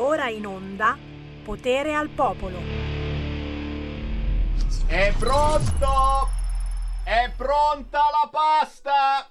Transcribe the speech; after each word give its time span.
Ora 0.00 0.28
in 0.28 0.46
onda 0.46 0.98
Potere 1.44 1.94
al 1.94 2.08
Popolo. 2.08 2.58
È 4.86 5.12
pronto! 5.18 6.28
È 7.04 7.32
pronta 7.36 7.98
la 7.98 8.28
pasta! 8.30 9.30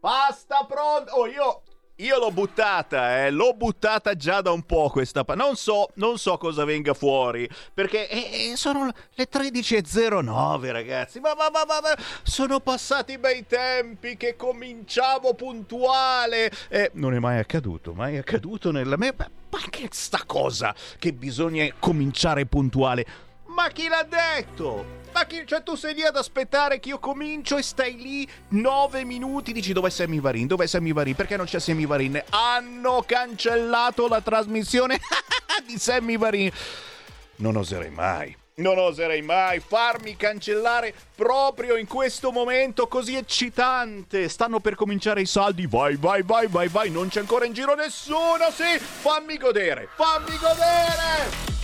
Pasta 0.00 0.64
pronta! 0.66 1.14
Oh, 1.14 1.26
io 1.26 1.62
io 1.98 2.18
l'ho 2.18 2.32
buttata, 2.32 3.24
eh, 3.24 3.30
l'ho 3.30 3.54
buttata 3.54 4.16
già 4.16 4.40
da 4.40 4.50
un 4.50 4.62
po' 4.62 4.88
questa 4.90 5.22
pa- 5.22 5.36
non 5.36 5.54
so, 5.54 5.90
non 5.94 6.18
so 6.18 6.36
cosa 6.38 6.64
venga 6.64 6.92
fuori, 6.92 7.48
perché 7.72 8.08
eh, 8.08 8.50
eh, 8.50 8.56
sono 8.56 8.90
le 9.14 9.28
13.09 9.30 10.72
ragazzi, 10.72 11.20
ma, 11.20 11.34
ma, 11.36 11.48
ma, 11.52 11.64
ma, 11.64 11.96
sono 12.24 12.58
passati 12.58 13.16
bei 13.18 13.46
tempi 13.46 14.16
che 14.16 14.34
cominciavo 14.34 15.34
puntuale. 15.34 16.50
Eh, 16.68 16.90
non 16.94 17.14
è 17.14 17.20
mai 17.20 17.38
accaduto, 17.38 17.92
mai 17.92 18.16
accaduto 18.16 18.72
nella 18.72 18.96
mia... 18.96 19.14
Ma 19.16 19.60
che 19.70 19.88
sta 19.92 20.22
cosa 20.26 20.74
che 20.98 21.12
bisogna 21.12 21.64
cominciare 21.78 22.44
puntuale? 22.44 23.06
Ma 23.54 23.68
chi 23.68 23.86
l'ha 23.86 24.02
detto? 24.02 25.02
Ma 25.12 25.26
chi, 25.26 25.46
cioè 25.46 25.62
tu 25.62 25.76
sei 25.76 25.94
lì 25.94 26.02
ad 26.02 26.16
aspettare 26.16 26.80
che 26.80 26.88
io 26.88 26.98
comincio 26.98 27.56
e 27.56 27.62
stai 27.62 27.96
lì 27.96 28.28
nove 28.48 29.04
minuti, 29.04 29.52
dici 29.52 29.72
dov'è 29.72 29.90
Sammy 29.90 30.20
Varin? 30.20 30.48
Dov'è 30.48 30.66
Sammy 30.66 30.92
Varin? 30.92 31.14
Perché 31.14 31.36
non 31.36 31.46
c'è 31.46 31.60
Sammy 31.60 31.86
Varin? 31.86 32.20
Hanno 32.30 33.04
cancellato 33.06 34.08
la 34.08 34.20
trasmissione 34.20 34.98
di 35.66 35.78
Sammy 35.78 36.18
Varin. 36.18 36.50
Non 37.36 37.54
oserei 37.54 37.90
mai. 37.90 38.36
Non 38.56 38.76
oserei 38.78 39.22
mai 39.22 39.60
farmi 39.60 40.16
cancellare 40.16 40.92
proprio 41.14 41.76
in 41.76 41.86
questo 41.86 42.32
momento 42.32 42.88
così 42.88 43.14
eccitante. 43.14 44.28
Stanno 44.28 44.58
per 44.58 44.74
cominciare 44.74 45.20
i 45.20 45.26
saldi. 45.26 45.68
Vai, 45.68 45.94
vai, 45.94 46.22
vai, 46.22 46.48
vai, 46.48 46.66
vai. 46.66 46.90
Non 46.90 47.06
c'è 47.06 47.20
ancora 47.20 47.44
in 47.44 47.52
giro 47.52 47.76
nessuno. 47.76 48.50
Sì, 48.52 48.78
fammi 48.80 49.38
godere. 49.38 49.88
Fammi 49.94 50.36
godere. 50.38 51.63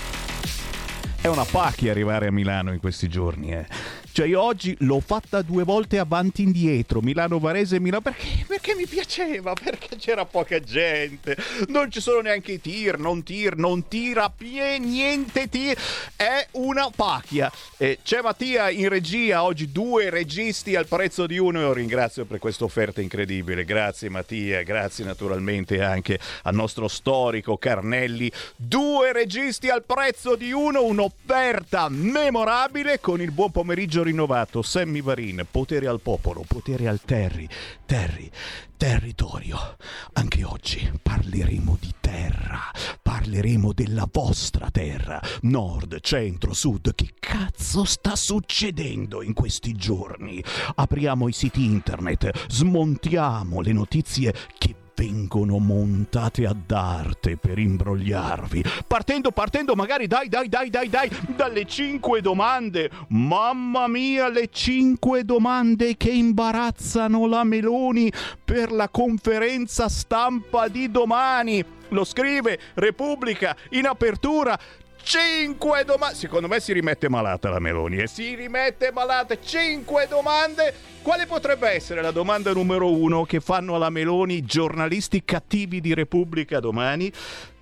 È 1.23 1.27
una 1.27 1.45
pacchia 1.45 1.91
arrivare 1.91 2.29
a 2.29 2.33
Milano 2.33 2.73
in 2.73 2.81
questi 2.81 3.07
giorni, 3.07 3.53
eh. 3.53 3.67
Cioè 4.13 4.27
io 4.27 4.43
oggi 4.43 4.77
l'ho 4.81 5.01
fatta 5.01 5.41
due 5.43 5.63
volte 5.63 5.99
avanti 5.99 6.43
e 6.43 6.45
indietro, 6.47 7.01
Milano-Varese 7.01 7.77
e 7.77 7.81
Milano, 7.81 8.03
perché? 8.03 8.45
Perché 8.47 8.75
mi 8.75 8.87
piaceva, 8.87 9.53
perché 9.53 9.97
c'era 9.97 10.25
poca 10.25 10.59
gente, 10.59 11.37
non 11.69 11.91
ci 11.91 12.01
sono 12.01 12.21
neanche 12.21 12.53
i 12.53 12.61
tir, 12.61 12.99
non 12.99 13.23
tir, 13.23 13.57
non 13.57 13.87
tira 13.87 14.29
pie, 14.29 14.79
niente 14.79 15.49
tir, 15.49 15.79
è 16.17 16.47
una 16.53 16.91
pacchia. 16.95 17.51
Eh, 17.77 18.01
c'è 18.03 18.21
Mattia 18.21 18.69
in 18.71 18.89
regia, 18.89 19.45
oggi 19.45 19.71
due 19.71 20.11
registi 20.11 20.75
al 20.75 20.87
prezzo 20.87 21.27
di 21.27 21.39
uno 21.39 21.61
e 21.61 21.63
lo 21.63 21.73
ringrazio 21.73 22.25
per 22.25 22.39
questa 22.39 22.65
offerta 22.65 23.01
incredibile, 23.01 23.65
grazie 23.65 24.09
Mattia, 24.09 24.63
grazie 24.63 25.05
naturalmente 25.05 25.83
anche 25.83 26.19
al 26.43 26.55
nostro 26.55 26.89
storico 26.89 27.57
Carnelli, 27.57 28.31
due 28.57 29.13
registi 29.13 29.69
al 29.69 29.85
prezzo 29.85 30.35
di 30.35 30.51
uno, 30.51 30.83
un'offerta 30.83 31.89
memorabile 31.89 32.99
con 32.99 33.21
il 33.21 33.31
buon 33.31 33.53
pomeriggio 33.53 34.00
rinnovato, 34.03 34.63
Sammy 34.63 35.03
Varin, 35.03 35.47
potere 35.51 35.87
al 35.87 36.01
popolo, 36.01 36.45
potere 36.47 36.89
al 36.89 37.01
terri, 37.03 37.49
terri, 37.87 38.31
territorio. 38.77 39.77
Anche 40.15 40.45
oggi 40.45 40.91
parleremo 41.03 41.77
di 41.81 41.93
terra, 42.01 42.71
parleremo 43.03 43.73
della 43.73 44.09
vostra 44.11 44.71
terra, 44.71 45.21
nord, 45.43 46.01
centro, 46.01 46.53
sud. 46.53 46.95
Che 46.95 47.15
cazzo 47.19 47.85
sta 47.85 48.17
succedendo 48.17 49.23
in 49.23 49.35
questi 49.35 49.73
giorni? 49.75 50.43
Apriamo 50.75 51.29
i 51.29 51.33
siti 51.33 51.65
internet, 51.65 52.47
smontiamo 52.49 53.61
le 53.61 53.73
notizie 53.73 54.35
che 54.59 54.75
vengono 55.01 55.57
montate 55.57 56.45
ad 56.45 56.71
arte 56.71 57.39
per 57.39 57.59
imbrogliarvi. 57.59 58.63
Partendo, 58.87 59.31
partendo, 59.31 59.75
magari 59.75 60.07
dai, 60.07 60.29
dai, 60.29 60.47
dai, 60.47 60.69
dai, 60.69 60.91
dai, 60.91 61.11
dalle 61.35 61.65
cinque 61.65 62.21
domande. 62.21 62.91
Mamma 63.09 63.89
mia, 63.89 64.29
le 64.29 64.51
cinque 64.51 65.25
domande 65.25 65.97
che 65.97 66.11
imbarazzano 66.11 67.27
la 67.27 67.45
Meloni 67.45 68.13
per 68.45 68.73
la 68.73 68.91
conferenza 68.91 69.89
stampa 69.89 70.69
di 70.69 70.91
domani. 70.91 71.65
Lo 71.89 72.05
scrive 72.05 72.59
Repubblica 72.75 73.57
in 73.71 73.87
apertura. 73.87 74.59
5 75.03 75.85
domande. 75.85 76.17
Secondo 76.17 76.49
me 76.49 76.61
si 76.61 76.73
rimette 76.73 77.09
malata 77.09 77.49
la 77.49 77.59
Meloni 77.59 77.99
e 77.99 78.07
si 78.07 78.35
rimette 78.35 78.91
malata. 78.93 79.39
5 79.41 80.07
domande. 80.09 80.75
Quale 81.03 81.27
potrebbe 81.27 81.71
essere 81.71 82.03
la 82.03 82.11
domanda 82.11 82.53
numero 82.53 82.93
uno 82.93 83.25
che 83.25 83.41
fanno 83.41 83.75
alla 83.75 83.91
Meloni 83.91 84.43
giornalisti 84.43 85.25
cattivi 85.25 85.81
di 85.81 85.95
Repubblica 85.95 86.61
domani? 86.61 87.13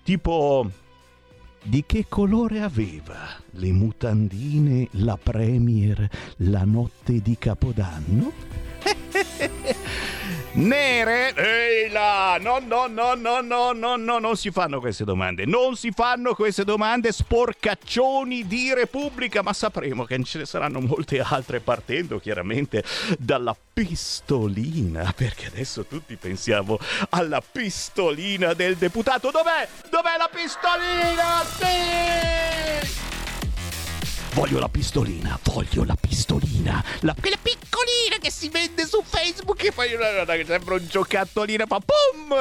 Tipo. 0.02 0.70
Di 1.60 1.82
che 1.84 2.06
colore 2.08 2.60
aveva 2.60 3.36
le 3.50 3.72
mutandine 3.72 4.88
la 4.92 5.18
Premier 5.20 6.08
la 6.38 6.62
notte 6.64 7.20
di 7.20 7.36
Capodanno? 7.36 8.32
Nere? 10.58 11.34
Ehi 11.36 11.88
là! 11.88 12.36
No, 12.40 12.58
no, 12.58 12.88
no, 12.88 13.14
no, 13.14 13.40
no, 13.40 13.72
no, 13.72 13.96
no, 13.96 14.18
non 14.18 14.36
si 14.36 14.50
fanno 14.50 14.80
queste 14.80 15.04
domande. 15.04 15.46
Non 15.46 15.76
si 15.76 15.92
fanno 15.92 16.34
queste 16.34 16.64
domande 16.64 17.12
sporcaccioni 17.12 18.44
di 18.44 18.74
Repubblica, 18.74 19.42
ma 19.42 19.52
sapremo 19.52 20.02
che 20.02 20.20
ce 20.24 20.38
ne 20.38 20.46
saranno 20.46 20.80
molte 20.80 21.20
altre 21.20 21.60
partendo 21.60 22.18
chiaramente 22.18 22.82
dalla 23.18 23.56
pistolina, 23.72 25.12
perché 25.14 25.46
adesso 25.46 25.84
tutti 25.84 26.16
pensiamo 26.16 26.76
alla 27.10 27.40
pistolina 27.40 28.52
del 28.52 28.74
deputato. 28.74 29.30
Dov'è? 29.30 29.68
Dov'è 29.88 30.16
la 30.18 30.28
pistolina? 30.28 31.44
Sì! 31.56 32.57
Voglio 34.38 34.60
la 34.60 34.68
pistolina, 34.68 35.36
voglio 35.42 35.82
la 35.82 35.96
pistolina. 36.00 36.80
La, 37.00 37.12
quella 37.20 37.36
piccolina 37.42 38.18
che 38.20 38.30
si 38.30 38.48
vende 38.48 38.86
su 38.86 39.02
Facebook 39.04 39.64
e 39.64 39.72
poi 39.72 39.88
sembra 40.46 40.74
un 40.74 40.86
giocattolino, 40.88 41.66
fa 41.66 41.80
pum! 41.80 42.36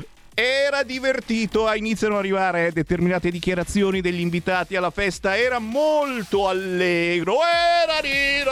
Era 0.32 0.84
divertito, 0.84 1.70
iniziano 1.74 2.14
ad 2.14 2.20
arrivare 2.20 2.72
determinate 2.72 3.30
dichiarazioni 3.30 4.00
degli 4.00 4.20
invitati 4.20 4.74
alla 4.74 4.90
festa, 4.90 5.36
era 5.36 5.58
molto 5.58 6.48
allegro, 6.48 7.40
era 7.42 7.98
lì, 8.00 8.42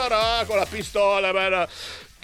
con 0.45 0.57
la 0.57 0.67
pistola, 0.69 1.31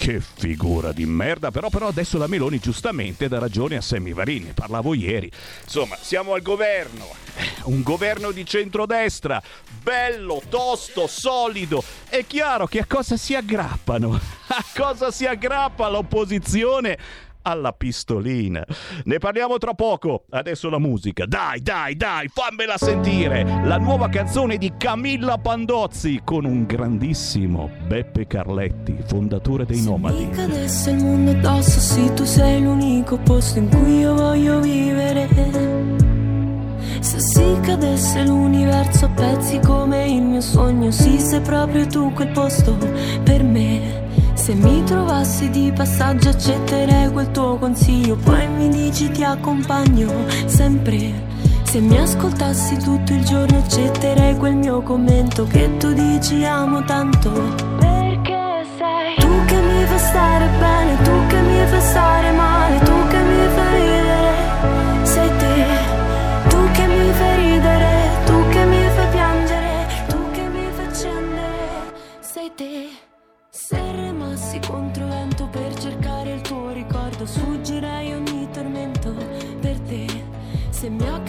che 0.04 0.20
figura 0.20 0.92
di 0.92 1.06
merda, 1.06 1.50
però, 1.50 1.70
però 1.70 1.88
adesso 1.88 2.18
la 2.18 2.28
Meloni 2.28 2.60
giustamente 2.60 3.30
dà 3.30 3.40
ragione 3.40 3.78
a 3.78 3.82
Sammy 3.82 4.12
Varini, 4.12 4.52
parlavo 4.54 4.94
ieri. 4.94 5.32
Insomma, 5.64 5.96
siamo 5.98 6.34
al 6.34 6.42
governo, 6.42 7.08
un 7.64 7.82
governo 7.84 8.32
di 8.32 8.46
centrodestra, 8.46 9.42
bello, 9.82 10.42
tosto, 10.50 11.08
solido. 11.08 11.82
È 12.10 12.26
chiaro 12.28 12.68
che 12.68 12.80
a 12.80 12.86
cosa 12.86 13.16
si 13.16 13.34
aggrappano? 13.34 14.20
A 14.54 14.66
cosa 14.76 15.10
si 15.10 15.26
aggrappa 15.26 15.88
l'opposizione? 15.88 16.98
Alla 17.44 17.72
pistolina. 17.72 18.66
Ne 19.06 19.18
parliamo 19.20 19.58
tra 19.58 19.74
poco. 19.74 20.26
Adesso 20.30 20.70
la 20.70 20.80
musica. 20.80 21.26
Dai, 21.26 21.62
dai, 21.62 21.96
dai, 21.96 22.28
fammela 22.28 22.78
sentire. 22.78 23.44
La 23.64 23.78
nuova 23.78 24.10
canzone 24.10 24.58
di 24.58 24.74
Camilla 24.78 25.38
Pandozzi 25.38 26.22
con 26.24 26.46
un 26.46 26.66
grandissimo 26.66 27.70
Beppe 27.86 28.28
Carletti, 28.28 28.96
fondatore 29.06 29.66
dei 29.66 29.78
Se 29.78 29.90
Nomadi. 29.90 30.26
mi 30.26 30.30
cadesse 30.32 30.90
il 30.92 30.98
mondo 31.04 31.32
addosso, 31.32 31.80
sì, 31.80 32.14
tu 32.14 32.26
sei 32.26 32.62
l'unico 32.62 33.18
posto 33.20 33.60
in 33.60 33.70
cui 33.70 34.00
io 34.00 34.14
voglio 34.16 34.60
vivere. 34.60 35.28
Se 37.00 37.20
si 37.20 37.60
cadesse 37.62 38.24
l'universo 38.24 39.06
a 39.06 39.10
pezzi 39.10 39.60
come 39.60 40.10
il 40.10 40.22
mio 40.22 40.42
sogno, 40.42 40.90
sì, 40.92 41.20
sei 41.20 41.42
proprio 41.42 41.86
tu 41.86 42.12
quel 42.14 42.30
posto 42.30 42.78
per 43.24 43.44
me. 43.44 44.13
Se 44.44 44.54
mi 44.56 44.84
trovassi 44.84 45.50
di 45.50 45.72
passaggio 45.74 46.28
accetterei 46.28 47.10
quel 47.14 47.32
tuo 47.32 47.58
consiglio, 47.58 48.18
poi 48.18 48.46
mi 48.50 48.68
dici 48.68 49.10
ti 49.10 49.24
accompagno 49.24 50.12
sempre. 50.48 51.14
Se 51.64 51.80
mi 51.80 51.98
ascoltassi 51.98 52.76
tutto 52.76 53.14
il 53.14 53.24
giorno 53.24 53.60
accetterei 53.60 54.36
quel 54.36 54.56
mio 54.56 54.82
commento 54.82 55.46
che 55.46 55.78
tu 55.78 55.94
dici 55.94 56.44
amo 56.44 56.84
tanto. 56.84 57.32
Perché 57.80 58.66
sei 58.78 59.16
tu 59.16 59.46
che 59.46 59.56
mi 59.62 59.86
fai 59.86 60.00
stare 60.00 60.50
bene, 60.60 61.02
tu 61.04 61.28
che 61.28 61.40
mi 61.40 61.66
fai 61.66 61.82
stare 61.82 62.32
male, 62.32 62.53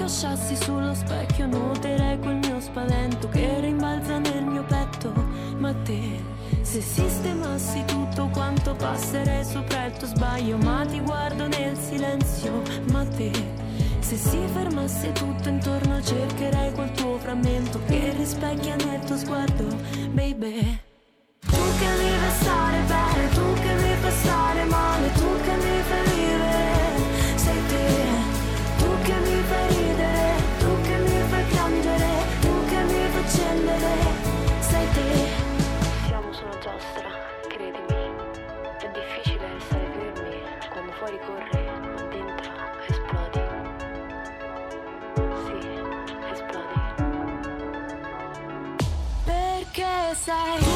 Accasciassi 0.04 0.54
sullo 0.56 0.94
specchio, 0.94 1.46
nuoterei 1.46 2.18
quel 2.18 2.36
mio 2.36 2.60
spavento 2.60 3.26
che 3.30 3.60
rimbalza 3.60 4.18
nel 4.18 4.44
mio 4.44 4.62
petto. 4.64 5.10
Ma 5.56 5.72
te, 5.82 6.22
se 6.60 6.82
sistemassi 6.82 7.82
tutto 7.86 8.28
quanto 8.30 8.74
passerei 8.74 9.42
sopra 9.42 9.86
il 9.86 9.92
tuo 9.96 10.06
sbaglio, 10.06 10.58
ma 10.58 10.84
ti 10.84 11.00
guardo 11.00 11.46
nel 11.46 11.74
silenzio. 11.78 12.60
Ma 12.92 13.02
te, 13.16 13.30
Se 14.00 14.16
si 14.16 14.38
fermasse 14.52 15.10
tutto 15.12 15.48
intorno 15.48 16.02
cercherei 16.02 16.70
quel 16.72 16.90
tuo 16.90 17.16
frammento 17.16 17.80
che 17.86 18.12
rispecchia 18.14 18.76
nel 18.76 19.00
tuo 19.06 19.16
sguardo, 19.16 19.64
baby. 20.10 20.80
Tu 21.40 21.56
che 21.78 21.86
mi 21.96 22.10
fai 22.10 22.30
stare 22.40 22.78
bene, 22.86 23.28
tu 23.30 23.54
che 23.54 23.74
mi 23.74 23.94
fai 24.02 24.12
stare 24.12 24.64
male, 24.64 25.03
Perché 50.26 50.73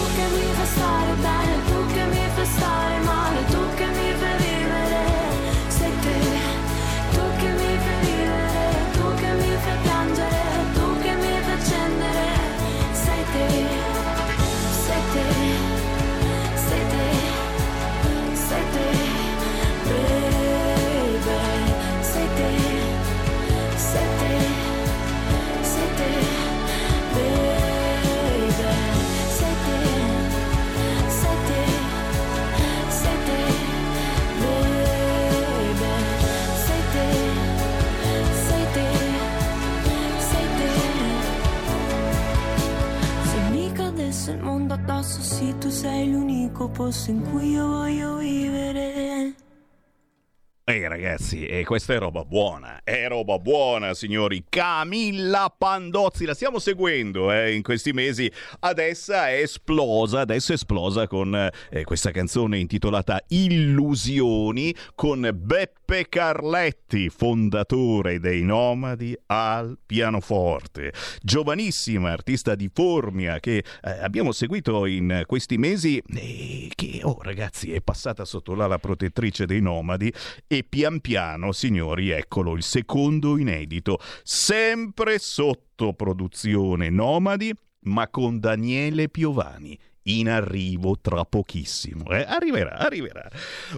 ragazzi, 51.00 51.46
e 51.46 51.64
questa 51.64 51.94
è 51.94 51.98
roba 51.98 52.24
buona, 52.24 52.80
è 52.82 53.06
roba 53.06 53.38
buona 53.38 53.94
signori. 53.94 54.44
Camilla 54.48 55.54
Pandozzi, 55.56 56.24
la 56.24 56.34
stiamo 56.34 56.58
seguendo 56.58 57.32
eh, 57.32 57.54
in 57.54 57.62
questi 57.62 57.92
mesi. 57.92 58.30
Adesso 58.60 59.12
è 59.12 59.40
esplosa, 59.40 60.20
adesso 60.20 60.50
è 60.50 60.56
esplosa 60.56 61.06
con 61.06 61.34
eh, 61.70 61.84
questa 61.84 62.10
canzone 62.10 62.58
intitolata 62.58 63.22
Illusioni 63.28 64.74
con 64.96 65.30
Beppe 65.32 65.77
Carletti, 66.08 67.08
fondatore 67.08 68.20
dei 68.20 68.42
Nomadi 68.42 69.16
al 69.26 69.78
pianoforte. 69.84 70.92
Giovanissima 71.22 72.10
artista 72.10 72.54
di 72.54 72.70
Formia 72.70 73.40
che 73.40 73.56
eh, 73.56 73.90
abbiamo 74.02 74.32
seguito 74.32 74.84
in 74.84 75.22
questi 75.24 75.56
mesi 75.56 76.00
e 76.06 76.70
che, 76.74 77.00
oh 77.02 77.18
ragazzi, 77.22 77.72
è 77.72 77.80
passata 77.80 78.26
sotto 78.26 78.54
l'ala 78.54 78.78
protettrice 78.78 79.46
dei 79.46 79.62
Nomadi 79.62 80.12
e 80.46 80.62
pian 80.62 81.00
piano, 81.00 81.52
signori, 81.52 82.10
eccolo 82.10 82.54
il 82.54 82.62
secondo 82.62 83.38
inedito, 83.38 83.98
sempre 84.22 85.18
sotto 85.18 85.94
produzione 85.94 86.90
Nomadi, 86.90 87.50
ma 87.84 88.08
con 88.08 88.38
Daniele 88.38 89.08
Piovani. 89.08 89.78
In 90.08 90.30
arrivo 90.30 90.98
tra 91.00 91.24
pochissimo, 91.24 92.10
eh? 92.10 92.24
Arriverà, 92.26 92.78
arriverà. 92.78 93.28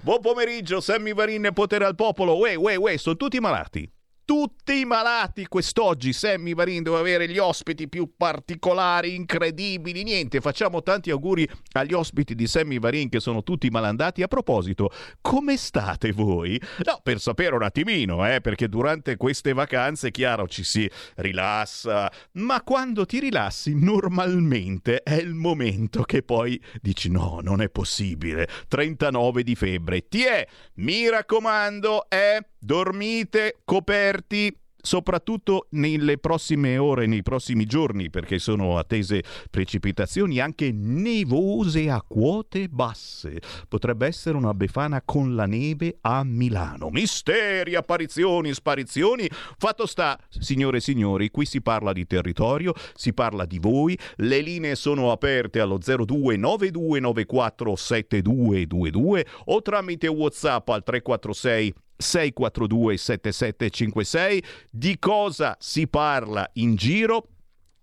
Buon 0.00 0.21
pomeriggio, 0.21 0.81
Sammy 0.81 1.12
Varin 1.12 1.50
Potere 1.53 1.85
al 1.85 1.97
Popolo. 1.97 2.37
Uè, 2.37 2.55
uè, 2.55 2.77
uè, 2.77 2.97
sono 2.99 3.17
tutti 3.17 3.41
malati 3.41 3.91
tutti 4.31 4.85
malati 4.85 5.49
quest'oggi. 5.49 6.12
Sammy 6.12 6.55
Varin 6.55 6.85
deve 6.85 6.99
avere 6.99 7.29
gli 7.29 7.38
ospiti 7.38 7.88
più 7.88 8.12
particolari, 8.17 9.17
incredibili. 9.17 10.05
Niente, 10.05 10.41
facciamo 10.41 10.85
tanti 10.85 11.11
auguri 11.11 11.50
agli 11.73 11.94
ospiti 11.94 12.37
di 12.37 12.47
Sammy 12.47 12.79
Varin 12.79 13.09
che 13.09 13.19
sono 13.19 13.43
tutti 13.43 13.69
malandati. 13.71 14.23
A 14.23 14.29
proposito, 14.29 14.93
come 15.21 15.56
state 15.56 16.12
voi? 16.12 16.62
No, 16.85 17.00
per 17.03 17.19
sapere 17.19 17.56
un 17.56 17.65
attimino, 17.65 18.25
eh, 18.25 18.41
perché 18.41 18.69
durante 18.69 19.17
queste 19.17 19.53
vacanze, 19.53 20.12
chiaro, 20.12 20.47
ci 20.47 20.62
si 20.62 20.88
rilassa, 21.17 22.09
ma 22.35 22.62
quando 22.62 23.06
ti 23.06 23.19
rilassi, 23.19 23.75
normalmente 23.75 25.03
è 25.03 25.15
il 25.15 25.35
momento 25.35 26.05
che 26.05 26.23
poi 26.23 26.62
dici: 26.81 27.11
no, 27.11 27.41
non 27.43 27.62
è 27.62 27.69
possibile. 27.69 28.47
39 28.69 29.43
di 29.43 29.56
febbre. 29.56 30.06
Ti 30.06 30.23
è, 30.23 30.47
mi 30.75 31.09
raccomando, 31.09 32.09
è 32.09 32.38
dormite 32.61 33.57
coperti 33.65 34.55
soprattutto 34.83 35.67
nelle 35.71 36.19
prossime 36.19 36.77
ore, 36.79 37.07
nei 37.07 37.23
prossimi 37.23 37.67
giorni, 37.67 38.11
perché 38.11 38.39
sono 38.39 38.79
attese 38.79 39.23
precipitazioni 39.51 40.39
anche 40.41 40.71
nevose 40.73 41.91
a 41.91 42.03
quote 42.07 42.69
basse. 42.69 43.41
Potrebbe 43.69 44.07
essere 44.07 44.37
una 44.37 44.55
befana 44.55 45.03
con 45.05 45.35
la 45.35 45.47
neve 45.47 45.99
a 46.03 46.23
Milano. 46.25 46.91
Misteri, 46.91 47.75
apparizioni, 47.75 48.53
sparizioni. 48.55 49.29
Fatto 49.59 49.87
sta, 49.87 50.19
signore 50.29 50.79
e 50.79 50.81
signori, 50.81 51.31
qui 51.31 51.45
si 51.45 51.61
parla 51.61 51.93
di 51.93 52.07
territorio, 52.07 52.73
si 52.95 53.12
parla 53.12 53.45
di 53.45 53.59
voi. 53.59 53.99
Le 54.17 54.41
linee 54.41 54.75
sono 54.75 55.12
aperte 55.12 55.61
allo 55.61 55.79
029294 55.79 57.77
7222 57.77 59.27
o 59.47 59.62
tramite 59.62 60.07
WhatsApp 60.07 60.69
al 60.69 60.83
346 60.83 61.75
642 62.00 62.97
7756 62.97 64.44
di 64.70 64.99
cosa 64.99 65.56
si 65.61 65.87
parla 65.87 66.49
in 66.55 66.75
giro 66.75 67.26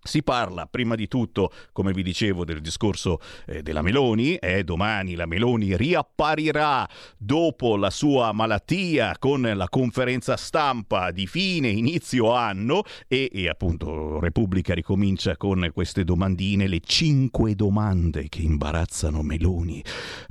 si 0.08 0.24
parla 0.24 0.66
prima 0.66 0.96
di 0.96 1.08
tutto, 1.08 1.52
come 1.72 1.92
vi 1.92 2.02
dicevo, 2.02 2.46
del 2.46 2.62
discorso 2.62 3.20
eh, 3.46 3.62
della 3.62 3.82
Meloni. 3.82 4.36
Eh, 4.36 4.64
domani 4.64 5.16
la 5.16 5.26
Meloni 5.26 5.76
riapparirà 5.76 6.88
dopo 7.18 7.76
la 7.76 7.90
sua 7.90 8.32
malattia 8.32 9.18
con 9.20 9.42
la 9.42 9.68
conferenza 9.70 10.38
stampa 10.38 11.12
di 11.12 11.28
fine 11.28 11.68
inizio 11.68 12.34
anno 12.34 12.84
e, 13.08 13.30
e 13.32 13.50
appunto 13.50 14.20
Repubblica 14.20 14.74
ricomincia 14.74 15.38
con 15.38 15.70
queste 15.74 16.04
domandine, 16.04 16.68
le 16.68 16.80
cinque 16.80 17.54
domande 17.54 18.30
che 18.30 18.42
imbarazzano 18.42 19.22
Meloni 19.22 19.84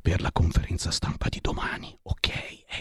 per 0.02 0.22
la 0.22 0.32
conferenza 0.32 0.90
stampa 0.90 1.28
di 1.28 1.38
domani. 1.40 1.94
Ok, 2.04 2.30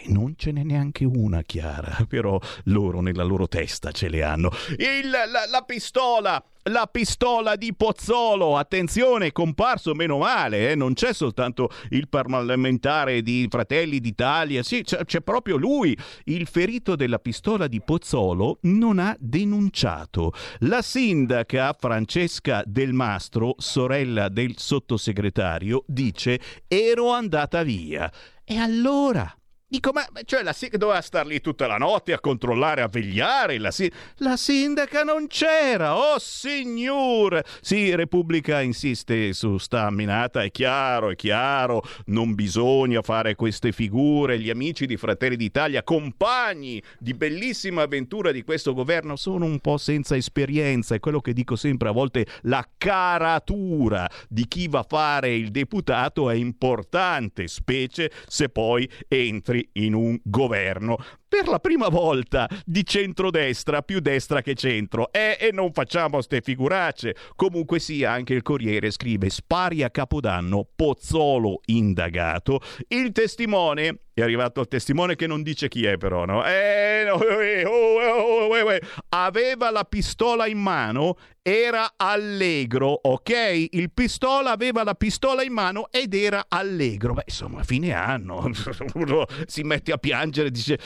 non 0.08 0.34
ce 0.38 0.52
n'è 0.52 0.64
neanche 0.64 1.06
una 1.06 1.42
chiara, 1.42 2.06
però 2.08 2.40
loro 2.66 3.02
nella 3.02 3.24
loro 3.24 3.48
testa 3.48 3.92
ce 3.92 4.10
le 4.10 4.24
hanno. 4.24 4.52
Il, 4.78 5.10
la, 5.10 5.46
la 5.50 5.62
pistola 5.62 6.44
la 6.70 6.88
pistola 6.92 7.56
di 7.56 7.74
Pozzolo. 7.76 8.58
Attenzione, 8.58 9.32
comparso 9.32 9.94
meno 9.94 10.18
male, 10.18 10.72
eh? 10.72 10.76
non 10.76 10.94
c'è 10.94 11.14
soltanto 11.14 11.70
il 11.90 12.08
parlamentare 12.08 13.22
di 13.22 13.48
Fratelli 13.50 14.00
d'Italia, 14.00 14.64
sì, 14.64 14.82
c'è, 14.84 15.06
c'è, 15.06 15.22
proprio 15.22 15.58
lui. 15.58 15.98
Il 16.26 16.48
ferito 16.48 16.96
della 16.96 17.20
pistola 17.20 17.68
di 17.68 17.82
Pozzolo 17.82 18.60
non 18.64 19.00
ha 19.00 19.16
denunciato. 19.20 20.34
La 20.60 20.82
sindaca 20.82 21.76
Francesca 21.78 22.64
Del 22.66 22.94
Mastro, 22.94 23.56
sorella 23.58 24.30
del 24.30 24.54
sottosegretario, 24.58 25.84
dice 25.88 26.40
ero 26.68 27.12
andata 27.12 27.64
via. 27.64 28.12
E 28.44 28.58
allora? 28.58 29.32
Dico, 29.76 29.92
ma 29.92 30.08
cioè 30.24 30.42
la 30.42 30.54
sindaca 30.54 30.78
doveva 30.78 31.02
star 31.02 31.26
lì 31.26 31.42
tutta 31.42 31.68
la 31.68 31.76
notte 31.76 32.14
a 32.14 32.22
controllare, 32.22 32.82
a 32.82 32.88
vegliare. 32.88 33.58
La, 33.58 33.72
si- 33.72 33.92
la 34.20 34.38
sindaca 34.38 35.04
non 35.04 35.28
c'era, 35.28 35.98
oh 35.98 36.18
signor! 36.18 37.44
Sì, 37.60 37.94
Repubblica 37.94 38.62
insiste 38.62 39.34
su 39.34 39.58
sta 39.58 39.92
minata, 39.92 40.44
è 40.44 40.50
chiaro, 40.50 41.10
è 41.10 41.18
chiaro, 41.18 41.84
non 42.06 42.36
bisogna 42.36 43.02
fare 43.02 43.36
queste 43.36 43.74
figure. 43.74 44.40
Gli 44.40 44.50
amici 44.50 44.86
di 44.86 44.96
Fratelli 44.96 45.36
d'Italia, 45.36 45.84
compagni 45.84 46.82
di 46.98 47.14
bellissima 47.14 47.82
avventura 47.82 48.32
di 48.32 48.44
questo 48.44 48.74
governo, 48.74 49.18
sono 49.18 49.44
un 49.44 49.60
po' 49.60 49.78
senza 49.78 50.16
esperienza. 50.16 50.96
È 50.96 51.02
quello 51.02 51.20
che 51.20 51.34
dico 51.34 51.58
sempre, 51.58 51.90
a 51.90 51.92
volte 51.92 52.26
la 52.44 52.66
caratura 52.78 54.10
di 54.30 54.48
chi 54.48 54.70
va 54.70 54.80
a 54.80 54.86
fare 54.88 55.36
il 55.36 55.52
deputato 55.52 56.30
è 56.30 56.36
importante, 56.36 57.50
specie 57.50 58.10
se 58.26 58.48
poi 58.48 58.90
entri 59.10 59.64
in 59.74 59.94
un 59.94 60.20
governo. 60.24 60.98
Per 61.28 61.48
la 61.48 61.60
prima 61.60 61.90
volta 61.90 62.48
di 62.66 62.86
centrodestra 62.86 63.82
più 63.82 64.00
destra 64.00 64.42
che 64.42 64.54
centro. 64.54 65.12
Eh, 65.12 65.38
e 65.40 65.52
non 65.52 65.72
facciamo 65.74 66.22
ste 66.22 66.42
figuracce. 66.42 67.16
Comunque 67.36 67.80
sia 67.80 68.12
anche 68.12 68.34
il 68.34 68.42
Corriere 68.42 68.92
scrive 68.92 69.30
spari 69.30 69.84
a 69.84 69.90
Capodanno 69.90 70.68
Pozzolo 70.76 71.62
indagato 71.66 72.62
il 72.90 73.12
testimone 73.12 74.05
è 74.22 74.24
arrivato 74.24 74.62
il 74.62 74.68
testimone 74.70 75.16
che 75.18 75.28
non 75.28 75.44
dice 75.44 75.68
chi 75.68 75.86
è 75.86 75.98
però, 75.98 76.24
no? 76.24 76.46
Eh, 76.46 77.04
no, 77.06 77.22
eh, 77.22 77.66
oh, 77.66 78.00
oh, 78.00 78.48
oh, 78.48 78.80
aveva 79.10 79.72
la 79.72 79.84
pistola 79.84 80.48
in 80.48 80.58
mano, 80.58 81.18
era 81.42 81.96
allegro, 81.98 82.98
ok? 83.04 83.68
Il 83.72 83.92
pistola 83.92 84.52
aveva 84.52 84.84
la 84.84 84.96
pistola 84.96 85.44
in 85.44 85.52
mano 85.52 85.90
ed 85.92 86.14
era 86.14 86.46
allegro. 86.48 87.14
Beh, 87.14 87.24
insomma, 87.26 87.64
fine 87.64 87.92
anno, 87.94 88.50
uno 88.96 89.26
si 89.48 89.64
mette 89.64 89.92
a 89.92 89.98
piangere 89.98 90.48
e 90.48 90.52
dice 90.52 90.80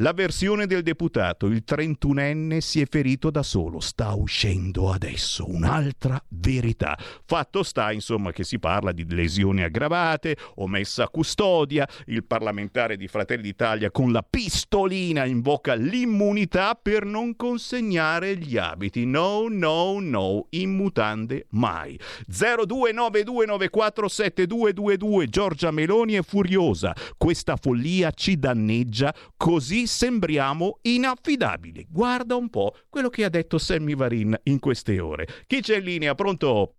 la 0.00 0.12
versione 0.12 0.66
del 0.66 0.82
deputato, 0.82 1.46
il 1.46 1.64
31enne 1.66 2.58
si 2.58 2.80
è 2.80 2.86
ferito 2.88 3.30
da 3.30 3.42
solo, 3.42 3.80
sta 3.80 4.14
uscendo 4.14 4.92
adesso 4.92 5.50
un'altra 5.50 6.22
verità. 6.28 6.96
Fatto 7.24 7.64
sta, 7.64 7.90
insomma, 7.90 8.30
che 8.30 8.44
si 8.44 8.60
parla 8.60 8.92
di 8.92 9.04
lesioni 9.08 9.64
aggravate, 9.64 10.36
omessa 10.56 11.02
a 11.02 11.08
custodia, 11.08 11.84
il 12.06 12.22
parlamentare 12.24 12.96
di 12.96 13.08
Fratelli 13.08 13.42
d'Italia 13.42 13.90
con 13.90 14.12
la 14.12 14.22
pistolina 14.22 15.24
invoca 15.24 15.74
l'immunità 15.74 16.78
per 16.80 17.04
non 17.04 17.34
consegnare 17.34 18.36
gli 18.36 18.56
abiti. 18.56 19.04
No, 19.04 19.46
no, 19.48 19.98
no, 19.98 20.46
in 20.50 20.76
mutande 20.76 21.46
mai. 21.50 21.98
0292947222 22.30 25.26
Giorgia 25.26 25.72
Meloni 25.72 26.12
è 26.12 26.22
furiosa. 26.22 26.94
Questa 27.16 27.56
follia 27.56 28.12
ci 28.12 28.38
danneggia 28.38 29.12
così 29.36 29.86
sembriamo 29.88 30.78
inaffidabili. 30.82 31.86
Guarda 31.90 32.36
un 32.36 32.48
po' 32.48 32.74
quello 32.88 33.08
che 33.08 33.24
ha 33.24 33.28
detto 33.28 33.58
Sammy 33.58 33.96
Varin 33.96 34.38
in 34.44 34.60
queste 34.60 35.00
ore. 35.00 35.26
Chi 35.46 35.60
c'è 35.60 35.78
in 35.78 35.84
linea? 35.84 36.14
Pronto? 36.14 36.74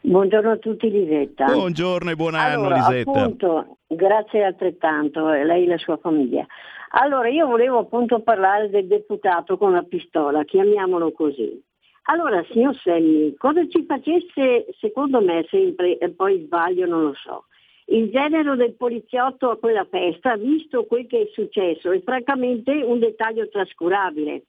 Buongiorno 0.00 0.52
a 0.52 0.56
tutti 0.56 0.90
Lisetta. 0.90 1.44
Buongiorno 1.46 2.10
e 2.10 2.16
buon 2.16 2.34
anno 2.34 2.66
allora, 2.66 2.76
Lisetta. 2.76 3.10
Appunto, 3.10 3.76
grazie 3.86 4.44
altrettanto, 4.44 5.28
lei 5.28 5.64
e 5.64 5.68
la 5.68 5.78
sua 5.78 5.96
famiglia. 5.98 6.46
Allora, 6.94 7.28
io 7.28 7.46
volevo 7.46 7.78
appunto 7.78 8.20
parlare 8.20 8.68
del 8.68 8.86
deputato 8.86 9.56
con 9.56 9.72
la 9.72 9.82
pistola, 9.82 10.44
chiamiamolo 10.44 11.12
così. 11.12 11.62
Allora, 12.04 12.44
signor 12.50 12.76
Semmi, 12.82 13.34
cosa 13.36 13.66
ci 13.68 13.84
facesse, 13.86 14.66
secondo 14.80 15.20
me, 15.20 15.46
sempre, 15.48 15.98
e 15.98 16.10
poi 16.10 16.42
sbaglio, 16.44 16.86
non 16.86 17.04
lo 17.04 17.14
so, 17.14 17.44
il 17.86 18.10
genero 18.10 18.56
del 18.56 18.74
poliziotto 18.74 19.50
a 19.50 19.58
quella 19.58 19.84
festa, 19.84 20.36
visto 20.36 20.84
quel 20.84 21.06
che 21.06 21.22
è 21.22 21.28
successo, 21.32 21.90
è 21.90 22.00
francamente 22.02 22.72
un 22.72 22.98
dettaglio 22.98 23.48
trascurabile. 23.48 24.44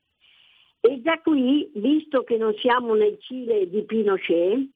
E 0.79 1.01
già 1.01 1.19
qui, 1.21 1.69
visto 1.75 2.23
che 2.23 2.37
non 2.37 2.53
siamo 2.55 2.93
nel 2.93 3.17
Cile 3.19 3.69
di 3.69 3.83
Pinochet, 3.83 4.67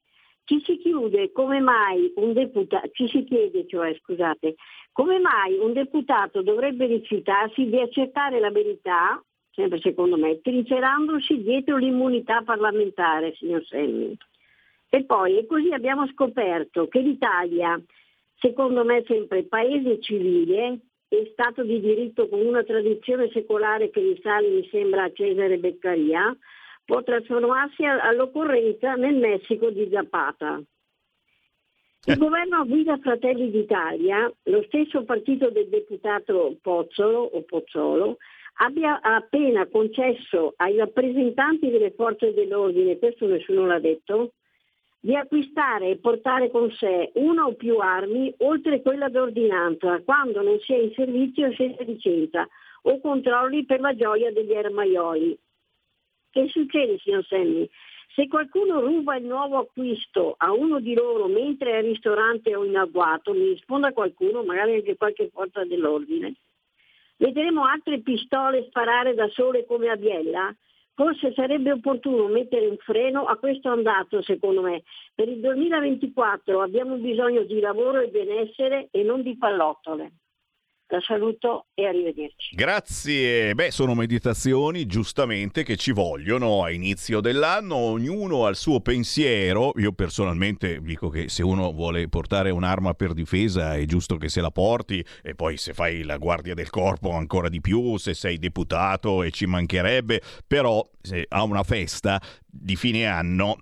ci 0.44 0.62
si 0.64 0.78
chiude 0.78 1.30
come 1.32 1.60
mai 1.60 2.10
un 2.16 2.32
deputato, 2.32 2.88
ci 2.92 3.06
si 3.08 3.24
chiede 3.24 3.66
cioè, 3.66 3.94
scusate, 4.00 4.54
come 4.92 5.18
mai 5.18 5.58
un 5.58 5.74
deputato 5.74 6.40
dovrebbe 6.40 6.86
rifiutarsi 6.86 7.66
di 7.66 7.78
accettare 7.78 8.40
la 8.40 8.50
verità, 8.50 9.22
sempre 9.52 9.78
secondo 9.80 10.16
me, 10.16 10.40
trincerandosi 10.40 11.42
dietro 11.42 11.76
l'immunità 11.76 12.40
parlamentare, 12.40 13.34
signor 13.34 13.62
Selmi. 13.66 14.16
E 14.88 15.04
poi, 15.04 15.36
e 15.36 15.46
così 15.46 15.70
abbiamo 15.72 16.06
scoperto 16.08 16.88
che 16.88 17.00
l'Italia 17.00 17.78
secondo 18.38 18.84
me 18.84 19.04
sempre 19.06 19.44
paese 19.44 20.00
civile 20.00 20.80
e 21.08 21.30
Stato 21.32 21.62
di 21.62 21.80
diritto 21.80 22.28
con 22.28 22.44
una 22.44 22.62
tradizione 22.62 23.30
secolare 23.30 23.90
che 23.90 24.00
risale, 24.00 24.48
mi 24.48 24.68
sembra, 24.70 25.04
a 25.04 25.12
Cesare 25.12 25.58
Beccaria, 25.58 26.36
può 26.84 27.02
trasformarsi 27.02 27.84
all'occorrenza 27.84 28.94
nel 28.94 29.16
Messico 29.16 29.70
di 29.70 29.88
Zapata. 29.90 30.60
Il 32.04 32.12
eh. 32.12 32.16
governo 32.16 32.64
guida 32.66 32.98
Fratelli 32.98 33.50
d'Italia, 33.50 34.30
lo 34.44 34.62
stesso 34.64 35.04
partito 35.04 35.50
del 35.50 35.68
deputato 35.68 36.56
Pozzolo 36.60 37.20
o 37.20 37.42
Pozzolo, 37.42 38.18
abbia 38.60 39.00
appena 39.00 39.66
concesso 39.66 40.54
ai 40.56 40.76
rappresentanti 40.76 41.70
delle 41.70 41.92
forze 41.92 42.32
dell'ordine, 42.32 42.98
questo 42.98 43.26
nessuno 43.26 43.66
l'ha 43.66 43.80
detto, 43.80 44.32
di 45.00 45.14
acquistare 45.14 45.90
e 45.90 45.98
portare 45.98 46.50
con 46.50 46.70
sé 46.72 47.10
una 47.14 47.46
o 47.46 47.54
più 47.54 47.78
armi 47.78 48.34
oltre 48.38 48.82
quella 48.82 49.08
d'ordinanza 49.08 50.00
quando 50.04 50.42
non 50.42 50.58
si 50.60 50.72
è 50.72 50.78
in 50.78 50.92
servizio 50.92 51.52
senza 51.54 51.82
licenza 51.84 52.46
o 52.82 53.00
controlli 53.00 53.64
per 53.64 53.80
la 53.80 53.94
gioia 53.94 54.32
degli 54.32 54.52
ermaioli. 54.52 55.38
Che 56.30 56.48
succede, 56.48 56.98
signor 56.98 57.24
Semmi? 57.24 57.68
Se 58.14 58.26
qualcuno 58.26 58.80
ruba 58.80 59.16
il 59.16 59.24
nuovo 59.24 59.58
acquisto 59.58 60.34
a 60.36 60.52
uno 60.52 60.80
di 60.80 60.94
loro 60.94 61.28
mentre 61.28 61.72
è 61.72 61.76
al 61.76 61.84
ristorante 61.84 62.54
o 62.56 62.64
in 62.64 62.76
agguato, 62.76 63.32
mi 63.32 63.50
risponda 63.50 63.92
qualcuno, 63.92 64.42
magari 64.42 64.74
anche 64.74 64.96
qualche 64.96 65.28
forza 65.32 65.64
dell'ordine, 65.64 66.34
vedremo 67.16 67.64
altre 67.64 68.00
pistole 68.00 68.64
sparare 68.66 69.14
da 69.14 69.28
sole 69.28 69.64
come 69.66 69.88
a 69.88 69.96
Biella? 69.96 70.54
Forse 70.98 71.32
sarebbe 71.32 71.70
opportuno 71.70 72.26
mettere 72.26 72.66
un 72.66 72.76
freno 72.78 73.22
a 73.26 73.36
questo 73.36 73.68
andato, 73.68 74.20
secondo 74.20 74.62
me. 74.62 74.82
Per 75.14 75.28
il 75.28 75.38
2024 75.38 76.60
abbiamo 76.60 76.96
bisogno 76.96 77.44
di 77.44 77.60
lavoro 77.60 78.00
e 78.00 78.08
benessere 78.08 78.88
e 78.90 79.04
non 79.04 79.22
di 79.22 79.38
pallottole. 79.38 80.10
La 80.90 81.00
saluto 81.02 81.66
e 81.74 81.84
arrivederci. 81.86 82.56
Grazie. 82.56 83.54
Beh, 83.54 83.70
sono 83.70 83.94
meditazioni 83.94 84.86
giustamente 84.86 85.62
che 85.62 85.76
ci 85.76 85.92
vogliono 85.92 86.64
a 86.64 86.70
inizio 86.70 87.20
dell'anno, 87.20 87.76
ognuno 87.76 88.46
ha 88.46 88.48
il 88.48 88.56
suo 88.56 88.80
pensiero. 88.80 89.72
Io 89.76 89.92
personalmente 89.92 90.80
dico 90.80 91.10
che 91.10 91.28
se 91.28 91.42
uno 91.42 91.72
vuole 91.72 92.08
portare 92.08 92.48
un'arma 92.48 92.94
per 92.94 93.12
difesa 93.12 93.74
è 93.74 93.84
giusto 93.84 94.16
che 94.16 94.30
se 94.30 94.40
la 94.40 94.50
porti 94.50 95.04
e 95.22 95.34
poi 95.34 95.58
se 95.58 95.74
fai 95.74 96.04
la 96.04 96.16
guardia 96.16 96.54
del 96.54 96.70
corpo 96.70 97.10
ancora 97.10 97.50
di 97.50 97.60
più, 97.60 97.98
se 97.98 98.14
sei 98.14 98.38
deputato 98.38 99.22
e 99.22 99.30
ci 99.30 99.44
mancherebbe, 99.44 100.22
però 100.46 100.82
se 101.02 101.26
a 101.28 101.42
una 101.42 101.64
festa 101.64 102.18
di 102.60 102.76
fine 102.76 103.06
anno, 103.06 103.56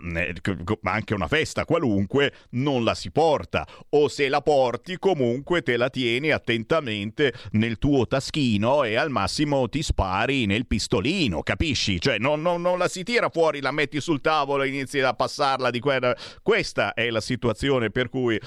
ma 0.81 0.93
anche 0.93 1.15
una 1.15 1.29
festa 1.29 1.65
qualunque, 1.65 2.33
non 2.51 2.85
la 2.85 2.95
si 2.95 3.11
porta. 3.11 3.67
O 3.91 4.09
se 4.09 4.29
la 4.29 4.41
porti, 4.41 4.99
comunque 4.99 5.63
te 5.63 5.77
la 5.77 5.91
tieni 5.91 6.31
attentamente 6.31 7.33
nel 7.53 7.79
tuo 7.79 8.07
taschino 8.07 8.85
e 8.85 8.97
al 8.97 9.11
massimo 9.11 9.69
ti 9.69 9.83
spari 9.83 10.47
nel 10.47 10.67
pistolino, 10.67 11.43
capisci? 11.43 12.01
Cioè 12.01 12.19
non, 12.19 12.41
non, 12.43 12.61
non 12.61 12.79
la 12.79 12.89
si 12.89 13.03
tira 13.03 13.29
fuori, 13.29 13.61
la 13.61 13.73
metti 13.73 14.01
sul 14.01 14.21
tavolo 14.21 14.63
e 14.63 14.69
inizi 14.69 15.01
a 15.01 15.15
passarla 15.15 15.71
di 15.71 15.81
quella. 15.81 16.17
Questa 16.43 16.95
è 16.95 17.11
la 17.11 17.21
situazione 17.21 17.91
per 17.91 18.09
cui 18.09 18.41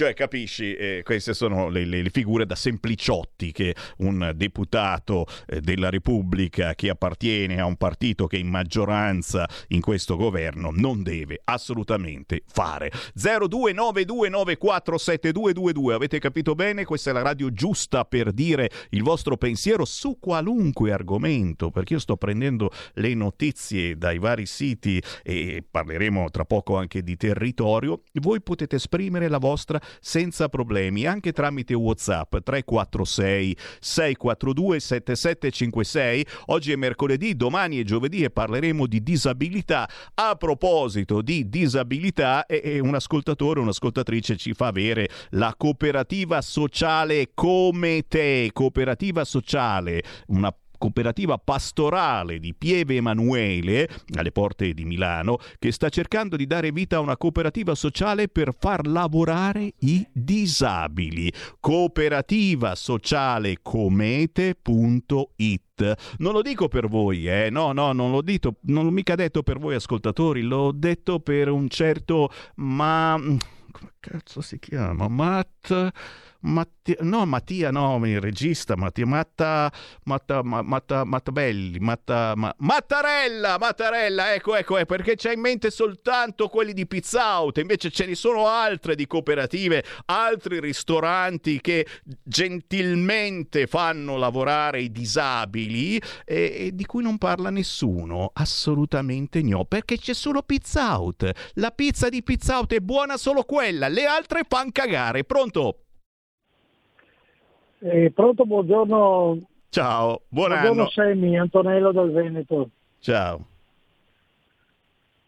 cioè, 0.00 0.14
capisci, 0.14 0.74
eh, 0.76 1.02
queste 1.04 1.34
sono 1.34 1.68
le, 1.68 1.84
le, 1.84 2.00
le, 2.00 2.08
figure 2.08 2.46
da 2.46 2.54
sempliciotti 2.54 3.52
che 3.52 3.74
un 3.98 4.32
deputato 4.34 5.26
eh, 5.46 5.60
della 5.60 5.90
Repubblica 5.90 6.74
che 6.74 6.88
appartiene 6.88 7.60
a 7.60 7.66
un 7.66 7.76
partito 7.76 8.26
che 8.26 8.38
è 8.38 8.40
in 8.40 8.48
maggioranza 8.48 9.46
in 9.68 9.82
questo 9.82 10.16
governo 10.16 10.70
non 10.72 11.02
deve 11.02 11.42
assolutamente 11.44 12.44
fare. 12.46 12.90
0292947222, 13.14 15.92
avete 15.92 16.18
capito 16.18 16.54
bene? 16.54 16.86
Questa 16.86 17.10
è 17.10 17.12
la 17.12 17.20
radio 17.20 17.52
giusta 17.52 18.06
per 18.06 18.32
dire 18.32 18.70
il 18.92 19.02
vostro 19.02 19.36
pensiero 19.36 19.84
su 19.84 20.16
qualunque 20.18 20.92
argomento, 20.92 21.70
perché 21.70 21.92
io 21.92 21.98
sto 21.98 22.16
prendendo 22.16 22.70
le 22.94 23.12
notizie 23.12 23.98
dai 23.98 24.18
vari 24.18 24.46
siti 24.46 24.98
e 25.22 25.62
parleremo 25.70 26.30
tra 26.30 26.46
poco 26.46 26.78
anche 26.78 27.02
di 27.02 27.18
territorio. 27.18 28.00
Voi 28.14 28.40
potete 28.40 28.76
esprimere 28.76 29.28
la 29.28 29.36
vostra 29.36 29.78
senza 30.00 30.48
problemi, 30.48 31.06
anche 31.06 31.32
tramite 31.32 31.74
WhatsApp 31.74 32.36
346 32.42 33.56
642 33.80 34.80
7756. 34.80 36.26
Oggi 36.46 36.72
è 36.72 36.76
mercoledì, 36.76 37.34
domani 37.34 37.78
è 37.78 37.84
giovedì 37.84 38.22
e 38.22 38.30
parleremo 38.30 38.86
di 38.86 39.02
disabilità. 39.02 39.88
A 40.14 40.36
proposito 40.36 41.22
di 41.22 41.48
disabilità, 41.48 42.46
e 42.46 42.78
un 42.80 42.94
ascoltatore, 42.94 43.60
un'ascoltatrice 43.60 44.36
ci 44.36 44.52
fa 44.52 44.68
avere 44.68 45.08
la 45.30 45.54
cooperativa 45.56 46.40
sociale 46.40 47.30
come 47.34 48.04
te, 48.08 48.50
cooperativa 48.52 49.24
sociale, 49.24 50.02
una 50.28 50.54
cooperativa 50.80 51.36
pastorale 51.36 52.38
di 52.38 52.54
Pieve 52.54 52.96
Emanuele, 52.96 53.86
alle 54.16 54.32
porte 54.32 54.72
di 54.72 54.86
Milano, 54.86 55.36
che 55.58 55.72
sta 55.72 55.90
cercando 55.90 56.36
di 56.36 56.46
dare 56.46 56.72
vita 56.72 56.96
a 56.96 57.00
una 57.00 57.18
cooperativa 57.18 57.74
sociale 57.74 58.28
per 58.28 58.54
far 58.58 58.86
lavorare 58.86 59.74
i 59.80 60.08
disabili. 60.10 61.30
Cooperativa 61.60 62.74
sociale 62.74 63.58
comete.it 63.60 65.68
non 66.18 66.34
lo 66.34 66.42
dico 66.42 66.68
per 66.68 66.88
voi, 66.88 67.26
eh? 67.26 67.48
no, 67.48 67.72
no, 67.72 67.92
non 67.92 68.10
l'ho 68.10 68.20
detto, 68.20 68.56
non 68.62 68.84
l'ho 68.84 68.90
mica 68.90 69.14
detto 69.14 69.42
per 69.42 69.58
voi 69.58 69.74
ascoltatori, 69.74 70.42
l'ho 70.42 70.72
detto 70.72 71.20
per 71.20 71.48
un 71.48 71.70
certo 71.70 72.30
ma 72.56 73.18
come 73.70 73.92
cazzo 73.98 74.40
si 74.40 74.58
chiama? 74.58 75.08
Matt 75.08 75.92
Matti- 76.42 76.96
no, 77.00 77.26
Mattia, 77.26 77.70
no, 77.70 78.00
il 78.06 78.20
regista, 78.20 78.74
Mattia, 78.74 79.04
Matta, 79.04 79.70
Matta, 80.04 80.42
Ma- 80.42 80.62
Matta, 80.62 81.04
Mattabelli, 81.04 81.78
Matta, 81.80 82.32
Ma- 82.34 82.54
Mattarella, 82.58 83.58
Mattarella, 83.58 84.32
ecco, 84.32 84.56
ecco, 84.56 84.78
è 84.78 84.86
perché 84.86 85.16
c'è 85.16 85.34
in 85.34 85.40
mente 85.40 85.70
soltanto 85.70 86.48
quelli 86.48 86.72
di 86.72 86.86
Pizza 86.86 87.38
Out, 87.38 87.58
invece 87.58 87.90
ce 87.90 88.06
ne 88.06 88.14
sono 88.14 88.46
altre 88.46 88.94
di 88.94 89.06
cooperative, 89.06 89.84
altri 90.06 90.60
ristoranti 90.60 91.60
che 91.60 91.86
gentilmente 92.22 93.66
fanno 93.66 94.16
lavorare 94.16 94.80
i 94.80 94.90
disabili 94.90 95.98
e, 96.24 96.54
e 96.56 96.70
di 96.74 96.86
cui 96.86 97.02
non 97.02 97.18
parla 97.18 97.50
nessuno, 97.50 98.30
assolutamente 98.32 99.42
no, 99.42 99.66
perché 99.66 99.98
c'è 99.98 100.14
solo 100.14 100.42
Pizza 100.42 100.96
Out, 100.98 101.50
la 101.54 101.70
pizza 101.70 102.08
di 102.08 102.22
Pizza 102.22 102.56
Out 102.56 102.72
è 102.72 102.80
buona 102.80 103.18
solo 103.18 103.42
quella, 103.42 103.88
le 103.88 104.06
altre 104.06 104.44
fan 104.48 104.72
cagare, 104.72 105.24
pronto? 105.24 105.84
Eh, 107.82 108.10
pronto, 108.10 108.44
buongiorno. 108.44 109.40
Ciao, 109.70 110.22
buon 110.28 110.48
buongiorno 110.48 110.82
anno. 110.82 110.90
Semmi, 110.90 111.38
Antonello 111.38 111.92
dal 111.92 112.10
Veneto. 112.10 112.68
Ciao. 112.98 113.46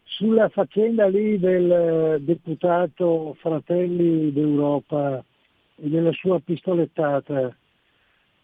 Sulla 0.04 0.50
faccenda 0.50 1.08
lì 1.08 1.38
del 1.38 1.72
eh, 1.72 2.20
deputato 2.20 3.34
Fratelli 3.40 4.30
d'Europa 4.32 5.24
e 5.76 5.88
della 5.88 6.12
sua 6.12 6.38
pistolettata, 6.40 7.56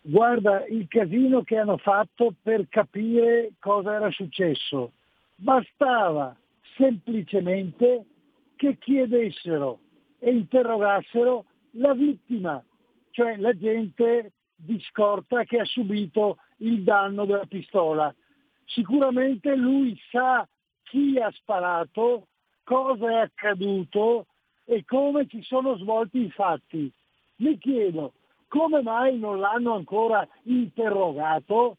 guarda 0.00 0.64
il 0.66 0.86
casino 0.88 1.42
che 1.42 1.58
hanno 1.58 1.76
fatto 1.76 2.32
per 2.42 2.66
capire 2.70 3.52
cosa 3.58 3.94
era 3.94 4.10
successo. 4.10 4.92
Bastava 5.34 6.34
semplicemente 6.78 8.06
che 8.56 8.78
chiedessero 8.78 9.78
e 10.18 10.30
interrogassero 10.30 11.44
la 11.72 11.92
vittima, 11.92 12.62
cioè 13.18 13.36
la 13.36 13.52
gente 13.52 14.34
di 14.54 14.80
scorta 14.90 15.42
che 15.42 15.58
ha 15.58 15.64
subito 15.64 16.38
il 16.58 16.84
danno 16.84 17.24
della 17.24 17.46
pistola. 17.46 18.14
Sicuramente 18.64 19.56
lui 19.56 20.00
sa 20.12 20.48
chi 20.84 21.18
ha 21.18 21.28
sparato, 21.32 22.28
cosa 22.62 23.10
è 23.10 23.14
accaduto 23.16 24.26
e 24.64 24.84
come 24.84 25.26
si 25.28 25.42
sono 25.42 25.76
svolti 25.78 26.26
i 26.26 26.30
fatti. 26.30 26.92
Mi 27.38 27.58
chiedo 27.58 28.12
come 28.46 28.82
mai 28.82 29.18
non 29.18 29.40
l'hanno 29.40 29.74
ancora 29.74 30.26
interrogato? 30.44 31.78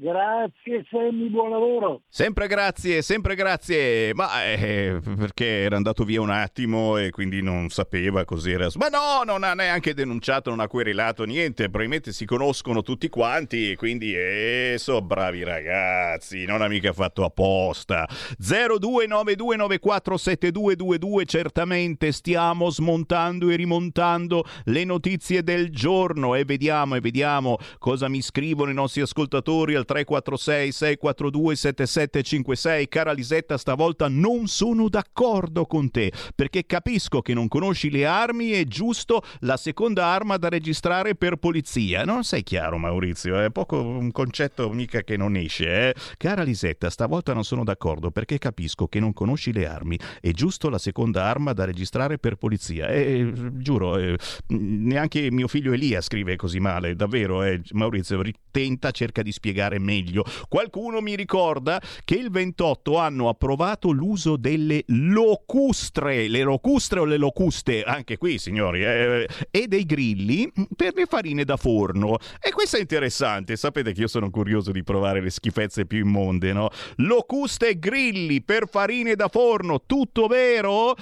Grazie 0.00 0.86
Semmi, 0.88 1.28
buon 1.28 1.50
lavoro. 1.50 2.02
Sempre 2.08 2.46
grazie, 2.46 3.02
sempre 3.02 3.34
grazie. 3.34 4.14
Ma 4.14 4.44
eh, 4.44 5.00
perché 5.02 5.62
era 5.62 5.74
andato 5.74 6.04
via 6.04 6.20
un 6.20 6.30
attimo 6.30 6.96
e 6.98 7.10
quindi 7.10 7.42
non 7.42 7.68
sapeva 7.68 8.24
cos'era. 8.24 8.68
Ma 8.76 8.86
no, 8.86 9.24
non 9.24 9.42
ha 9.42 9.54
neanche 9.54 9.94
denunciato, 9.94 10.50
non 10.50 10.60
ha 10.60 10.68
querelato 10.68 11.24
niente. 11.24 11.64
Probabilmente 11.64 12.12
si 12.12 12.26
conoscono 12.26 12.82
tutti 12.82 13.08
quanti 13.08 13.72
e 13.72 13.76
quindi 13.76 14.14
eh, 14.14 14.76
sono 14.78 15.02
bravi 15.02 15.42
ragazzi. 15.42 16.44
Non 16.44 16.62
ha 16.62 16.68
mica 16.68 16.92
fatto 16.92 17.24
apposta. 17.24 18.06
0292947222. 18.40 21.24
Certamente 21.24 22.12
stiamo 22.12 22.70
smontando 22.70 23.50
e 23.50 23.56
rimontando 23.56 24.44
le 24.66 24.84
notizie 24.84 25.42
del 25.42 25.70
giorno 25.70 26.36
e 26.36 26.44
vediamo 26.44 26.94
e 26.94 27.00
vediamo 27.00 27.56
cosa 27.78 28.08
mi 28.08 28.22
scrivono 28.22 28.70
i 28.70 28.74
nostri 28.74 29.00
ascoltatori 29.00 29.74
al 29.74 29.86
346 29.88 30.72
642 30.72 31.56
7756. 31.56 32.88
Cara 32.88 33.12
Lisetta, 33.12 33.56
stavolta 33.56 34.08
non 34.08 34.46
sono 34.46 34.88
d'accordo 34.90 35.64
con 35.64 35.90
te 35.90 36.12
perché 36.34 36.66
capisco 36.66 37.22
che 37.22 37.32
non 37.32 37.48
conosci 37.48 37.90
le 37.90 38.04
armi 38.04 38.50
è 38.50 38.64
giusto 38.64 39.22
la 39.40 39.56
seconda 39.56 40.04
arma 40.04 40.36
da 40.36 40.50
registrare 40.50 41.14
per 41.14 41.36
polizia. 41.36 42.04
Non 42.04 42.22
sei 42.22 42.42
chiaro, 42.42 42.76
Maurizio, 42.76 43.40
è 43.40 43.50
poco 43.50 43.80
un 43.80 44.12
concetto 44.12 44.68
mica 44.70 45.02
che 45.02 45.16
non 45.16 45.36
esce, 45.36 45.88
eh? 45.88 45.94
Cara 46.18 46.42
Lisetta, 46.42 46.90
stavolta 46.90 47.32
non 47.32 47.44
sono 47.44 47.64
d'accordo 47.64 48.10
perché 48.10 48.38
capisco 48.38 48.88
che 48.88 49.00
non 49.00 49.14
conosci 49.14 49.52
le 49.52 49.66
armi 49.66 49.98
è 50.20 50.30
giusto 50.32 50.68
la 50.68 50.78
seconda 50.78 51.24
arma 51.24 51.54
da 51.54 51.64
registrare 51.64 52.18
per 52.18 52.36
polizia. 52.36 52.88
Eh, 52.88 53.32
giuro, 53.54 53.96
eh, 53.96 54.18
neanche 54.48 55.30
mio 55.30 55.48
figlio 55.48 55.72
Elia 55.72 56.00
scrive 56.02 56.36
così 56.36 56.60
male, 56.60 56.94
davvero, 56.94 57.42
eh, 57.42 57.60
Maurizio, 57.72 58.20
tenta, 58.50 58.90
cerca 58.90 59.22
di 59.22 59.32
spiegare 59.32 59.77
meglio. 59.78 60.24
Qualcuno 60.48 61.00
mi 61.00 61.16
ricorda 61.16 61.80
che 62.04 62.14
il 62.14 62.30
28 62.30 62.96
hanno 62.96 63.28
approvato 63.28 63.90
l'uso 63.90 64.36
delle 64.36 64.84
locustre, 64.86 66.28
le 66.28 66.42
locustre 66.42 67.00
o 67.00 67.04
le 67.04 67.16
locuste, 67.16 67.82
anche 67.82 68.16
qui 68.16 68.38
signori, 68.38 68.84
eh, 68.84 69.28
e 69.50 69.66
dei 69.66 69.84
grilli 69.84 70.50
per 70.76 70.94
le 70.94 71.06
farine 71.06 71.44
da 71.44 71.56
forno. 71.56 72.18
E 72.40 72.50
questo 72.50 72.76
è 72.76 72.80
interessante, 72.80 73.56
sapete 73.56 73.92
che 73.92 74.02
io 74.02 74.08
sono 74.08 74.30
curioso 74.30 74.72
di 74.72 74.82
provare 74.82 75.20
le 75.20 75.30
schifezze 75.30 75.86
più 75.86 75.98
immonde, 75.98 76.52
no? 76.52 76.70
Locuste 76.96 77.68
e 77.68 77.78
grilli 77.78 78.42
per 78.42 78.68
farine 78.68 79.14
da 79.14 79.28
forno, 79.28 79.82
tutto 79.86 80.26
vero? 80.26 80.94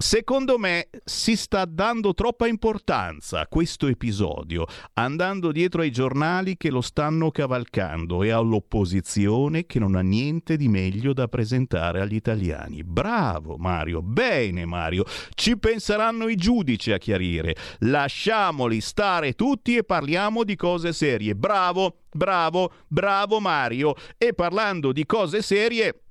Secondo 0.00 0.58
me 0.58 0.90
si 1.04 1.34
sta 1.34 1.64
dando 1.64 2.14
troppa 2.14 2.46
importanza 2.46 3.40
a 3.40 3.48
questo 3.48 3.88
episodio, 3.88 4.64
andando 4.92 5.50
dietro 5.50 5.80
ai 5.82 5.90
giornali 5.90 6.56
che 6.56 6.70
lo 6.70 6.82
stanno 6.82 7.32
cavalcando 7.32 8.22
e 8.22 8.30
all'opposizione 8.30 9.66
che 9.66 9.80
non 9.80 9.96
ha 9.96 10.00
niente 10.00 10.56
di 10.56 10.68
meglio 10.68 11.12
da 11.12 11.26
presentare 11.26 12.00
agli 12.00 12.14
italiani. 12.14 12.84
Bravo 12.84 13.56
Mario, 13.56 14.00
bene 14.00 14.66
Mario, 14.66 15.04
ci 15.34 15.58
penseranno 15.58 16.28
i 16.28 16.36
giudici 16.36 16.92
a 16.92 16.98
chiarire. 16.98 17.56
Lasciamoli 17.80 18.80
stare 18.80 19.32
tutti 19.32 19.74
e 19.74 19.82
parliamo 19.82 20.44
di 20.44 20.54
cose 20.54 20.92
serie. 20.92 21.34
Bravo, 21.34 22.02
bravo, 22.12 22.70
bravo 22.86 23.40
Mario. 23.40 23.96
E 24.16 24.32
parlando 24.32 24.92
di 24.92 25.04
cose 25.04 25.42
serie... 25.42 26.02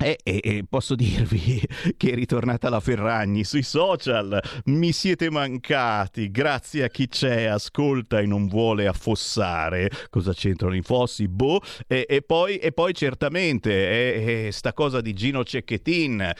E, 0.00 0.16
e, 0.22 0.40
e, 0.44 0.64
posso 0.68 0.94
dirvi 0.94 1.60
che 1.96 2.12
è 2.12 2.14
ritornata 2.14 2.68
la 2.68 2.78
Ferragni 2.78 3.42
sui 3.42 3.64
social. 3.64 4.40
Mi 4.66 4.92
siete 4.92 5.28
mancati. 5.28 6.30
Grazie 6.30 6.84
a 6.84 6.88
chi 6.88 7.08
c'è, 7.08 7.44
ascolta 7.44 8.20
e 8.20 8.26
non 8.26 8.46
vuole 8.46 8.86
affossare. 8.86 9.90
Cosa 10.08 10.32
c'entrano 10.32 10.76
i 10.76 10.82
fossi? 10.82 11.26
Boh. 11.26 11.60
E, 11.88 12.06
e 12.08 12.22
poi, 12.22 12.60
poi, 12.72 12.94
certamente, 12.94 14.46
eh, 14.46 14.52
sta 14.52 14.72
cosa 14.72 15.00
di 15.00 15.12
Gino 15.14 15.42
Cecchettin 15.42 16.32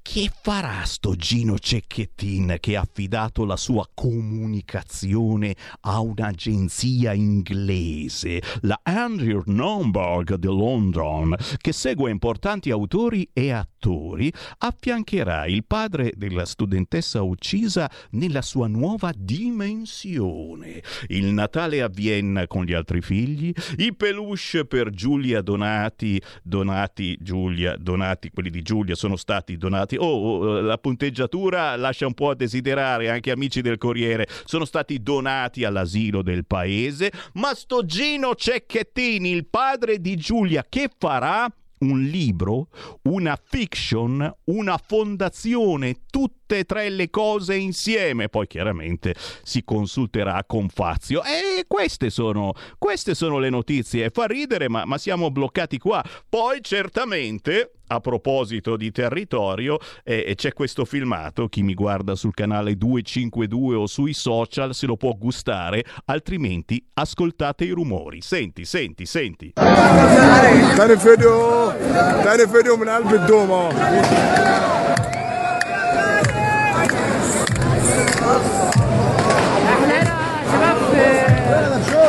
che 0.00 0.30
farà 0.42 0.84
sto 0.84 1.14
Gino 1.14 1.58
Cecchettin 1.58 2.56
che 2.60 2.76
ha 2.76 2.80
affidato 2.80 3.44
la 3.44 3.56
sua 3.56 3.86
comunicazione 3.92 5.54
a 5.80 6.00
un'agenzia 6.00 7.12
inglese, 7.12 8.40
la 8.62 8.80
Andrew 8.82 9.42
Nomberg 9.46 10.36
di 10.36 10.46
London, 10.46 11.34
che 11.58 11.72
segue 11.72 12.10
importanti 12.10 12.70
autori 12.70 13.28
e 13.32 13.50
attori, 13.50 14.32
affiancherà 14.58 15.46
il 15.46 15.64
padre 15.64 16.12
della 16.16 16.44
studentessa 16.44 17.22
uccisa 17.22 17.90
nella 18.10 18.42
sua 18.42 18.68
nuova 18.68 19.12
dimensione. 19.14 20.82
Il 21.08 21.26
Natale 21.26 21.82
a 21.82 21.88
Vienna 21.88 22.46
con 22.46 22.64
gli 22.64 22.72
altri 22.72 23.02
figli, 23.02 23.52
i 23.78 23.94
peluche 23.94 24.64
per 24.64 24.90
Giulia 24.90 25.42
Donati, 25.42 26.20
Donati, 26.42 27.18
Giulia, 27.20 27.76
Donati, 27.76 28.30
quelli 28.30 28.50
di 28.50 28.62
Giulia 28.62 28.94
sono 28.94 29.16
stati 29.16 29.56
donati 29.56 29.80
oh, 29.98 30.60
la 30.60 30.78
punteggiatura 30.78 31.76
lascia 31.76 32.06
un 32.06 32.14
po' 32.14 32.30
a 32.30 32.34
desiderare, 32.34 33.10
anche 33.10 33.30
amici 33.30 33.60
del 33.60 33.78
Corriere 33.78 34.26
sono 34.44 34.64
stati 34.64 35.02
donati 35.02 35.64
all'asilo 35.64 36.22
del 36.22 36.46
paese, 36.46 37.10
ma 37.34 37.54
sto 37.54 37.84
Gino 37.84 38.34
Cecchettini, 38.34 39.30
il 39.30 39.46
padre 39.46 40.00
di 40.00 40.16
Giulia, 40.16 40.64
che 40.68 40.90
farà? 40.98 41.48
un 41.82 42.00
libro, 42.02 42.68
una 43.02 43.38
fiction, 43.42 44.32
una 44.44 44.78
fondazione, 44.78 46.02
tutte 46.10 46.58
e 46.58 46.64
tre 46.64 46.88
le 46.88 47.10
cose 47.10 47.56
insieme. 47.56 48.28
Poi 48.28 48.46
chiaramente 48.46 49.14
si 49.42 49.64
consulterà 49.64 50.44
con 50.46 50.68
Fazio. 50.68 51.22
E 51.22 51.64
queste 51.66 52.10
sono, 52.10 52.52
queste 52.78 53.14
sono 53.14 53.38
le 53.38 53.50
notizie. 53.50 54.10
Fa 54.10 54.26
ridere, 54.26 54.68
ma, 54.68 54.84
ma 54.84 54.98
siamo 54.98 55.30
bloccati 55.30 55.78
qua. 55.78 56.02
Poi 56.28 56.60
certamente 56.62 57.72
a 57.91 57.99
proposito 57.99 58.75
di 58.75 58.91
territorio, 58.91 59.79
eh, 60.03 60.33
c'è 60.35 60.53
questo 60.53 60.83
filmato, 60.85 61.47
chi 61.47 61.63
mi 61.63 61.73
guarda 61.73 62.15
sul 62.15 62.33
canale 62.33 62.75
252 62.75 63.75
o 63.75 63.87
sui 63.87 64.13
social 64.13 64.73
se 64.75 64.85
lo 64.85 64.97
può 64.97 65.13
gustare, 65.13 65.85
altrimenti 66.05 66.83
ascoltate 66.93 67.65
i 67.65 67.71
rumori. 67.71 68.21
Senti, 68.21 68.65
senti, 68.65 69.05
senti. 69.05 69.53
Tani 69.53 70.97
fedio, 70.97 71.75
tani 72.23 72.45
fedio 72.47 72.77
min 72.77 72.87
albi 72.87 73.17
doma. 73.25 74.75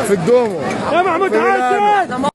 في 0.09 0.15
الدومو 0.15 0.61
يا 0.93 1.03
محمود 1.03 1.37
حسن 1.37 2.29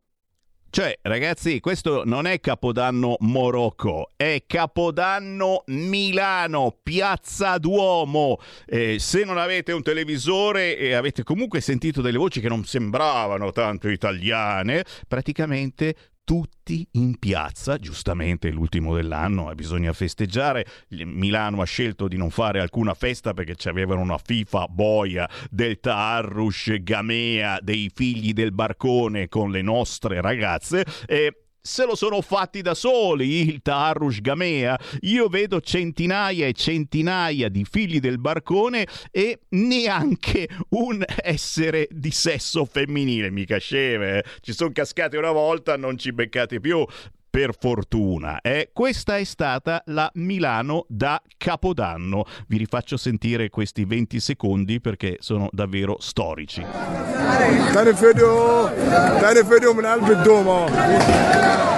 cioè, 0.70 0.98
ragazzi, 1.02 1.60
questo 1.60 2.02
non 2.04 2.26
è 2.26 2.40
Capodanno 2.40 3.16
Morocco, 3.20 4.10
è 4.16 4.44
Capodanno 4.46 5.62
Milano, 5.68 6.78
Piazza 6.82 7.56
Duomo. 7.56 8.38
Eh, 8.66 8.98
se 8.98 9.24
non 9.24 9.38
avete 9.38 9.72
un 9.72 9.82
televisore 9.82 10.76
e 10.76 10.92
avete 10.92 11.22
comunque 11.22 11.62
sentito 11.62 12.02
delle 12.02 12.18
voci 12.18 12.40
che 12.40 12.48
non 12.48 12.64
sembravano 12.64 13.50
tanto 13.50 13.88
italiane, 13.88 14.84
praticamente 15.08 15.94
tutti 16.28 16.86
in 16.92 17.18
piazza, 17.18 17.78
giustamente 17.78 18.50
l'ultimo 18.50 18.94
dell'anno, 18.94 19.50
eh, 19.50 19.54
bisogna 19.54 19.94
festeggiare. 19.94 20.66
Milano 20.88 21.62
ha 21.62 21.64
scelto 21.64 22.06
di 22.06 22.18
non 22.18 22.28
fare 22.28 22.60
alcuna 22.60 22.92
festa 22.92 23.32
perché 23.32 23.54
ci 23.54 23.70
avevano 23.70 24.02
una 24.02 24.18
FIFA 24.18 24.66
boia 24.68 25.26
del 25.48 25.80
Taarrush 25.80 26.82
Gamea 26.82 27.60
dei 27.62 27.90
figli 27.94 28.34
del 28.34 28.52
barcone 28.52 29.28
con 29.28 29.50
le 29.50 29.62
nostre 29.62 30.20
ragazze 30.20 30.84
e 31.06 31.47
se 31.60 31.84
lo 31.84 31.94
sono 31.94 32.20
fatti 32.20 32.62
da 32.62 32.74
soli 32.74 33.48
il 33.48 33.60
Tarush 33.62 34.20
Gamea. 34.20 34.78
Io 35.00 35.28
vedo 35.28 35.60
centinaia 35.60 36.46
e 36.46 36.52
centinaia 36.52 37.48
di 37.48 37.64
figli 37.64 38.00
del 38.00 38.18
barcone 38.18 38.86
e 39.10 39.40
neanche 39.50 40.48
un 40.70 41.04
essere 41.22 41.88
di 41.90 42.10
sesso 42.10 42.64
femminile. 42.64 43.30
Mica 43.30 43.58
sceme, 43.58 44.18
eh? 44.18 44.24
ci 44.40 44.52
sono 44.52 44.72
cascate 44.72 45.16
una 45.16 45.32
volta, 45.32 45.76
non 45.76 45.98
ci 45.98 46.12
beccate 46.12 46.60
più 46.60 46.86
per 47.29 47.55
fortuna. 47.59 48.41
Eh, 48.41 48.69
questa 48.71 49.17
è 49.17 49.23
stata 49.23 49.81
la 49.87 50.09
Milano 50.15 50.85
da 50.87 51.19
Capodanno. 51.35 52.25
Vi 52.47 52.57
rifaccio 52.57 52.95
sentire 52.95 53.49
questi 53.49 53.85
20 53.85 54.19
secondi 54.19 54.79
perché 54.79 55.17
sono 55.19 55.49
davvero 55.51 55.97
storici. 55.99 56.61
Tani 56.61 57.93
fedio, 57.93 58.71
tani 59.19 59.43
fedio 59.43 59.73
min 59.73 59.85
albi 59.85 60.15
doma. 60.21 61.71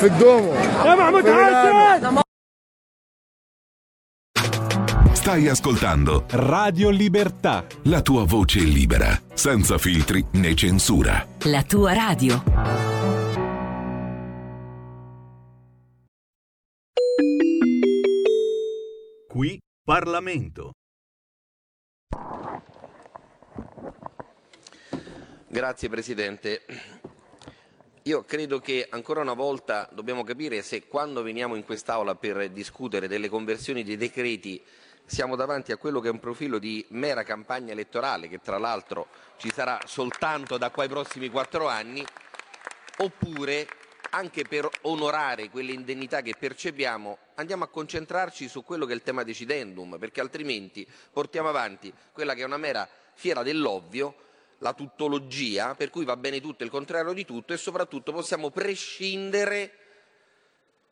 في 0.00 0.06
الدومو 0.06 0.54
يا 0.84 0.94
محمود 0.94 1.30
حسن 1.30 2.23
Stai 5.25 5.47
ascoltando 5.47 6.25
Radio 6.29 6.91
Libertà. 6.91 7.65
la 7.85 8.03
tua 8.03 8.25
voce 8.25 8.59
libera, 8.59 9.19
senza 9.33 9.79
filtri 9.79 10.23
né 10.33 10.53
censura. 10.53 11.27
La 11.45 11.63
tua 11.63 11.93
radio. 11.93 12.43
Qui 19.27 19.59
Parlamento. 19.83 20.73
Grazie 25.47 25.89
Presidente. 25.89 26.65
Io 28.03 28.23
credo 28.25 28.59
che 28.59 28.85
ancora 28.87 29.21
una 29.21 29.33
volta 29.33 29.89
dobbiamo 29.91 30.23
capire 30.23 30.61
se 30.61 30.85
quando 30.85 31.23
veniamo 31.23 31.55
in 31.55 31.65
quest'Aula 31.65 32.13
per 32.13 32.51
discutere 32.51 33.07
delle 33.07 33.27
conversioni 33.27 33.83
dei 33.83 33.97
decreti 33.97 34.63
siamo 35.05 35.35
davanti 35.35 35.71
a 35.71 35.77
quello 35.77 35.99
che 35.99 36.07
è 36.07 36.11
un 36.11 36.19
profilo 36.19 36.57
di 36.57 36.85
mera 36.89 37.23
campagna 37.23 37.71
elettorale, 37.71 38.27
che 38.27 38.39
tra 38.39 38.57
l'altro 38.57 39.07
ci 39.37 39.51
sarà 39.51 39.79
soltanto 39.85 40.57
da 40.57 40.69
qua 40.69 40.83
ai 40.83 40.89
prossimi 40.89 41.29
quattro 41.29 41.67
anni, 41.67 42.05
oppure 42.97 43.67
anche 44.11 44.43
per 44.43 44.67
onorare 44.81 45.49
quelle 45.49 45.73
indennità 45.73 46.21
che 46.21 46.35
percepiamo 46.39 47.17
andiamo 47.35 47.65
a 47.65 47.67
concentrarci 47.67 48.47
su 48.47 48.63
quello 48.63 48.85
che 48.85 48.93
è 48.93 48.95
il 48.95 49.03
tema 49.03 49.23
decidendum, 49.23 49.97
perché 49.99 50.21
altrimenti 50.21 50.87
portiamo 51.11 51.49
avanti 51.49 51.93
quella 52.11 52.33
che 52.33 52.41
è 52.41 52.45
una 52.45 52.57
mera 52.57 52.87
fiera 53.13 53.43
dell'ovvio, 53.43 54.15
la 54.59 54.73
tuttologia, 54.73 55.75
per 55.75 55.89
cui 55.89 56.05
va 56.05 56.15
bene 56.15 56.39
tutto 56.39 56.63
il 56.63 56.69
contrario 56.69 57.13
di 57.13 57.25
tutto 57.25 57.53
e 57.53 57.57
soprattutto 57.57 58.13
possiamo 58.13 58.49
prescindere 58.49 59.84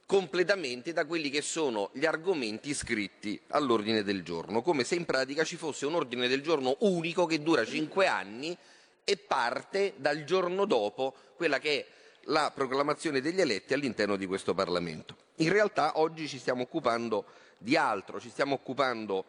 completamente 0.05 0.93
da 0.93 1.05
quelli 1.05 1.29
che 1.29 1.41
sono 1.41 1.89
gli 1.93 2.05
argomenti 2.05 2.69
iscritti 2.69 3.39
all'ordine 3.49 4.03
del 4.03 4.23
giorno, 4.23 4.61
come 4.61 4.83
se 4.83 4.95
in 4.95 5.05
pratica 5.05 5.43
ci 5.43 5.55
fosse 5.55 5.85
un 5.85 5.95
ordine 5.95 6.27
del 6.27 6.41
giorno 6.41 6.75
unico 6.79 7.25
che 7.25 7.41
dura 7.41 7.65
cinque 7.65 8.07
anni 8.07 8.55
e 9.03 9.17
parte 9.17 9.93
dal 9.97 10.23
giorno 10.23 10.65
dopo 10.65 11.13
quella 11.35 11.59
che 11.59 11.79
è 11.79 11.85
la 12.27 12.51
proclamazione 12.53 13.21
degli 13.21 13.41
eletti 13.41 13.73
all'interno 13.73 14.15
di 14.15 14.25
questo 14.25 14.53
Parlamento. 14.53 15.17
In 15.37 15.51
realtà 15.51 15.99
oggi 15.99 16.27
ci 16.27 16.37
stiamo 16.37 16.63
occupando 16.63 17.25
di 17.57 17.75
altro, 17.75 18.19
ci 18.19 18.29
stiamo 18.29 18.55
occupando 18.55 19.25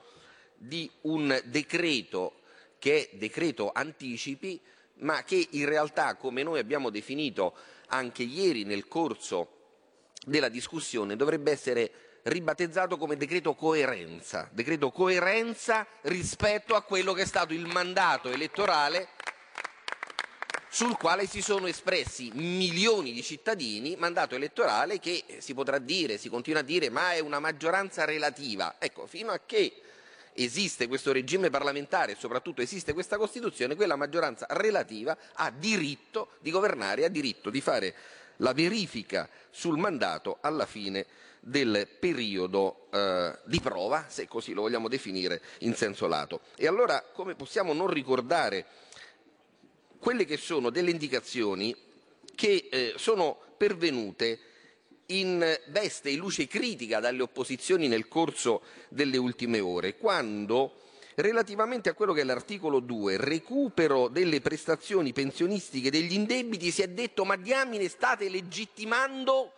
di 0.57 0.89
un 1.03 1.41
decreto 1.47 2.41
che 2.79 3.11
è 3.11 3.17
decreto 3.17 3.73
anticipi, 3.73 4.61
ma 4.97 5.25
che 5.25 5.49
in 5.53 5.67
realtà, 5.67 6.15
come 6.17 6.43
noi 6.43 6.59
abbiamo 6.59 6.91
definito 6.91 7.55
anche 7.89 8.23
ieri 8.23 8.65
nel 8.65 8.87
corso 8.87 9.54
della 10.25 10.49
discussione, 10.49 11.17
dovrebbe 11.17 11.51
essere 11.51 11.93
ribattezzato 12.25 12.97
come 12.97 13.17
decreto 13.17 13.55
coerenza, 13.55 14.49
decreto 14.53 14.91
coerenza 14.91 15.87
rispetto 16.03 16.75
a 16.75 16.83
quello 16.83 17.13
che 17.13 17.23
è 17.23 17.27
stato 17.27 17.53
il 17.53 17.67
mandato 17.67 18.31
elettorale 18.31 19.09
sul 20.75 20.97
quale 20.97 21.27
si 21.27 21.41
sono 21.41 21.69
espressi 21.69 22.33
milioni 22.35 23.13
di 23.13 23.23
cittadini, 23.23 23.95
mandato 23.97 24.35
elettorale 24.35 24.99
che 24.99 25.23
si 25.39 25.55
potrà 25.55 25.79
dire, 25.79 26.19
si 26.19 26.29
continua 26.29 26.61
a 26.61 26.65
dire, 26.65 26.91
ma 26.91 27.13
è 27.13 27.21
una 27.21 27.39
maggioranza 27.39 28.05
relativa. 28.05 28.75
Ecco, 28.81 29.07
fino 29.07 29.31
a 29.31 29.41
che 29.47 29.81
esiste 30.33 30.89
questo 30.89 31.13
regime 31.13 31.49
parlamentare 31.49 32.13
e 32.13 32.17
soprattutto 32.19 32.61
esiste 32.61 32.93
questa 32.93 33.19
Costituzione, 33.19 33.77
quella 33.77 33.95
maggioranza 33.95 34.47
relativa 34.51 35.17
ha 35.35 35.51
diritto 35.51 36.31
di 36.41 36.51
governare, 36.51 37.05
ha 37.05 37.09
diritto 37.09 37.51
di 37.51 37.61
fare 37.61 37.95
la 38.39 38.53
verifica 38.53 39.29
sul 39.51 39.79
mandato 39.79 40.39
alla 40.41 40.67
fine 40.67 41.07
del 41.41 41.87
periodo 41.99 42.87
eh, 42.91 43.39
di 43.45 43.61
prova, 43.61 44.07
se 44.09 44.27
così 44.27 44.55
lo 44.55 44.63
vogliamo 44.63 44.89
definire 44.89 45.43
in 45.61 45.75
senso 45.75 46.07
lato. 46.07 46.41
E 46.57 46.67
allora 46.67 47.03
come 47.13 47.35
possiamo 47.35 47.73
non 47.73 47.89
ricordare 47.89 48.67
quelle 49.99 50.25
che 50.25 50.37
sono 50.37 50.71
delle 50.71 50.91
indicazioni 50.91 51.75
che 52.35 52.69
eh, 52.71 52.95
sono 52.97 53.39
pervenute 53.57 54.39
in 55.07 55.61
veste 55.67 56.11
e 56.11 56.17
luce 56.17 56.47
critica 56.47 56.99
dalle 56.99 57.23
opposizioni 57.23 57.89
nel 57.89 58.09
corso 58.09 58.63
delle 58.89 59.19
ultime 59.19 59.61
ore, 59.61 59.97
quando 59.97 60.84
relativamente 61.17 61.89
a 61.89 61.95
quello 61.95 62.13
che 62.13 62.23
è 62.23 62.25
l'articolo 62.25 62.81
2, 62.81 63.17
recupero 63.17 64.09
delle 64.09 64.41
prestazioni 64.41 65.13
pensionistiche 65.13 65.91
degli 65.91 66.15
indebiti, 66.15 66.71
si 66.71 66.83
è 66.83 66.89
detto 66.89 67.25
ma 67.25 67.37
diamine 67.37 67.89
state 67.89 68.29
legittimando 68.29 69.53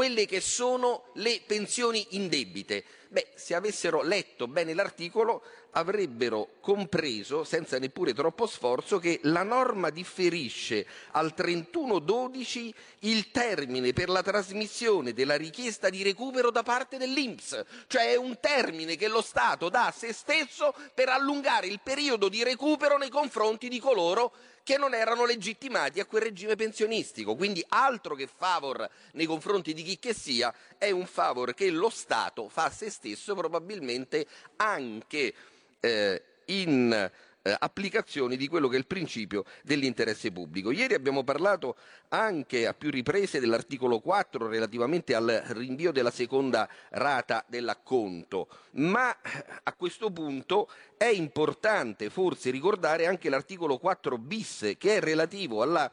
quelle 0.00 0.24
che 0.24 0.40
sono 0.40 1.10
le 1.16 1.42
pensioni 1.46 2.06
indebite. 2.12 2.84
Beh, 3.08 3.32
se 3.34 3.54
avessero 3.54 4.00
letto 4.00 4.48
bene 4.48 4.72
l'articolo 4.72 5.42
avrebbero 5.72 6.52
compreso, 6.60 7.44
senza 7.44 7.78
neppure 7.78 8.14
troppo 8.14 8.46
sforzo, 8.46 8.98
che 8.98 9.20
la 9.24 9.42
norma 9.42 9.90
differisce 9.90 10.86
al 11.10 11.34
31-12 11.36 12.70
il 13.00 13.30
termine 13.30 13.92
per 13.92 14.08
la 14.08 14.22
trasmissione 14.22 15.12
della 15.12 15.36
richiesta 15.36 15.90
di 15.90 16.02
recupero 16.02 16.50
da 16.50 16.62
parte 16.62 16.96
dell'Inps, 16.96 17.62
cioè 17.86 18.12
è 18.12 18.16
un 18.16 18.38
termine 18.40 18.96
che 18.96 19.08
lo 19.08 19.20
Stato 19.20 19.68
dà 19.68 19.88
a 19.88 19.92
se 19.92 20.14
stesso 20.14 20.74
per 20.94 21.10
allungare 21.10 21.66
il 21.66 21.80
periodo 21.82 22.30
di 22.30 22.42
recupero 22.42 22.96
nei 22.96 23.10
confronti 23.10 23.68
di 23.68 23.78
coloro 23.78 24.32
che 24.70 24.78
non 24.78 24.94
erano 24.94 25.24
legittimati 25.24 25.98
a 25.98 26.04
quel 26.04 26.22
regime 26.22 26.54
pensionistico. 26.54 27.34
Quindi 27.34 27.64
altro 27.70 28.14
che 28.14 28.28
favor 28.32 28.88
nei 29.14 29.26
confronti 29.26 29.74
di 29.74 29.82
chi 29.82 29.98
che 29.98 30.14
sia, 30.14 30.54
è 30.78 30.92
un 30.92 31.06
favor 31.06 31.54
che 31.54 31.70
lo 31.70 31.90
Stato 31.90 32.48
fa 32.48 32.66
a 32.66 32.70
se 32.70 32.88
stesso 32.88 33.34
probabilmente 33.34 34.28
anche 34.54 35.34
eh, 35.80 36.22
in 36.44 37.10
eh, 37.42 37.54
applicazioni 37.58 38.36
di 38.36 38.48
quello 38.48 38.68
che 38.68 38.76
è 38.76 38.78
il 38.78 38.86
principio 38.86 39.44
dell'interesse 39.62 40.30
pubblico. 40.32 40.70
Ieri 40.70 40.94
abbiamo 40.94 41.24
parlato 41.24 41.76
anche 42.08 42.66
a 42.66 42.74
più 42.74 42.90
riprese 42.90 43.40
dell'articolo 43.40 44.00
4 44.00 44.48
relativamente 44.48 45.14
al 45.14 45.42
rinvio 45.48 45.92
della 45.92 46.10
seconda 46.10 46.68
rata 46.90 47.44
dell'acconto, 47.48 48.48
ma 48.72 49.16
a 49.62 49.72
questo 49.74 50.10
punto 50.10 50.68
è 50.96 51.06
importante 51.06 52.10
forse 52.10 52.50
ricordare 52.50 53.06
anche 53.06 53.28
l'articolo 53.28 53.78
4 53.78 54.18
bis 54.18 54.74
che 54.78 54.96
è 54.96 55.00
relativo 55.00 55.62
alla 55.62 55.90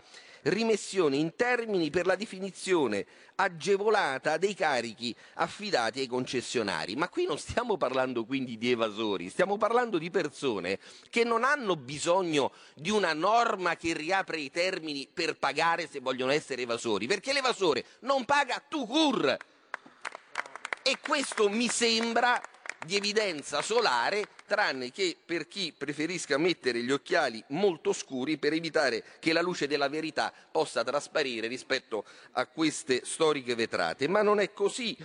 rimessione 0.48 1.18
in 1.18 1.36
termini 1.36 1.90
per 1.90 2.06
la 2.06 2.16
definizione 2.16 3.06
agevolata 3.36 4.38
dei 4.38 4.54
carichi 4.54 5.16
affidati 5.36 6.00
ai 6.00 6.08
concessionari. 6.08 6.96
Ma 6.96 7.10
qui 7.10 7.26
non 7.26 7.38
stiamo 7.38 7.78
parlando 7.78 8.26
quindi 8.26 8.58
di 8.58 8.72
evasori, 8.72 9.30
stiamo 9.30 9.58
parlando 9.58 9.98
di 9.98 10.10
persone 10.10 10.80
che 11.10 11.24
non 11.24 11.44
hanno 11.44 11.76
bisogno 11.76 12.52
di 12.76 12.90
una 12.90 13.14
norma 13.14 13.76
che 13.76 13.94
riapre 13.94 14.40
i 14.40 14.52
termini 14.52 15.08
per 15.12 15.38
pagare 15.38 15.88
se 15.88 16.00
vogliono 16.00 16.32
essere 16.32 16.64
evasori, 16.64 17.08
perché 17.08 17.34
l'evasore 17.34 17.86
non 18.02 18.26
paga 18.26 18.64
tu 18.68 18.86
cur. 18.86 19.38
E 20.84 20.98
questo 21.02 21.50
mi 21.50 21.68
sembra 21.68 22.42
di 22.86 22.96
evidenza 22.96 23.62
solare, 23.62 24.28
tranne 24.46 24.92
che 24.92 25.18
per 25.24 25.48
chi 25.48 25.74
preferisca 25.78 26.38
mettere 26.38 26.82
gli 26.82 26.92
occhiali 26.92 27.44
molto 27.48 27.94
scuri 27.94 28.38
per 28.38 28.54
evitare 28.54 29.04
che 29.20 29.34
la 29.34 29.42
luce 29.42 29.68
della 29.68 29.90
verità 29.90 30.34
possa 30.52 30.84
trasparire 30.84 31.48
rispetto 31.48 32.06
a 32.34 32.46
queste 32.46 33.02
storiche 33.04 33.56
vetrate. 33.56 34.08
Ma 34.08 34.22
non 34.22 34.40
è 34.40 34.54
così. 34.54 34.98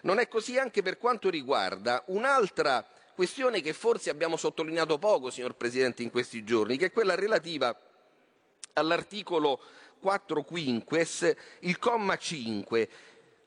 Non 0.00 0.18
è 0.18 0.28
così 0.28 0.58
anche 0.58 0.80
per 0.82 0.96
quanto 0.96 1.28
riguarda 1.28 2.04
un'altra 2.06 2.86
questione 3.14 3.60
che 3.60 3.72
forse 3.72 4.10
abbiamo 4.10 4.36
sottolineato 4.36 4.96
poco, 4.96 5.28
signor 5.30 5.56
Presidente, 5.56 6.04
in 6.04 6.10
questi 6.10 6.44
giorni, 6.44 6.76
che 6.76 6.86
è 6.86 6.92
quella 6.92 7.16
relativa 7.16 7.76
all'articolo 8.74 9.60
4 10.00 10.44
quinques, 10.44 11.34
il 11.60 11.78
comma 11.80 12.16
5, 12.16 12.88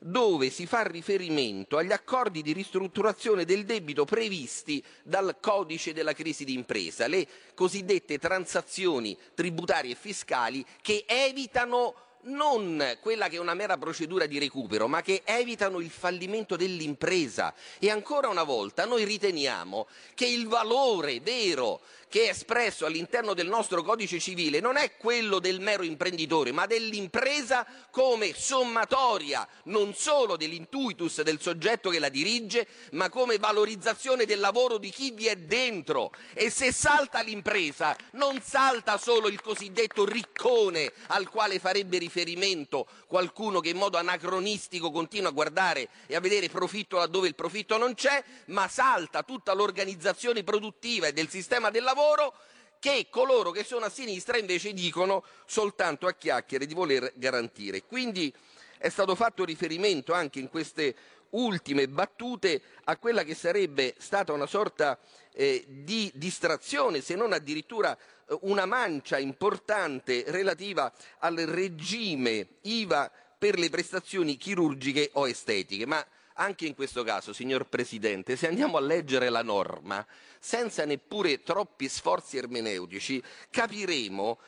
dove 0.04 0.50
si 0.50 0.66
fa 0.66 0.82
riferimento 0.82 1.76
agli 1.76 1.92
accordi 1.92 2.42
di 2.42 2.52
ristrutturazione 2.52 3.44
del 3.44 3.64
debito 3.64 4.04
previsti 4.04 4.82
dal 5.04 5.36
codice 5.40 5.92
della 5.92 6.12
crisi 6.12 6.44
d'impresa, 6.44 7.06
le 7.06 7.26
cosiddette 7.54 8.18
transazioni 8.18 9.16
tributarie 9.34 9.92
e 9.92 9.96
fiscali 9.96 10.64
che 10.80 11.04
evitano 11.06 11.94
non 12.24 12.98
quella 13.00 13.28
che 13.28 13.36
è 13.36 13.40
una 13.40 13.54
mera 13.54 13.76
procedura 13.78 14.26
di 14.26 14.38
recupero, 14.38 14.86
ma 14.86 15.02
che 15.02 15.22
evitano 15.24 15.80
il 15.80 15.90
fallimento 15.90 16.56
dell'impresa. 16.56 17.54
E 17.78 17.90
ancora 17.90 18.28
una 18.28 18.44
volta 18.44 18.84
noi 18.84 19.04
riteniamo 19.04 19.86
che 20.14 20.26
il 20.26 20.46
valore 20.46 21.20
vero 21.20 21.80
che 22.12 22.26
è 22.26 22.28
espresso 22.28 22.84
all'interno 22.84 23.32
del 23.32 23.48
nostro 23.48 23.82
codice 23.82 24.20
civile 24.20 24.60
non 24.60 24.76
è 24.76 24.98
quello 24.98 25.38
del 25.38 25.60
mero 25.60 25.82
imprenditore, 25.82 26.52
ma 26.52 26.66
dell'impresa 26.66 27.66
come 27.90 28.34
sommatoria 28.36 29.48
non 29.64 29.94
solo 29.94 30.36
dell'intuitus 30.36 31.22
del 31.22 31.40
soggetto 31.40 31.88
che 31.88 31.98
la 31.98 32.10
dirige, 32.10 32.66
ma 32.90 33.08
come 33.08 33.38
valorizzazione 33.38 34.26
del 34.26 34.40
lavoro 34.40 34.76
di 34.76 34.90
chi 34.90 35.12
vi 35.12 35.26
è 35.26 35.36
dentro. 35.36 36.10
E 36.34 36.50
se 36.50 36.70
salta 36.70 37.22
l'impresa, 37.22 37.96
non 38.10 38.42
salta 38.42 38.98
solo 38.98 39.28
il 39.28 39.40
cosiddetto 39.40 40.04
riccone 40.04 40.92
al 41.06 41.30
quale 41.30 41.58
farebbe 41.58 41.96
riferimento 41.96 42.88
qualcuno 43.06 43.60
che 43.60 43.70
in 43.70 43.78
modo 43.78 43.96
anacronistico 43.96 44.90
continua 44.90 45.30
a 45.30 45.32
guardare 45.32 45.88
e 46.06 46.14
a 46.14 46.20
vedere 46.20 46.50
profitto 46.50 46.98
laddove 46.98 47.28
il 47.28 47.34
profitto 47.34 47.78
non 47.78 47.94
c'è, 47.94 48.22
ma 48.48 48.68
salta 48.68 49.22
tutta 49.22 49.54
l'organizzazione 49.54 50.44
produttiva 50.44 51.06
e 51.06 51.14
del 51.14 51.30
sistema 51.30 51.70
del 51.70 51.82
lavoro 51.82 52.00
lavoro 52.02 52.34
che 52.80 53.06
coloro 53.10 53.52
che 53.52 53.62
sono 53.62 53.84
a 53.84 53.90
sinistra 53.90 54.36
invece 54.36 54.72
dicono 54.72 55.22
soltanto 55.46 56.08
a 56.08 56.12
chiacchiere 56.12 56.66
di 56.66 56.74
voler 56.74 57.12
garantire. 57.14 57.84
Quindi 57.84 58.32
è 58.76 58.88
stato 58.88 59.14
fatto 59.14 59.44
riferimento 59.44 60.12
anche 60.12 60.40
in 60.40 60.48
queste 60.48 60.94
ultime 61.30 61.88
battute 61.88 62.60
a 62.84 62.96
quella 62.96 63.22
che 63.22 63.36
sarebbe 63.36 63.94
stata 63.98 64.32
una 64.32 64.46
sorta 64.46 64.98
eh, 65.32 65.64
di 65.68 66.10
distrazione, 66.14 67.00
se 67.00 67.14
non 67.14 67.32
addirittura 67.32 67.96
eh, 67.96 68.36
una 68.42 68.66
mancia 68.66 69.16
importante 69.18 70.24
relativa 70.26 70.92
al 71.20 71.36
regime 71.36 72.56
IVA 72.62 73.10
per 73.38 73.58
le 73.58 73.70
prestazioni 73.70 74.36
chirurgiche 74.36 75.10
o 75.12 75.28
estetiche. 75.28 75.86
Ma 75.86 76.04
anche 76.34 76.66
in 76.66 76.74
questo 76.74 77.02
caso, 77.02 77.32
signor 77.32 77.66
Presidente, 77.66 78.36
se 78.36 78.48
andiamo 78.48 78.76
a 78.76 78.80
leggere 78.80 79.28
la 79.28 79.42
norma 79.42 80.04
senza 80.38 80.84
neppure 80.84 81.42
troppi 81.42 81.88
sforzi 81.88 82.36
ermeneutici, 82.36 83.22
capiremo 83.50 84.38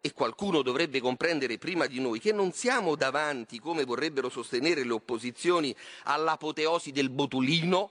e 0.00 0.12
qualcuno 0.12 0.62
dovrebbe 0.62 1.00
comprendere 1.00 1.58
prima 1.58 1.86
di 1.86 2.00
noi 2.00 2.18
che 2.18 2.32
non 2.32 2.52
siamo 2.52 2.96
davanti, 2.96 3.60
come 3.60 3.84
vorrebbero 3.84 4.28
sostenere 4.28 4.84
le 4.84 4.92
opposizioni, 4.92 5.74
all'apoteosi 6.04 6.90
del 6.90 7.08
botulino 7.08 7.90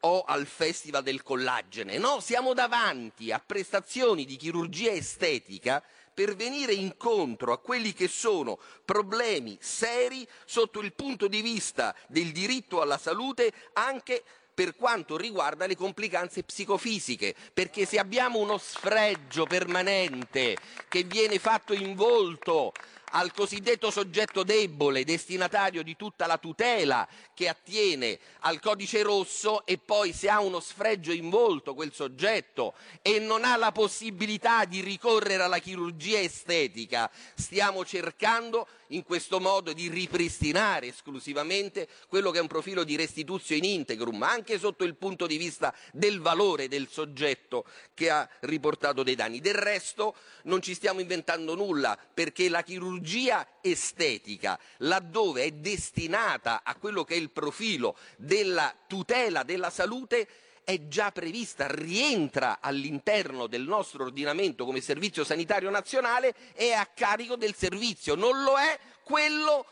o 0.00 0.22
al 0.22 0.46
festival 0.46 1.04
del 1.04 1.22
collagene. 1.22 1.98
No, 1.98 2.18
siamo 2.18 2.54
davanti 2.54 3.30
a 3.30 3.40
prestazioni 3.44 4.24
di 4.24 4.36
chirurgia 4.36 4.90
estetica 4.90 5.82
per 6.12 6.34
venire 6.34 6.72
incontro 6.72 7.52
a 7.52 7.58
quelli 7.58 7.92
che 7.92 8.08
sono 8.08 8.58
problemi 8.84 9.56
seri 9.60 10.26
sotto 10.44 10.80
il 10.80 10.92
punto 10.92 11.28
di 11.28 11.40
vista 11.40 11.94
del 12.08 12.32
diritto 12.32 12.80
alla 12.80 12.98
salute 12.98 13.52
anche 13.74 14.22
per 14.54 14.76
quanto 14.76 15.16
riguarda 15.16 15.66
le 15.66 15.76
complicanze 15.76 16.42
psicofisiche, 16.42 17.34
perché 17.54 17.86
se 17.86 17.98
abbiamo 17.98 18.38
uno 18.38 18.58
sfregio 18.58 19.46
permanente 19.46 20.56
che 20.88 21.04
viene 21.04 21.38
fatto 21.38 21.72
in 21.72 21.94
volto 21.94 22.72
al 23.12 23.32
cosiddetto 23.32 23.90
soggetto 23.90 24.42
debole, 24.42 25.04
destinatario 25.04 25.82
di 25.82 25.96
tutta 25.96 26.26
la 26.26 26.38
tutela 26.38 27.06
che 27.34 27.48
attiene 27.48 28.18
al 28.40 28.60
codice 28.60 29.02
rosso 29.02 29.64
e 29.66 29.78
poi 29.78 30.12
se 30.12 30.28
ha 30.28 30.40
uno 30.40 30.60
sfregio 30.60 31.12
in 31.12 31.30
volto 31.30 31.74
quel 31.74 31.92
soggetto 31.92 32.74
e 33.02 33.18
non 33.18 33.44
ha 33.44 33.56
la 33.56 33.72
possibilità 33.72 34.64
di 34.64 34.80
ricorrere 34.80 35.42
alla 35.42 35.58
chirurgia 35.58 36.20
estetica, 36.20 37.10
stiamo 37.34 37.84
cercando 37.84 38.66
in 38.92 39.02
questo 39.02 39.40
modo 39.40 39.72
di 39.72 39.88
ripristinare 39.88 40.88
esclusivamente 40.88 41.88
quello 42.08 42.30
che 42.30 42.38
è 42.38 42.40
un 42.40 42.46
profilo 42.46 42.84
di 42.84 42.96
restituzio 42.96 43.56
in 43.56 43.64
integrum, 43.64 44.22
anche 44.22 44.58
sotto 44.58 44.84
il 44.84 44.96
punto 44.96 45.26
di 45.26 45.36
vista 45.36 45.74
del 45.92 46.20
valore 46.20 46.68
del 46.68 46.88
soggetto 46.88 47.64
che 47.94 48.10
ha 48.10 48.28
riportato 48.40 49.02
dei 49.02 49.14
danni. 49.14 49.40
Del 49.40 49.54
resto 49.54 50.14
non 50.44 50.62
ci 50.62 50.74
stiamo 50.74 51.00
inventando 51.00 51.54
nulla, 51.54 51.98
perché 52.12 52.48
la 52.48 52.62
chirurgia 52.62 53.58
estetica, 53.60 54.58
laddove 54.78 55.44
è 55.44 55.50
destinata 55.52 56.62
a 56.64 56.74
quello 56.76 57.04
che 57.04 57.14
è 57.14 57.18
il 57.18 57.30
profilo 57.30 57.96
della 58.16 58.74
tutela 58.86 59.42
della 59.42 59.70
salute, 59.70 60.28
è 60.64 60.86
già 60.88 61.10
prevista, 61.10 61.66
rientra 61.68 62.58
all'interno 62.60 63.46
del 63.46 63.62
nostro 63.62 64.04
ordinamento 64.04 64.64
come 64.64 64.80
servizio 64.80 65.24
sanitario 65.24 65.70
nazionale 65.70 66.34
è 66.54 66.70
a 66.72 66.86
carico 66.86 67.36
del 67.36 67.54
servizio, 67.54 68.14
non 68.14 68.42
lo 68.42 68.56
è 68.56 68.78
quello 69.02 69.66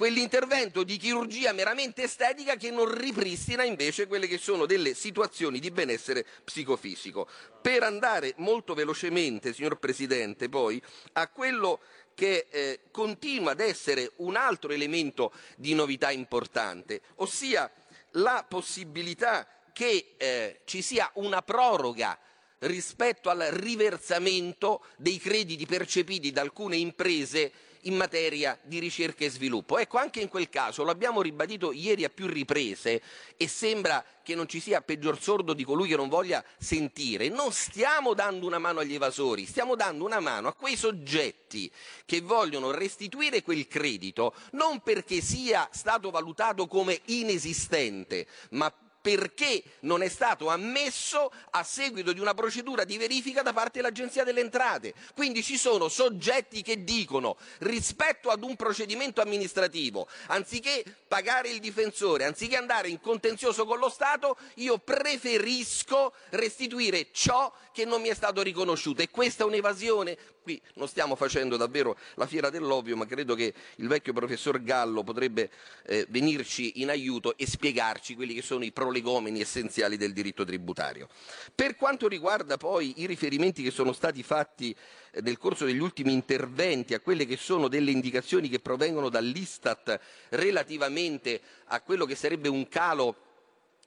quell'intervento 0.00 0.82
di 0.82 0.96
chirurgia 0.96 1.52
meramente 1.52 2.04
estetica 2.04 2.56
che 2.56 2.70
non 2.70 2.90
ripristina 2.90 3.64
invece 3.64 4.06
quelle 4.06 4.26
che 4.26 4.38
sono 4.38 4.64
delle 4.64 4.94
situazioni 4.94 5.58
di 5.58 5.70
benessere 5.70 6.24
psicofisico. 6.42 7.28
Per 7.60 7.82
andare 7.82 8.32
molto 8.36 8.72
velocemente, 8.72 9.52
signor 9.52 9.78
Presidente, 9.78 10.48
poi 10.48 10.82
a 11.12 11.28
quello 11.28 11.80
che 12.14 12.46
eh, 12.48 12.80
continua 12.90 13.52
ad 13.52 13.60
essere 13.60 14.12
un 14.16 14.36
altro 14.36 14.72
elemento 14.72 15.34
di 15.56 15.74
novità 15.74 16.10
importante, 16.10 17.02
ossia 17.16 17.70
la 18.12 18.42
possibilità 18.48 19.46
che 19.72 20.14
eh, 20.16 20.60
ci 20.64 20.82
sia 20.82 21.10
una 21.14 21.42
proroga 21.42 22.18
rispetto 22.60 23.30
al 23.30 23.40
riversamento 23.50 24.84
dei 24.96 25.18
crediti 25.18 25.66
percepiti 25.66 26.30
da 26.30 26.42
alcune 26.42 26.76
imprese 26.76 27.52
in 27.84 27.96
materia 27.96 28.58
di 28.62 28.78
ricerca 28.78 29.24
e 29.24 29.30
sviluppo. 29.30 29.78
Ecco, 29.78 29.98
anche 29.98 30.20
in 30.20 30.28
quel 30.28 30.48
caso, 30.50 30.82
lo 30.82 30.90
abbiamo 30.90 31.22
ribadito 31.22 31.72
ieri 31.72 32.04
a 32.04 32.10
più 32.10 32.26
riprese 32.26 33.00
e 33.36 33.48
sembra 33.48 34.04
che 34.22 34.34
non 34.34 34.48
ci 34.48 34.60
sia 34.60 34.82
peggior 34.82 35.20
sordo 35.20 35.54
di 35.54 35.64
colui 35.64 35.88
che 35.88 35.96
non 35.96 36.08
voglia 36.08 36.44
sentire, 36.58 37.28
non 37.28 37.52
stiamo 37.52 38.12
dando 38.12 38.46
una 38.46 38.58
mano 38.58 38.80
agli 38.80 38.94
evasori, 38.94 39.46
stiamo 39.46 39.76
dando 39.76 40.04
una 40.04 40.20
mano 40.20 40.48
a 40.48 40.54
quei 40.54 40.76
soggetti 40.76 41.70
che 42.04 42.20
vogliono 42.20 42.70
restituire 42.70 43.42
quel 43.42 43.66
credito 43.66 44.34
non 44.52 44.80
perché 44.82 45.20
sia 45.20 45.68
stato 45.72 46.10
valutato 46.10 46.66
come 46.66 47.00
inesistente, 47.06 48.26
ma 48.50 48.72
perché 49.00 49.62
non 49.80 50.02
è 50.02 50.08
stato 50.08 50.48
ammesso 50.48 51.32
a 51.50 51.62
seguito 51.62 52.12
di 52.12 52.20
una 52.20 52.34
procedura 52.34 52.84
di 52.84 52.98
verifica 52.98 53.42
da 53.42 53.52
parte 53.52 53.80
dell'Agenzia 53.80 54.24
delle 54.24 54.40
Entrate. 54.40 54.94
Quindi 55.14 55.42
ci 55.42 55.56
sono 55.56 55.88
soggetti 55.88 56.62
che 56.62 56.84
dicono 56.84 57.36
rispetto 57.60 58.30
ad 58.30 58.42
un 58.42 58.56
procedimento 58.56 59.20
amministrativo, 59.20 60.06
anziché 60.26 60.84
pagare 61.08 61.48
il 61.48 61.60
difensore, 61.60 62.24
anziché 62.24 62.56
andare 62.56 62.88
in 62.88 63.00
contenzioso 63.00 63.64
con 63.64 63.78
lo 63.78 63.88
Stato, 63.88 64.36
io 64.56 64.78
preferisco 64.78 66.12
restituire 66.30 67.08
ciò 67.12 67.52
che 67.72 67.84
non 67.84 68.00
mi 68.00 68.08
è 68.08 68.14
stato 68.14 68.42
riconosciuto. 68.42 69.02
E 69.02 69.10
questa 69.10 69.44
è 69.44 69.46
un'evasione? 69.46 70.16
Qui 70.42 70.60
non 70.74 70.88
stiamo 70.88 71.16
facendo 71.16 71.56
davvero 71.56 71.96
la 72.14 72.26
fiera 72.26 72.50
dell'ovvio, 72.50 72.96
ma 72.96 73.06
credo 73.06 73.34
che 73.34 73.52
il 73.76 73.88
vecchio 73.88 74.12
professor 74.12 74.62
Gallo 74.62 75.02
potrebbe 75.02 75.50
eh, 75.86 76.06
venirci 76.08 76.80
in 76.80 76.88
aiuto 76.88 77.36
e 77.36 77.46
spiegarci 77.46 78.14
quelli 78.14 78.34
che 78.34 78.42
sono 78.42 78.64
i 78.64 78.72
prolegomeni 78.90 79.40
essenziali 79.40 79.96
del 79.96 80.12
diritto 80.12 80.44
tributario. 80.44 81.08
Per 81.54 81.76
quanto 81.76 82.08
riguarda 82.08 82.56
poi 82.56 82.94
i 82.96 83.06
riferimenti 83.06 83.62
che 83.62 83.70
sono 83.70 83.92
stati 83.92 84.24
fatti 84.24 84.74
eh, 85.12 85.20
nel 85.20 85.38
corso 85.38 85.64
degli 85.64 85.78
ultimi 85.78 86.12
interventi 86.12 86.94
a 86.94 87.00
quelle 87.00 87.24
che 87.24 87.36
sono 87.36 87.68
delle 87.68 87.92
indicazioni 87.92 88.48
che 88.48 88.58
provengono 88.58 89.08
dall'Istat 89.08 89.98
relativamente 90.30 91.40
a 91.66 91.80
quello 91.82 92.04
che 92.04 92.16
sarebbe 92.16 92.48
un 92.48 92.68
calo 92.68 93.28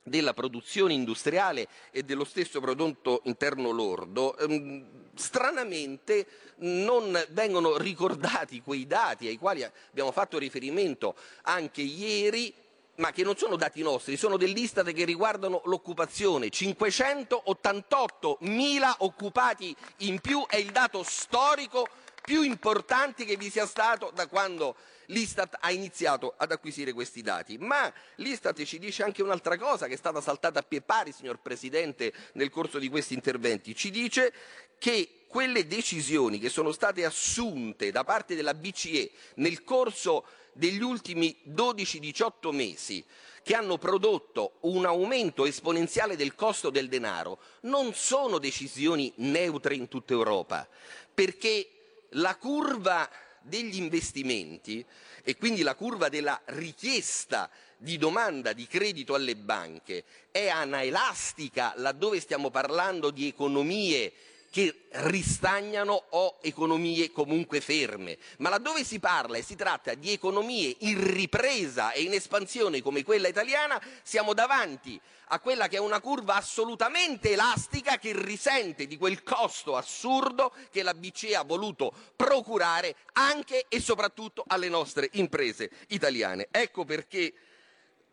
della 0.05 0.33
produzione 0.33 0.93
industriale 0.93 1.67
e 1.91 2.03
dello 2.03 2.25
stesso 2.25 2.59
prodotto 2.59 3.21
interno 3.25 3.71
lordo, 3.71 4.37
ehm, 4.37 4.85
stranamente 5.15 6.27
non 6.57 7.17
vengono 7.29 7.77
ricordati 7.77 8.61
quei 8.61 8.85
dati 8.85 9.27
ai 9.27 9.37
quali 9.37 9.63
abbiamo 9.63 10.11
fatto 10.11 10.37
riferimento 10.37 11.15
anche 11.43 11.81
ieri 11.81 12.53
ma 12.95 13.11
che 13.11 13.23
non 13.23 13.35
sono 13.37 13.55
dati 13.55 13.81
nostri, 13.81 14.17
sono 14.17 14.37
dell'Istat 14.37 14.91
che 14.91 15.05
riguardano 15.05 15.61
l'occupazione. 15.65 16.49
588 16.49 18.37
mila 18.41 18.95
occupati 18.99 19.75
in 19.97 20.19
più 20.19 20.45
è 20.47 20.57
il 20.57 20.71
dato 20.71 21.03
storico 21.03 21.87
più 22.21 22.43
importante 22.43 23.25
che 23.25 23.35
vi 23.35 23.49
sia 23.49 23.65
stato 23.65 24.11
da 24.13 24.27
quando 24.27 24.75
l'Istat 25.07 25.57
ha 25.59 25.71
iniziato 25.71 26.33
ad 26.37 26.51
acquisire 26.51 26.93
questi 26.93 27.21
dati. 27.21 27.57
Ma 27.57 27.91
l'Istat 28.15 28.63
ci 28.63 28.79
dice 28.79 29.03
anche 29.03 29.23
un'altra 29.23 29.57
cosa 29.57 29.87
che 29.87 29.95
è 29.95 29.97
stata 29.97 30.21
saltata 30.21 30.59
a 30.59 30.63
pie 30.63 30.81
pari, 30.81 31.11
signor 31.11 31.39
Presidente, 31.39 32.13
nel 32.33 32.49
corso 32.49 32.79
di 32.79 32.89
questi 32.89 33.13
interventi. 33.13 33.75
Ci 33.75 33.89
dice 33.89 34.33
che 34.77 35.25
quelle 35.27 35.65
decisioni 35.65 36.39
che 36.39 36.49
sono 36.49 36.71
state 36.71 37.03
assunte 37.03 37.91
da 37.91 38.03
parte 38.03 38.35
della 38.35 38.53
BCE 38.53 39.11
nel 39.35 39.63
corso 39.63 40.25
degli 40.53 40.81
ultimi 40.81 41.35
12-18 41.47 42.51
mesi 42.51 43.03
che 43.43 43.55
hanno 43.55 43.77
prodotto 43.77 44.53
un 44.61 44.85
aumento 44.85 45.45
esponenziale 45.45 46.15
del 46.15 46.33
costo 46.33 46.69
del 46.69 46.87
denaro 46.87 47.39
non 47.61 47.93
sono 47.93 48.37
decisioni 48.37 49.11
neutre 49.17 49.75
in 49.75 49.89
tutta 49.89 50.13
Europa, 50.13 50.67
perché 51.13 51.69
la 52.11 52.37
curva 52.37 53.09
degli 53.41 53.75
investimenti 53.75 54.85
e 55.23 55.35
quindi 55.35 55.61
la 55.61 55.75
curva 55.75 56.07
della 56.07 56.41
richiesta 56.45 57.49
di 57.77 57.97
domanda 57.97 58.53
di 58.53 58.65
credito 58.65 59.13
alle 59.13 59.35
banche 59.35 60.05
è 60.31 60.47
anaelastica 60.47 61.73
laddove 61.75 62.21
stiamo 62.21 62.49
parlando 62.49 63.11
di 63.11 63.27
economie 63.27 64.13
che 64.53 64.85
ristagnano 64.91 65.99
o 66.11 66.37
economie 66.43 67.11
comunque 67.11 67.59
ferme, 67.59 68.19
ma 68.37 68.49
laddove 68.49 68.83
si 68.83 68.99
parla 68.99 69.37
e 69.37 69.41
si 69.41 69.55
tratta 69.55 69.95
di 69.95 70.11
economie 70.11 70.75
in 70.81 71.11
ripresa 71.11 71.91
e 71.91 72.03
in 72.03 72.13
espansione 72.13 72.79
come 72.79 73.03
quella 73.03 73.27
italiana, 73.27 73.81
siamo 74.03 74.35
davanti 74.35 75.01
a 75.29 75.39
quella 75.39 75.67
che 75.67 75.77
è 75.77 75.79
una 75.79 75.99
curva 75.99 76.35
assolutamente 76.35 77.31
elastica 77.31 77.97
che 77.97 78.13
risente 78.13 78.85
di 78.85 78.95
quel 78.95 79.23
costo 79.23 79.75
assurdo 79.75 80.53
che 80.69 80.83
la 80.83 80.93
BCE 80.93 81.35
ha 81.35 81.41
voluto 81.41 81.91
procurare 82.15 82.95
anche 83.13 83.65
e 83.67 83.81
soprattutto 83.81 84.43
alle 84.45 84.69
nostre 84.69 85.09
imprese 85.13 85.71
italiane. 85.87 86.49
Ecco 86.51 86.85
perché 86.85 87.33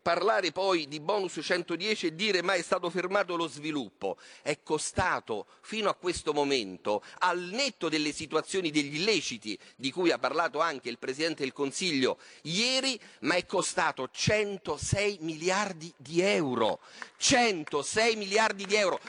parlare 0.01 0.51
poi 0.51 0.87
di 0.87 0.99
bonus 0.99 1.39
110 1.41 2.07
e 2.07 2.15
dire 2.15 2.41
ma 2.41 2.53
è 2.53 2.61
stato 2.61 2.89
fermato 2.89 3.35
lo 3.35 3.47
sviluppo 3.47 4.17
è 4.41 4.59
costato 4.63 5.45
fino 5.61 5.89
a 5.89 5.95
questo 5.95 6.33
momento, 6.33 7.03
al 7.19 7.39
netto 7.39 7.89
delle 7.89 8.11
situazioni 8.11 8.71
degli 8.71 8.99
illeciti 8.99 9.57
di 9.75 9.91
cui 9.91 10.11
ha 10.11 10.17
parlato 10.17 10.59
anche 10.59 10.89
il 10.89 10.97
Presidente 10.97 11.43
del 11.43 11.53
Consiglio 11.53 12.17
ieri, 12.43 12.99
ma 13.21 13.35
è 13.35 13.45
costato 13.45 14.09
106 14.11 15.19
miliardi 15.21 15.93
di 15.97 16.21
euro. 16.21 16.79
106 17.17 18.15
miliardi 18.15 18.65
di 18.65 18.75
euro. 18.75 18.99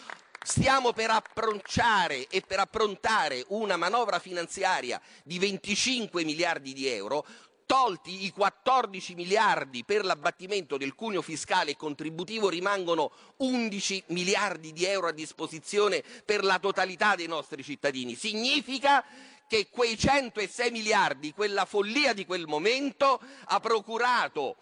Stiamo 0.45 0.93
per 0.93 1.11
appronciare 1.11 2.27
e 2.27 2.41
per 2.41 2.59
approntare 2.59 3.45
una 3.49 3.77
manovra 3.77 4.19
finanziaria 4.19 5.01
di 5.23 5.39
25 5.39 6.25
miliardi 6.25 6.73
di 6.73 6.89
euro 6.89 7.25
tolti 7.73 8.27
i 8.27 8.33
14 8.33 9.15
miliardi 9.15 9.83
per 9.83 10.05
l'abbattimento 10.05 10.77
del 10.77 10.95
cuneo 10.95 11.23
fiscale 11.23 11.71
e 11.71 11.77
contributivo 11.77 12.51
rimangono 12.51 13.11
11 13.39 14.05
miliardi 14.09 14.75
di 14.75 14.85
euro 14.85 15.07
a 15.07 15.13
disposizione 15.13 16.05
per 16.27 16.45
la 16.45 16.59
totalità 16.59 17.15
dei 17.15 17.29
nostri 17.29 17.63
cittadini. 17.63 18.15
Significa 18.15 19.03
che 19.49 19.69
quei 19.71 19.97
106 19.97 20.71
miliardi, 20.71 21.33
quella 21.33 21.65
follia 21.65 22.13
di 22.13 22.27
quel 22.27 22.47
momento, 22.47 23.19
ha 23.47 23.59
procurato 23.59 24.57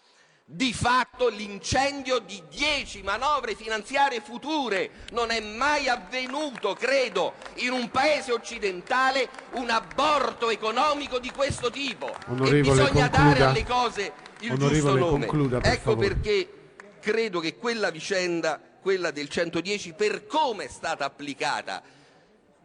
di 0.53 0.73
fatto 0.73 1.29
l'incendio 1.29 2.19
di 2.19 2.43
dieci 2.49 3.01
manovre 3.03 3.55
finanziarie 3.55 4.19
future. 4.19 4.89
Non 5.11 5.31
è 5.31 5.39
mai 5.39 5.87
avvenuto, 5.87 6.73
credo, 6.73 7.35
in 7.55 7.71
un 7.71 7.89
paese 7.89 8.33
occidentale 8.33 9.29
un 9.53 9.69
aborto 9.69 10.49
economico 10.49 11.19
di 11.19 11.31
questo 11.31 11.71
tipo. 11.71 12.13
Onorevole, 12.27 12.57
e 12.57 12.61
bisogna 12.61 13.09
concluda. 13.09 13.09
dare 13.09 13.43
alle 13.43 13.65
cose 13.65 14.13
il 14.39 14.51
Onorevole, 14.51 14.73
giusto 14.73 14.95
nome. 14.97 15.25
concluda, 15.25 15.59
per 15.59 15.71
ecco 15.71 15.91
favore. 15.91 16.07
perché 16.07 16.53
credo 16.99 17.39
che 17.39 17.55
quella 17.55 17.89
vicenda, 17.89 18.59
quella 18.81 19.11
del 19.11 19.29
110, 19.29 19.93
per 19.93 20.25
come 20.25 20.65
è 20.65 20.67
stata 20.67 21.05
applicata, 21.05 21.81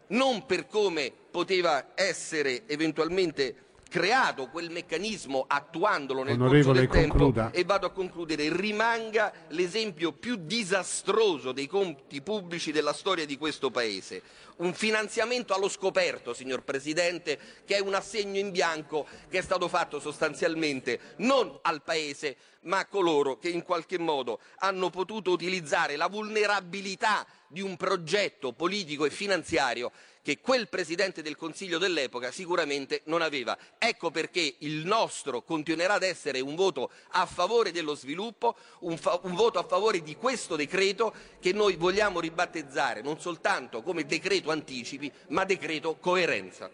non 0.08 0.44
per 0.44 0.66
come 0.66 1.12
poteva 1.30 1.92
essere 1.94 2.66
eventualmente 2.66 3.65
creato 3.96 4.48
quel 4.48 4.70
meccanismo 4.70 5.46
attuandolo 5.48 6.22
nel 6.22 6.34
Onorevole, 6.34 6.62
corso 6.62 6.78
del 6.78 6.88
tempo 6.88 7.16
concluda. 7.16 7.50
e 7.50 7.64
vado 7.64 7.86
a 7.86 7.90
concludere 7.90 8.54
rimanga 8.54 9.32
l'esempio 9.48 10.12
più 10.12 10.36
disastroso 10.36 11.52
dei 11.52 11.66
conti 11.66 12.20
pubblici 12.20 12.72
della 12.72 12.92
storia 12.92 13.24
di 13.24 13.38
questo 13.38 13.70
paese 13.70 14.20
un 14.56 14.74
finanziamento 14.74 15.54
allo 15.54 15.70
scoperto 15.70 16.34
signor 16.34 16.62
Presidente 16.62 17.38
che 17.64 17.76
è 17.76 17.80
un 17.80 17.94
assegno 17.94 18.38
in 18.38 18.50
bianco 18.50 19.06
che 19.30 19.38
è 19.38 19.42
stato 19.42 19.66
fatto 19.66 19.98
sostanzialmente 19.98 21.14
non 21.16 21.58
al 21.62 21.82
paese 21.82 22.36
ma 22.66 22.80
a 22.80 22.86
coloro 22.86 23.38
che 23.38 23.48
in 23.48 23.62
qualche 23.62 23.98
modo 23.98 24.40
hanno 24.58 24.90
potuto 24.90 25.30
utilizzare 25.30 25.96
la 25.96 26.08
vulnerabilità 26.08 27.26
di 27.48 27.62
un 27.62 27.76
progetto 27.76 28.52
politico 28.52 29.06
e 29.06 29.10
finanziario 29.10 29.90
che 30.26 30.40
quel 30.40 30.68
Presidente 30.68 31.22
del 31.22 31.36
Consiglio 31.36 31.78
dell'epoca 31.78 32.32
sicuramente 32.32 33.02
non 33.04 33.22
aveva. 33.22 33.56
Ecco 33.78 34.10
perché 34.10 34.56
il 34.58 34.84
nostro 34.84 35.42
continuerà 35.42 35.94
ad 35.94 36.02
essere 36.02 36.40
un 36.40 36.56
voto 36.56 36.90
a 37.10 37.26
favore 37.26 37.70
dello 37.70 37.94
sviluppo, 37.94 38.56
un, 38.80 38.98
fa- 38.98 39.20
un 39.22 39.36
voto 39.36 39.60
a 39.60 39.62
favore 39.62 40.02
di 40.02 40.16
questo 40.16 40.56
decreto 40.56 41.14
che 41.38 41.52
noi 41.52 41.76
vogliamo 41.76 42.18
ribattezzare 42.18 43.02
non 43.02 43.20
soltanto 43.20 43.82
come 43.82 44.04
decreto 44.04 44.50
anticipi, 44.50 45.12
ma 45.28 45.44
decreto 45.44 45.94
coerenza. 45.94 46.68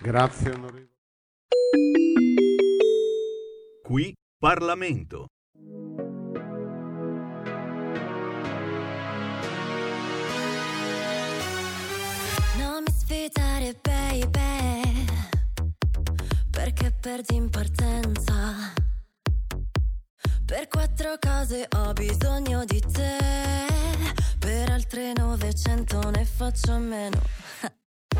Grazie 0.00 0.52
onorevole. 0.52 0.90
Qui 3.82 4.14
Parlamento. 4.38 5.26
Sfidare, 13.12 13.76
baby, 13.82 15.04
perché 16.50 16.90
perdi 16.98 17.34
in 17.34 17.50
partenza. 17.50 18.72
Per 20.46 20.68
quattro 20.68 21.18
cose 21.20 21.68
ho 21.76 21.92
bisogno 21.92 22.64
di 22.64 22.80
te, 22.80 23.18
per 24.38 24.70
altre 24.70 25.12
900 25.12 26.08
ne 26.08 26.24
faccio 26.24 26.72
a 26.72 26.78
meno. 26.78 27.20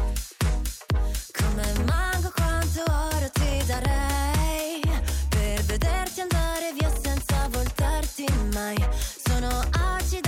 Come 1.38 1.72
manco 1.87 2.31
quanto 2.35 2.83
oro 2.87 3.31
ti 3.31 3.64
darei, 3.64 4.83
per 5.31 5.62
vederti 5.62 6.20
andare 6.20 6.74
via 6.78 6.94
senza 6.94 7.48
voltarti 7.48 8.26
mai. 8.52 8.76
Sono 9.24 9.48
acida 9.70 10.22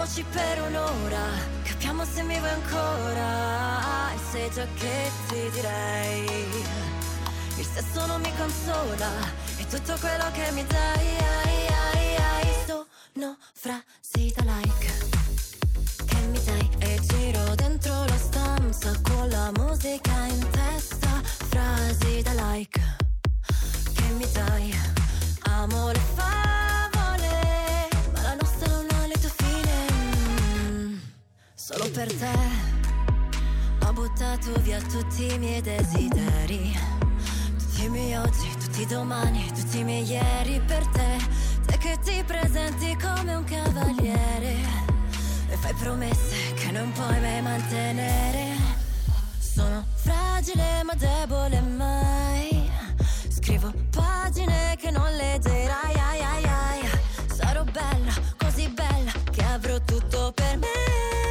vediamoci 0.00 0.24
per 0.32 0.62
un'ora, 0.62 1.22
capiamo 1.62 2.04
se 2.04 2.22
mi 2.22 2.38
vuoi 2.38 2.50
ancora. 2.50 4.12
E 4.14 4.18
se 4.30 4.50
già 4.52 4.66
che 4.74 5.10
ti 5.28 5.50
direi, 5.52 6.24
il 7.56 7.66
sesso 7.66 8.06
non 8.06 8.20
mi 8.22 8.32
consola, 8.36 9.10
è 9.58 9.66
tutto 9.66 9.96
quello 10.00 10.24
che 10.32 10.50
mi 10.52 10.64
dai. 10.66 11.06
ai, 11.18 11.66
ai, 11.92 12.16
ai. 12.16 12.48
Sono 12.66 13.36
frasi 13.52 14.32
da 14.34 14.42
like 14.44 15.08
che 16.06 16.16
mi 16.30 16.42
dai 16.44 16.70
e 16.78 17.00
giro 17.02 17.54
dentro 17.54 18.04
la 18.04 18.16
stanza 18.16 18.92
con 19.02 19.28
la 19.28 19.50
musica 19.56 20.24
in 20.26 20.48
testa. 20.50 21.20
Frasi 21.50 22.22
da 22.22 22.32
like 22.32 22.96
che 23.94 24.04
mi 24.16 24.26
dai. 24.32 24.74
Amo 25.42 25.90
le 25.90 26.00
favole, 26.14 26.89
Solo 31.72 31.88
per 31.90 32.12
te 32.12 32.36
ho 33.86 33.92
buttato 33.92 34.60
via 34.62 34.80
tutti 34.80 35.32
i 35.32 35.38
miei 35.38 35.60
desideri. 35.60 36.76
Tutti 37.56 37.84
i 37.84 37.88
miei 37.88 38.16
oggi, 38.16 38.50
tutti 38.58 38.80
i 38.80 38.86
domani, 38.86 39.48
tutti 39.54 39.78
i 39.78 39.84
miei 39.84 40.04
ieri 40.04 40.60
per 40.66 40.84
te. 40.88 41.16
Te 41.66 41.78
che 41.78 41.96
ti 42.02 42.24
presenti 42.26 42.96
come 42.96 43.36
un 43.36 43.44
cavaliere 43.44 44.56
e 45.48 45.56
fai 45.58 45.72
promesse 45.74 46.54
che 46.54 46.72
non 46.72 46.90
puoi 46.90 47.20
mai 47.20 47.40
mantenere. 47.40 48.56
Sono 49.38 49.86
fragile 49.94 50.82
ma 50.82 50.94
debole 50.94 51.60
mai. 51.60 52.68
Scrivo 53.28 53.72
pagine 53.90 54.74
che 54.76 54.90
non 54.90 55.08
leggerai. 55.14 55.94
Ai, 55.94 56.20
ai, 56.20 56.44
ai. 56.44 56.90
Sarò 57.32 57.62
bella, 57.62 58.12
così 58.38 58.68
bella 58.70 59.12
che 59.30 59.44
avrò 59.44 59.78
tutto 59.84 60.32
per 60.34 60.58
me. 60.58 61.29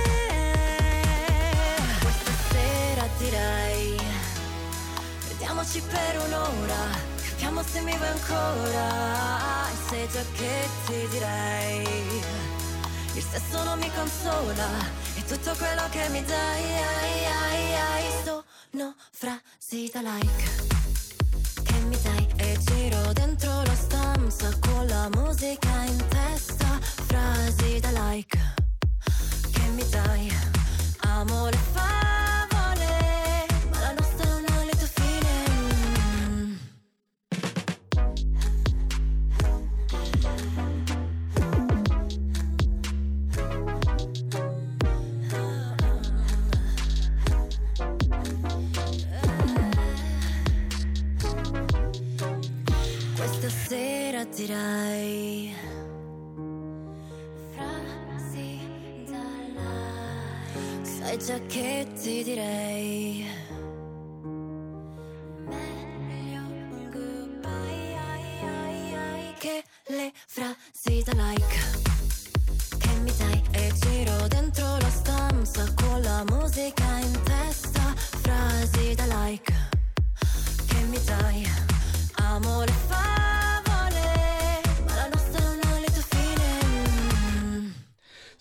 Vediamoci 5.60 5.82
per 5.92 6.22
un'ora, 6.26 6.88
capiamo 7.22 7.62
se 7.64 7.82
mi 7.82 7.94
vuoi 7.98 8.08
ancora. 8.08 9.68
E 9.68 9.76
sai 9.90 10.08
già 10.10 10.24
che 10.38 10.68
ti 10.86 11.08
direi. 11.10 12.24
Il 13.16 13.24
sesso 13.30 13.62
non 13.66 13.78
mi 13.78 13.92
consola, 13.94 14.68
e 15.18 15.24
tutto 15.26 15.54
quello 15.58 15.82
che 15.90 16.08
mi 16.12 16.24
dai, 16.24 16.64
ai, 16.64 17.26
ai, 17.26 17.74
ai, 17.76 18.04
sono 18.24 18.96
frasi 19.12 19.90
da 19.92 20.00
like 20.00 20.78
che 21.64 21.80
mi 21.90 21.98
dai 22.04 22.28
e 22.38 22.58
giro 22.60 23.12
dentro 23.12 23.62
la 23.62 23.76
stanza 23.76 24.50
con 24.62 24.88
la 24.88 25.10
musica 25.12 25.84
in 25.84 26.08
testa, 26.08 26.80
frasi 26.82 27.80
da 27.82 27.90
like 27.90 28.09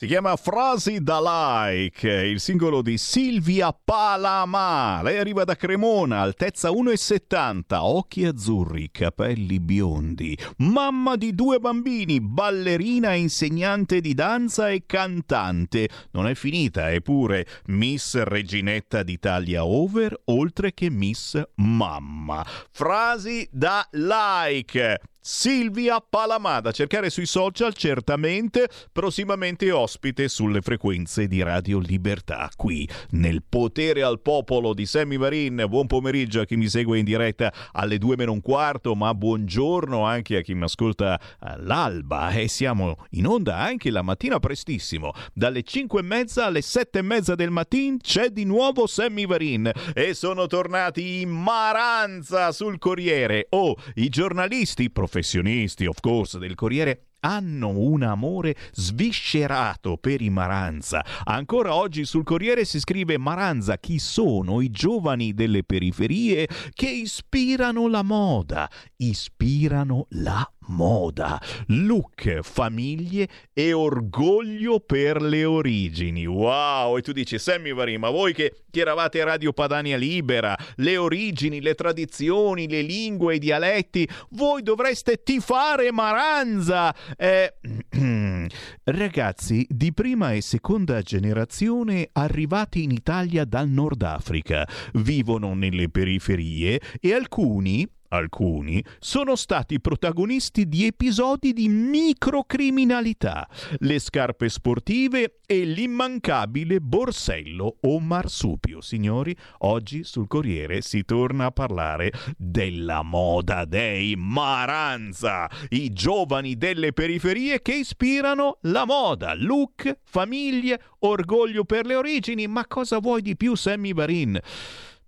chiama 0.09 0.37
Frasi 0.37 1.03
da 1.03 1.21
Like, 1.21 2.09
il 2.09 2.41
singolo 2.41 2.81
di 2.81 2.97
Silvia 2.97 3.75
Palama. 3.75 5.03
Lei 5.03 5.19
arriva 5.19 5.45
da 5.45 5.55
Cremona, 5.55 6.23
altezza 6.23 6.71
1,70, 6.71 7.75
occhi 7.75 8.25
azzurri, 8.25 8.89
capelli 8.91 9.61
biondi, 9.61 10.35
mamma 10.59 11.17
di 11.17 11.35
due 11.35 11.59
bambini, 11.59 12.23
ballerina, 12.23 13.13
insegnante 13.13 14.01
di 14.01 14.15
danza 14.15 14.71
e 14.71 14.85
cantante. 14.87 15.91
Non 16.13 16.27
è 16.27 16.35
finita, 16.35 16.91
eppure 16.91 17.47
Miss 17.67 18.17
Reginetta 18.17 19.03
d'Italia 19.03 19.67
Over, 19.67 20.23
oltre 20.25 20.73
che 20.73 20.89
Miss 20.89 21.39
Mamma. 21.57 22.43
Frasi 22.71 23.47
da 23.53 23.87
Like. 23.91 25.01
Silvia 25.31 26.01
Palamada, 26.01 26.73
cercare 26.73 27.11
sui 27.11 27.27
social 27.27 27.75
certamente, 27.75 28.67
prossimamente 28.91 29.71
ospite 29.71 30.27
sulle 30.27 30.63
frequenze 30.63 31.29
di 31.29 31.43
Radio 31.43 31.81
Libertà, 31.81 32.49
qui 32.57 32.89
nel 33.11 33.43
potere 33.47 34.03
al 34.03 34.21
popolo 34.23 34.73
di 34.73 34.87
Sammy 34.87 35.19
Varin. 35.19 35.67
Buon 35.69 35.87
pomeriggio 35.87 36.41
a 36.41 36.47
chi 36.47 36.57
mi 36.57 36.67
segue 36.67 36.99
in 36.99 37.05
diretta 37.05 37.53
alle 37.73 37.99
2 37.99 38.17
meno 38.17 38.33
un 38.33 38.41
quarto, 38.41 38.95
ma 38.95 39.15
buongiorno 39.15 40.03
anche 40.03 40.39
a 40.39 40.41
chi 40.41 40.55
mi 40.55 40.63
ascolta 40.63 41.21
all'alba 41.41 42.31
e 42.31 42.49
siamo 42.49 42.97
in 43.11 43.27
onda 43.27 43.59
anche 43.59 43.91
la 43.91 44.01
mattina 44.01 44.39
prestissimo, 44.41 45.13
dalle 45.35 45.63
5 45.63 46.01
e 46.01 46.05
mezza 46.05 46.47
alle 46.47 46.63
7 46.63 47.01
e 47.01 47.03
mezza 47.03 47.35
del 47.35 47.51
mattino 47.51 47.99
c'è 48.01 48.31
di 48.31 48.45
nuovo 48.45 48.87
Sammy 48.87 49.27
Varin 49.27 49.71
e 49.93 50.15
sono 50.15 50.47
tornati 50.47 51.21
in 51.21 51.29
maranza 51.29 52.51
sul 52.51 52.79
Corriere. 52.79 53.49
Oh, 53.51 53.77
i 53.97 54.09
giornalisti 54.09 54.91
professionisti, 55.19 55.87
of 55.87 56.01
course, 56.01 56.39
del 56.39 56.55
Corriere 56.55 57.07
hanno 57.21 57.71
un 57.71 58.05
amore 58.05 58.55
sviscerato 58.73 59.97
per 59.97 60.23
i 60.23 60.31
Maranza. 60.31 61.05
Ancora 61.25 61.75
oggi 61.75 62.05
sul 62.05 62.23
Corriere 62.23 62.65
si 62.65 62.79
scrive 62.79 63.19
Maranza, 63.19 63.79
chi 63.79 63.99
sono 63.99 64.61
i 64.61 64.71
giovani 64.71 65.35
delle 65.35 65.65
periferie 65.65 66.49
che 66.73 66.89
ispirano 66.89 67.89
la 67.89 68.03
moda, 68.03 68.71
ispirano 68.99 70.07
la 70.11 70.49
moda, 70.69 71.41
look, 71.69 72.41
famiglie 72.43 73.29
e 73.53 73.73
orgoglio 73.73 74.81
per 74.81 75.21
le 75.21 75.45
origini. 75.45 76.27
Wow! 76.27 76.97
E 76.97 77.03
tu 77.03 77.13
dici, 77.13 77.39
Sammy 77.39 77.73
Vari, 77.73 77.99
ma 77.99 78.11
voi 78.11 78.33
che, 78.33 78.63
che 78.71 78.81
eravate 78.81 79.23
Radio 79.25 79.53
Padania 79.53 79.97
Libera, 79.97 80.57
le 80.77 80.97
origini, 80.97 81.61
le 81.61 81.75
tradizioni, 81.75 82.69
le 82.69 82.83
lingue, 82.83 83.37
i 83.37 83.39
dialetti, 83.39 84.09
voi 84.31 84.63
dovreste 84.63 85.23
tifare 85.23 85.93
Maranza! 85.93 86.95
Eh, 87.17 87.55
ragazzi 88.85 89.67
di 89.69 89.93
prima 89.93 90.33
e 90.33 90.41
seconda 90.41 91.01
generazione 91.03 92.09
arrivati 92.13 92.83
in 92.83 92.91
Italia 92.91 93.45
dal 93.45 93.69
Nord 93.69 94.03
Africa, 94.03 94.67
vivono 94.95 95.55
nelle 95.55 95.89
periferie 95.89 96.81
e 97.01 97.15
alcuni 97.15 97.87
Alcuni 98.11 98.83
sono 98.99 99.37
stati 99.37 99.81
protagonisti 99.81 100.67
di 100.67 100.87
episodi 100.87 101.53
di 101.53 101.69
microcriminalità, 101.69 103.47
le 103.81 103.99
scarpe 103.99 104.49
sportive 104.49 105.41
e 105.47 105.65
l'immancabile 105.65 106.81
borsello 106.81 107.77
o 107.83 108.01
marsupio. 108.01 108.81
Signori, 108.81 109.37
oggi 109.59 110.05
sul 110.05 110.27
Corriere 110.27 110.81
si 110.81 111.05
torna 111.05 111.47
a 111.47 111.51
parlare 111.51 112.11
della 112.39 113.03
moda 113.03 113.67
dei 113.67 114.15
Maranza, 114.17 115.47
i 115.69 115.93
giovani 115.93 116.57
delle 116.57 116.95
periferie 116.95 117.61
che 117.61 117.75
ispirano 117.75 118.57
la 118.63 118.87
moda, 118.87 119.35
look, 119.35 119.99
famiglie, 120.05 120.81
orgoglio 121.01 121.65
per 121.65 121.85
le 121.85 121.95
origini. 121.95 122.47
Ma 122.47 122.67
cosa 122.67 123.01
vuoi 123.01 123.21
di 123.21 123.37
più, 123.37 123.55
Sammy 123.55 123.93
Varin? 123.93 124.41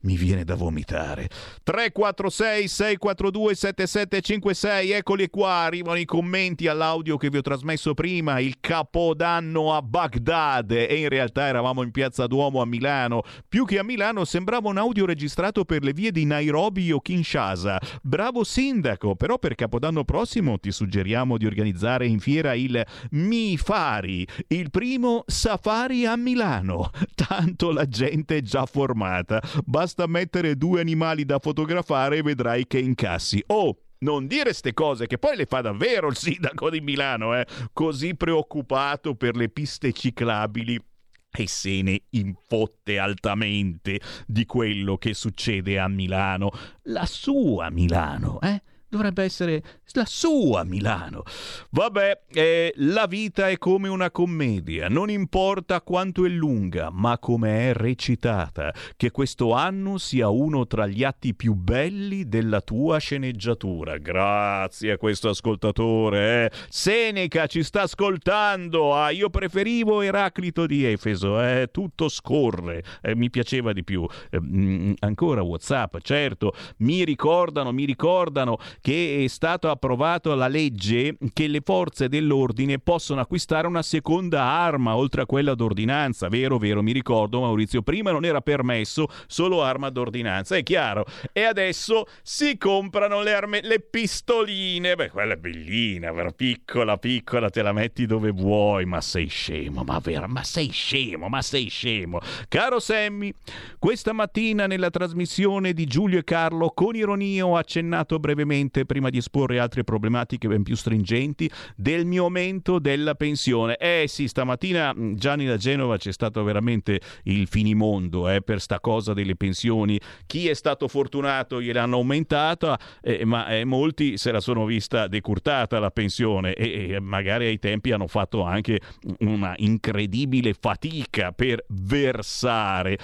Mi 0.02 0.16
viene 0.16 0.44
da 0.44 0.54
vomitare. 0.54 1.28
346 1.62 2.68
642 2.68 3.54
7756, 3.54 4.90
eccoli 4.92 5.28
qua, 5.28 5.52
arrivano 5.56 5.98
i 5.98 6.06
commenti 6.06 6.68
all'audio 6.68 7.18
che 7.18 7.28
vi 7.28 7.36
ho 7.36 7.42
trasmesso 7.42 7.92
prima, 7.92 8.38
il 8.38 8.60
capodanno 8.60 9.74
a 9.74 9.82
Baghdad 9.82 10.70
e 10.70 10.96
in 10.96 11.10
realtà 11.10 11.46
eravamo 11.46 11.82
in 11.82 11.90
Piazza 11.90 12.26
Duomo 12.26 12.62
a 12.62 12.66
Milano. 12.66 13.24
Più 13.46 13.66
che 13.66 13.78
a 13.78 13.84
Milano 13.84 14.24
sembrava 14.24 14.70
un 14.70 14.78
audio 14.78 15.04
registrato 15.04 15.66
per 15.66 15.82
le 15.82 15.92
vie 15.92 16.12
di 16.12 16.24
Nairobi 16.24 16.90
o 16.92 17.00
Kinshasa. 17.00 17.78
Bravo 18.00 18.42
sindaco, 18.42 19.16
però 19.16 19.38
per 19.38 19.54
Capodanno 19.54 20.04
prossimo 20.04 20.58
ti 20.58 20.72
suggeriamo 20.72 21.36
di 21.36 21.44
organizzare 21.44 22.06
in 22.06 22.20
fiera 22.20 22.54
il 22.54 22.82
Mifari, 23.10 24.26
il 24.48 24.70
primo 24.70 25.24
safari 25.26 26.06
a 26.06 26.16
Milano. 26.16 26.88
Tanto 27.14 27.70
la 27.70 27.86
gente 27.86 28.38
è 28.38 28.40
già 28.40 28.64
formata. 28.64 29.42
Basta 29.66 29.88
basta 29.90 30.06
mettere 30.06 30.56
due 30.56 30.80
animali 30.80 31.24
da 31.24 31.40
fotografare 31.40 32.18
e 32.18 32.22
vedrai 32.22 32.66
che 32.66 32.78
incassi. 32.78 33.42
Oh! 33.48 33.76
Non 34.02 34.26
dire 34.26 34.54
ste 34.54 34.72
cose 34.72 35.06
che 35.06 35.18
poi 35.18 35.36
le 35.36 35.44
fa 35.44 35.60
davvero 35.60 36.08
il 36.08 36.16
sindaco 36.16 36.70
di 36.70 36.80
Milano, 36.80 37.36
eh? 37.38 37.46
Così 37.70 38.14
preoccupato 38.14 39.14
per 39.14 39.36
le 39.36 39.50
piste 39.50 39.92
ciclabili 39.92 40.82
e 41.30 41.46
se 41.46 41.82
ne 41.82 42.04
infotte 42.10 42.98
altamente 42.98 44.00
di 44.26 44.46
quello 44.46 44.96
che 44.96 45.12
succede 45.12 45.78
a 45.78 45.86
Milano, 45.88 46.50
la 46.84 47.04
sua 47.04 47.68
Milano, 47.68 48.40
eh? 48.40 48.62
Dovrebbe 48.90 49.22
essere 49.22 49.62
la 49.92 50.04
sua 50.04 50.64
Milano. 50.64 51.22
Vabbè, 51.70 52.22
eh, 52.32 52.72
la 52.78 53.06
vita 53.06 53.48
è 53.48 53.56
come 53.56 53.86
una 53.86 54.10
commedia, 54.10 54.88
non 54.88 55.10
importa 55.10 55.80
quanto 55.80 56.24
è 56.24 56.28
lunga, 56.28 56.90
ma 56.90 57.16
come 57.18 57.70
è 57.70 57.72
recitata. 57.72 58.74
Che 58.96 59.12
questo 59.12 59.52
anno 59.52 59.96
sia 59.96 60.28
uno 60.28 60.66
tra 60.66 60.88
gli 60.88 61.04
atti 61.04 61.36
più 61.36 61.54
belli 61.54 62.28
della 62.28 62.60
tua 62.60 62.98
sceneggiatura. 62.98 63.96
Grazie 63.96 64.90
a 64.90 64.98
questo 64.98 65.28
ascoltatore. 65.28 66.46
Eh. 66.46 66.50
Seneca 66.68 67.46
ci 67.46 67.62
sta 67.62 67.82
ascoltando. 67.82 68.96
Ah, 68.96 69.10
io 69.10 69.30
preferivo 69.30 70.00
Eraclito 70.00 70.66
di 70.66 70.84
Efeso. 70.84 71.40
Eh. 71.40 71.68
Tutto 71.70 72.08
scorre. 72.08 72.82
Eh, 73.02 73.14
mi 73.14 73.30
piaceva 73.30 73.72
di 73.72 73.84
più. 73.84 74.04
Eh, 74.30 74.40
mm, 74.40 74.94
ancora 74.98 75.42
WhatsApp, 75.42 75.98
certo. 76.02 76.54
Mi 76.78 77.04
ricordano, 77.04 77.70
mi 77.70 77.84
ricordano 77.84 78.58
che 78.80 79.22
è 79.24 79.28
stato 79.28 79.68
approvato 79.70 80.34
la 80.34 80.48
legge 80.48 81.16
che 81.32 81.46
le 81.48 81.60
forze 81.62 82.08
dell'ordine 82.08 82.78
possono 82.78 83.20
acquistare 83.20 83.66
una 83.66 83.82
seconda 83.82 84.42
arma 84.42 84.96
oltre 84.96 85.22
a 85.22 85.26
quella 85.26 85.54
d'ordinanza. 85.54 86.28
Vero, 86.28 86.58
vero, 86.58 86.82
mi 86.82 86.92
ricordo 86.92 87.40
Maurizio, 87.40 87.82
prima 87.82 88.10
non 88.10 88.24
era 88.24 88.40
permesso 88.40 89.08
solo 89.26 89.62
arma 89.62 89.90
d'ordinanza, 89.90 90.56
è 90.56 90.62
chiaro. 90.62 91.04
E 91.32 91.42
adesso 91.42 92.06
si 92.22 92.56
comprano 92.56 93.22
le, 93.22 93.34
arme, 93.34 93.60
le 93.62 93.80
pistoline. 93.80 94.94
Beh, 94.94 95.10
quella 95.10 95.34
è 95.34 95.36
bellina, 95.36 96.10
vera, 96.12 96.30
piccola, 96.30 96.96
piccola, 96.96 97.50
te 97.50 97.62
la 97.62 97.72
metti 97.72 98.06
dove 98.06 98.30
vuoi, 98.30 98.86
ma 98.86 99.00
sei 99.00 99.26
scemo, 99.26 99.82
ma 99.84 99.98
vera, 99.98 100.26
ma 100.26 100.42
sei 100.42 100.70
scemo, 100.70 101.28
ma 101.28 101.42
sei 101.42 101.68
scemo. 101.68 102.20
Caro 102.48 102.80
Sammy, 102.80 103.32
questa 103.78 104.12
mattina 104.12 104.66
nella 104.66 104.90
trasmissione 104.90 105.72
di 105.72 105.86
Giulio 105.86 106.18
e 106.18 106.24
Carlo 106.24 106.70
con 106.70 106.94
ironia 106.94 107.46
ho 107.46 107.56
accennato 107.56 108.18
brevemente 108.18 108.69
prima 108.70 109.10
di 109.10 109.18
esporre 109.18 109.58
altre 109.58 109.84
problematiche 109.84 110.48
ben 110.48 110.62
più 110.62 110.74
stringenti 110.74 111.50
del 111.76 112.06
mio 112.06 112.24
aumento 112.24 112.78
della 112.78 113.14
pensione. 113.14 113.76
Eh 113.76 114.04
sì, 114.08 114.28
stamattina 114.28 114.94
mm, 114.94 115.14
Gianni 115.14 115.46
da 115.46 115.56
Genova 115.56 115.96
c'è 115.96 116.12
stato 116.12 116.42
veramente 116.44 117.00
il 117.24 117.46
finimondo 117.46 118.28
eh, 118.28 118.42
per 118.42 118.60
sta 118.60 118.80
cosa 118.80 119.12
delle 119.12 119.36
pensioni. 119.36 120.00
Chi 120.26 120.48
è 120.48 120.54
stato 120.54 120.88
fortunato 120.88 121.60
gliel'hanno 121.60 121.96
aumentata, 121.96 122.78
eh, 123.02 123.24
ma 123.24 123.48
eh, 123.48 123.64
molti 123.64 124.16
se 124.16 124.32
la 124.32 124.40
sono 124.40 124.64
vista 124.64 125.06
decurtata 125.08 125.78
la 125.78 125.90
pensione 125.90 126.54
e, 126.54 126.92
e 126.92 127.00
magari 127.00 127.46
ai 127.46 127.58
tempi 127.58 127.92
hanno 127.92 128.06
fatto 128.06 128.42
anche 128.42 128.80
una 129.18 129.54
incredibile 129.56 130.54
fatica 130.54 131.32
per 131.32 131.64
versare. 131.68 132.98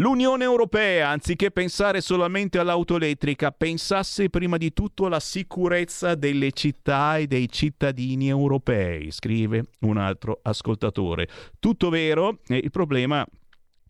L'Unione 0.00 0.44
Europea, 0.44 1.10
anziché 1.10 1.50
pensare 1.50 2.00
solamente 2.00 2.58
all'auto 2.58 2.96
elettrica, 2.96 3.52
pensasse 3.52 4.30
prima 4.30 4.56
di 4.56 4.72
tutto 4.72 5.04
alla 5.04 5.20
sicurezza 5.20 6.14
delle 6.14 6.52
città 6.52 7.18
e 7.18 7.26
dei 7.26 7.50
cittadini 7.50 8.30
europei, 8.30 9.10
scrive 9.10 9.62
un 9.80 9.98
altro 9.98 10.40
ascoltatore. 10.42 11.28
Tutto 11.58 11.90
vero, 11.90 12.38
il 12.46 12.70
problema 12.70 13.26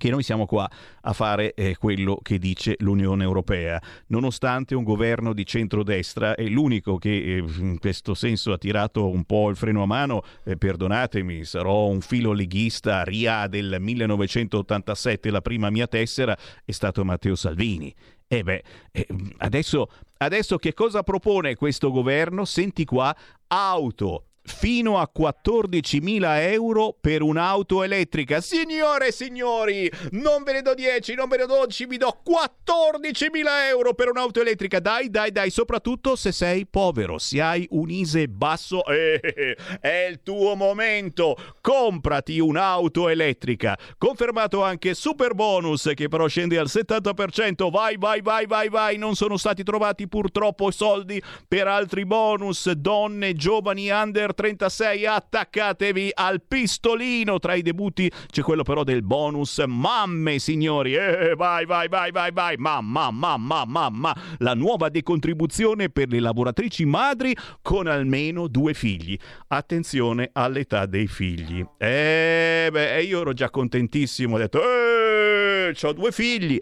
che 0.01 0.09
noi 0.09 0.23
siamo 0.23 0.47
qua 0.47 0.69
a 1.03 1.13
fare 1.13 1.53
eh, 1.53 1.77
quello 1.77 2.19
che 2.23 2.39
dice 2.39 2.75
l'Unione 2.79 3.23
Europea, 3.23 3.79
nonostante 4.07 4.75
un 4.75 4.83
governo 4.83 5.35
di 5.35 5.45
centrodestra 5.45 6.35
è 6.35 6.45
l'unico 6.45 6.97
che 6.97 7.11
eh, 7.11 7.45
in 7.59 7.79
questo 7.79 8.15
senso 8.15 8.53
ha 8.53 8.57
tirato 8.57 9.11
un 9.11 9.25
po' 9.25 9.51
il 9.51 9.57
freno 9.57 9.83
a 9.83 9.87
mano, 9.87 10.23
eh, 10.45 10.57
perdonatemi, 10.57 11.45
sarò 11.45 11.89
un 11.89 12.01
filo 12.01 12.33
leghista, 12.33 13.05
RIA 13.05 13.47
del 13.47 13.77
1987, 13.79 15.31
la 15.31 15.43
prima 15.43 15.69
mia 15.69 15.87
tessera 15.87 16.35
è 16.65 16.73
stato 16.73 17.05
Matteo 17.05 17.35
Salvini. 17.35 17.95
E 18.27 18.43
beh, 18.43 18.63
eh, 18.93 19.07
adesso, 19.39 19.91
adesso 20.17 20.57
che 20.57 20.73
cosa 20.73 21.03
propone 21.03 21.57
questo 21.57 21.91
governo? 21.91 22.47
Senti 22.47 22.87
qua, 22.87 23.15
auto 23.49 24.30
fino 24.51 24.99
a 24.99 25.11
14.000 25.17 26.53
euro 26.53 26.97
per 27.01 27.23
un'auto 27.23 27.83
elettrica. 27.83 28.41
Signore 28.41 29.09
e 29.09 29.13
signori, 29.13 29.91
non 30.11 30.43
ve 30.43 30.55
ne 30.55 30.63
do 30.63 30.75
10, 30.75 31.15
non 31.15 31.29
ve 31.29 31.39
ne 31.39 31.47
do 31.47 31.55
12, 31.55 31.87
vi 31.87 31.97
do 31.97 32.21
14.000 32.27 33.69
euro 33.69 33.95
per 33.95 34.09
un'auto 34.09 34.41
elettrica. 34.41 34.81
Dai, 34.81 35.09
dai, 35.11 35.31
dai, 35.31 35.51
soprattutto 35.51 36.17
se 36.17 36.33
sei 36.33 36.67
povero, 36.67 37.19
se 37.19 37.41
hai 37.41 37.67
un 37.71 37.91
ISE 37.91 38.29
basso, 38.29 38.85
eh, 38.87 39.57
è 39.81 40.07
il 40.11 40.21
tuo 40.23 40.55
momento. 40.55 41.37
Comprati 41.61 42.39
un'auto 42.39 43.09
elettrica. 43.09 43.79
Confermato 43.97 44.63
anche 44.63 44.95
super 44.95 45.35
bonus 45.35 45.93
che 45.95 46.09
però 46.09 46.27
scende 46.27 46.59
al 46.59 46.67
70%. 46.67 47.71
Vai, 47.71 47.97
vai, 47.97 48.21
vai, 48.21 48.47
vai, 48.47 48.69
vai. 48.69 48.97
Non 48.97 49.15
sono 49.15 49.37
stati 49.37 49.63
trovati 49.63 50.09
purtroppo 50.09 50.71
soldi 50.71 51.23
per 51.47 51.67
altri 51.67 52.05
bonus. 52.05 52.71
Donne, 52.73 53.35
giovani, 53.35 53.89
under 53.91 54.35
36 54.41 55.05
attaccatevi 55.05 56.13
al 56.15 56.41
pistolino. 56.41 57.39
Tra 57.39 57.53
i 57.53 57.61
debutti 57.61 58.11
c'è 58.31 58.41
quello 58.41 58.63
però 58.63 58.85
del 58.85 59.03
bonus 59.03 59.63
mamme 59.67 60.39
signori. 60.39 60.95
Eh, 60.95 61.35
vai 61.37 61.67
vai 61.67 61.89
vai 61.89 62.11
vai 62.11 62.33
vai. 62.33 62.57
Mamma 62.57 63.11
mamma 63.11 63.67
mamma. 63.67 64.17
La 64.39 64.55
nuova 64.55 64.89
decontribuzione 64.89 65.91
per 65.91 66.09
le 66.09 66.21
lavoratrici 66.21 66.87
madri 66.87 67.37
con 67.61 67.87
almeno 67.87 68.49
due 68.49 68.73
figli. 68.73 69.15
Attenzione 69.49 70.31
all'età 70.33 70.87
dei 70.87 71.07
figli. 71.07 71.63
Eh 71.77 72.71
beh 72.73 73.03
io 73.03 73.21
ero 73.21 73.35
già 73.35 73.51
contentissimo. 73.51 74.37
Ho 74.37 74.39
detto 74.39 74.63
eh 74.63 75.75
ho 75.79 75.93
due 75.93 76.13
figli. 76.13 76.59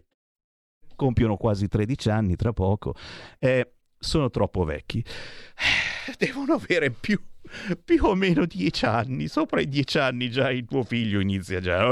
Compiono 0.97 1.37
quasi 1.37 1.69
13 1.69 2.11
anni 2.11 2.35
tra 2.35 2.53
poco. 2.53 2.97
Eh, 3.39 3.75
sono 4.01 4.31
troppo 4.31 4.65
vecchi. 4.65 5.05
Devono 6.19 6.55
avere 6.55 6.91
più 6.91 7.21
più 7.85 8.05
o 8.05 8.15
meno 8.15 8.45
dieci 8.47 8.85
anni, 8.85 9.29
sopra 9.29 9.61
i 9.61 9.69
dieci 9.69 9.99
anni 9.99 10.31
già 10.31 10.51
il 10.51 10.65
tuo 10.65 10.83
figlio 10.83 11.21
inizia 11.21 11.61
già. 11.61 11.87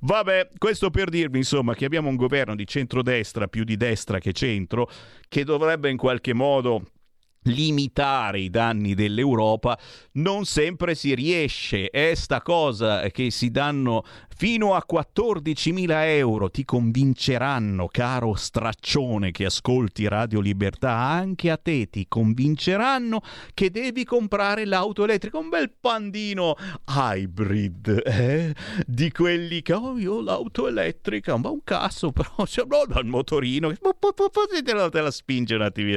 Vabbè, 0.00 0.48
questo 0.58 0.90
per 0.90 1.08
dirvi 1.08 1.38
insomma 1.38 1.74
che 1.74 1.84
abbiamo 1.84 2.08
un 2.08 2.16
governo 2.16 2.54
di 2.54 2.66
centrodestra 2.66 3.48
più 3.48 3.64
di 3.64 3.76
destra 3.76 4.18
che 4.18 4.32
centro 4.32 4.90
che 5.28 5.44
dovrebbe 5.44 5.90
in 5.90 5.96
qualche 5.96 6.32
modo 6.32 6.82
limitare 7.46 8.40
i 8.40 8.50
danni 8.50 8.94
dell'Europa, 8.94 9.78
non 10.12 10.44
sempre 10.44 10.94
si 10.94 11.14
riesce. 11.14 11.90
È 11.90 12.14
sta 12.14 12.42
cosa 12.42 13.08
che 13.10 13.30
si 13.30 13.50
danno 13.50 14.04
fino 14.38 14.74
a 14.74 14.84
14.000 14.86 15.88
euro 16.08 16.50
ti 16.50 16.66
convinceranno, 16.66 17.88
caro 17.88 18.34
straccione 18.34 19.30
che 19.30 19.46
ascolti 19.46 20.06
Radio 20.08 20.40
Libertà, 20.40 20.92
anche 20.92 21.50
a 21.50 21.56
te 21.56 21.88
ti 21.88 22.04
convinceranno 22.06 23.22
che 23.54 23.70
devi 23.70 24.04
comprare 24.04 24.66
l'auto 24.66 25.04
elettrica, 25.04 25.38
un 25.38 25.48
bel 25.48 25.72
pandino 25.80 26.54
hybrid, 26.86 28.02
eh? 28.04 28.54
di 28.86 29.10
quelli 29.10 29.62
che 29.62 29.72
oh, 29.72 29.96
io 29.96 30.20
l'auto 30.20 30.68
elettrica, 30.68 31.38
ma 31.38 31.48
un 31.48 31.64
cazzo 31.64 32.12
però, 32.12 32.44
cioè, 32.44 32.66
no, 32.66 33.00
il 33.00 33.06
motorino, 33.06 33.72
te 33.72 35.00
la, 35.00 35.10
spinge 35.10 35.54
un 35.54 35.62
attimino. 35.62 35.96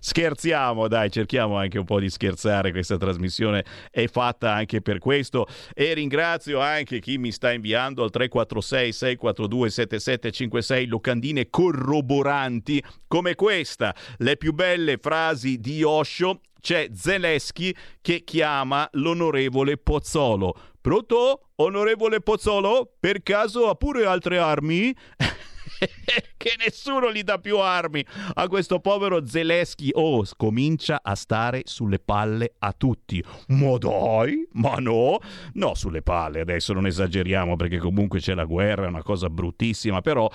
Scherziamo, 0.00 0.88
dai, 0.88 1.10
cerchiamo 1.10 1.56
anche 1.56 1.78
un 1.78 1.86
po' 1.86 2.00
di 2.00 2.10
scherzare, 2.10 2.70
questa 2.70 2.98
trasmissione 2.98 3.64
è 3.90 4.06
fatta 4.08 4.52
anche 4.52 4.82
per 4.82 4.98
questo 4.98 5.46
e 5.72 5.94
ringrazio 5.94 6.60
anche 6.60 7.00
chi 7.00 7.16
mi 7.16 7.32
sta 7.32 7.50
inviando 7.50 7.76
inviando 7.78 8.02
al 8.02 8.10
346 8.10 8.92
642 8.92 9.70
7756 9.70 10.86
locandine 10.86 11.48
corroboranti 11.48 12.82
come 13.06 13.36
questa, 13.36 13.94
le 14.18 14.36
più 14.36 14.52
belle 14.52 14.98
frasi 14.98 15.58
di 15.58 15.82
Osho. 15.84 16.40
C'è 16.60 16.88
Zelensky 16.92 17.72
che 18.00 18.24
chiama 18.24 18.88
l'onorevole 18.92 19.76
Pozzolo. 19.76 20.54
Pronto? 20.80 21.50
Onorevole 21.56 22.20
Pozzolo? 22.20 22.90
Per 22.98 23.22
caso 23.22 23.68
ha 23.68 23.76
pure 23.76 24.04
altre 24.04 24.38
armi? 24.38 24.92
che 26.36 26.54
nessuno 26.58 27.12
gli 27.12 27.22
dà 27.22 27.38
più 27.38 27.58
armi 27.58 28.04
a 28.34 28.48
questo 28.48 28.80
povero 28.80 29.26
Zelensky. 29.26 29.90
Oh, 29.92 30.24
comincia 30.36 31.00
a 31.02 31.14
stare 31.14 31.62
sulle 31.64 31.98
palle 31.98 32.54
a 32.58 32.72
tutti. 32.72 33.22
Ma 33.48 33.76
dai, 33.78 34.46
ma 34.52 34.76
no, 34.76 35.18
no, 35.54 35.74
sulle 35.74 36.02
palle. 36.02 36.40
Adesso 36.40 36.72
non 36.72 36.86
esageriamo 36.86 37.56
perché 37.56 37.78
comunque 37.78 38.20
c'è 38.20 38.34
la 38.34 38.44
guerra, 38.44 38.84
è 38.84 38.88
una 38.88 39.02
cosa 39.02 39.28
bruttissima. 39.30 40.00
Però 40.00 40.30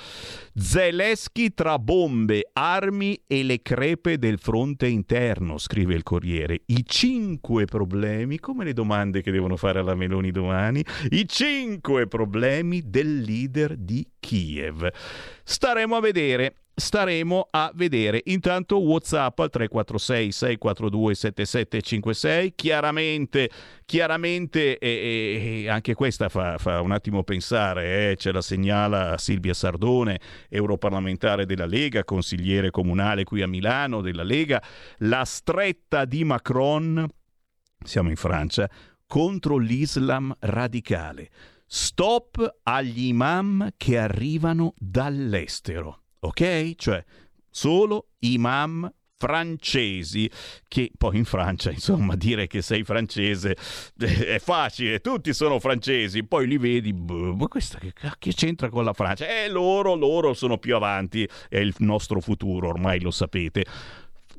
Zelensky 0.54 1.54
tra 1.54 1.80
bombe, 1.80 2.50
armi 2.54 3.22
e 3.28 3.44
le 3.44 3.62
crepe 3.62 4.18
del 4.18 4.40
fronte 4.40 4.88
interno, 4.88 5.58
scrive 5.58 5.94
il 5.94 6.04
Corriere. 6.04 6.62
I 6.68 6.84
cinque 6.86 7.66
problemi, 7.66 8.40
come 8.40 8.64
le 8.64 8.74
domande 8.74 9.22
che 9.22 9.32
devono 9.32 9.58
fare 9.58 9.80
alla 9.80 9.96
Meloni 9.96 10.32
domani, 10.32 10.84
i 11.10 11.28
cinque 11.28 12.08
problemi 12.08 12.82
del 12.86 13.22
leader 13.22 13.76
di 13.76 14.06
Kiev. 14.20 14.90
Staremo 15.44 15.96
a 15.96 16.00
vedere. 16.00 16.56
Staremo 16.76 17.50
a 17.52 17.72
vedere. 17.76 18.22
Intanto 18.26 18.80
WhatsApp 18.80 19.38
al 19.40 19.50
346 19.52 20.32
642 20.32 21.16
7756. 21.16 22.54
Chiaramente, 22.56 23.50
chiaramente 23.86 24.80
e, 24.80 25.64
e 25.66 25.70
anche 25.70 25.94
questa 25.94 26.30
fa, 26.30 26.58
fa, 26.58 26.82
un 26.82 26.92
attimo 26.92 27.24
pensare. 27.24 28.12
Eh? 28.12 28.16
Ce 28.16 28.32
la 28.32 28.42
segnala 28.42 29.18
Silvia 29.20 29.54
Sardone, 29.54 30.20
europarlamentare 30.50 31.46
della 31.46 31.68
Lega, 31.68 32.04
consigliere 32.04 32.72
comunale 32.72 33.24
qui 33.24 33.44
a 33.44 33.48
Milano 33.48 34.02
della 34.02 34.24
Lega. 34.24 34.64
La 35.00 35.26
stretta 35.26 36.06
di 36.06 36.24
Macron, 36.24 37.08
siamo 37.84 38.10
in 38.10 38.16
Francia, 38.16 38.68
contro 39.06 39.58
l'Islam 39.58 40.34
radicale. 40.40 41.30
Stop 41.76 42.60
agli 42.62 43.06
imam 43.06 43.72
che 43.78 43.98
arrivano 43.98 44.76
dall'estero, 44.78 46.04
ok? 46.20 46.76
Cioè, 46.76 47.04
solo 47.50 48.10
imam 48.20 48.94
francesi, 49.18 50.30
che 50.68 50.92
poi 50.96 51.18
in 51.18 51.26
Francia, 51.26 51.72
insomma, 51.72 52.16
dire 52.16 52.46
che 52.46 52.62
sei 52.62 52.84
francese 52.84 53.58
eh, 53.98 54.36
è 54.36 54.38
facile, 54.38 55.00
tutti 55.00 55.34
sono 55.34 55.60
francesi, 55.60 56.24
poi 56.24 56.46
li 56.46 56.60
vedi, 56.60 56.94
boh, 56.94 57.34
ma 57.34 57.48
questa 57.48 57.80
che 57.80 57.92
cacchio 57.92 58.34
c'entra 58.34 58.70
con 58.70 58.84
la 58.84 58.94
Francia? 58.94 59.26
Eh, 59.26 59.50
loro, 59.50 59.96
loro 59.96 60.36
sono 60.36 60.60
più 60.60 60.76
avanti, 60.76 61.28
è 61.50 61.58
il 61.58 61.74
nostro 61.80 62.22
futuro, 62.22 62.68
ormai 62.68 63.02
lo 63.02 63.10
sapete. 63.10 63.66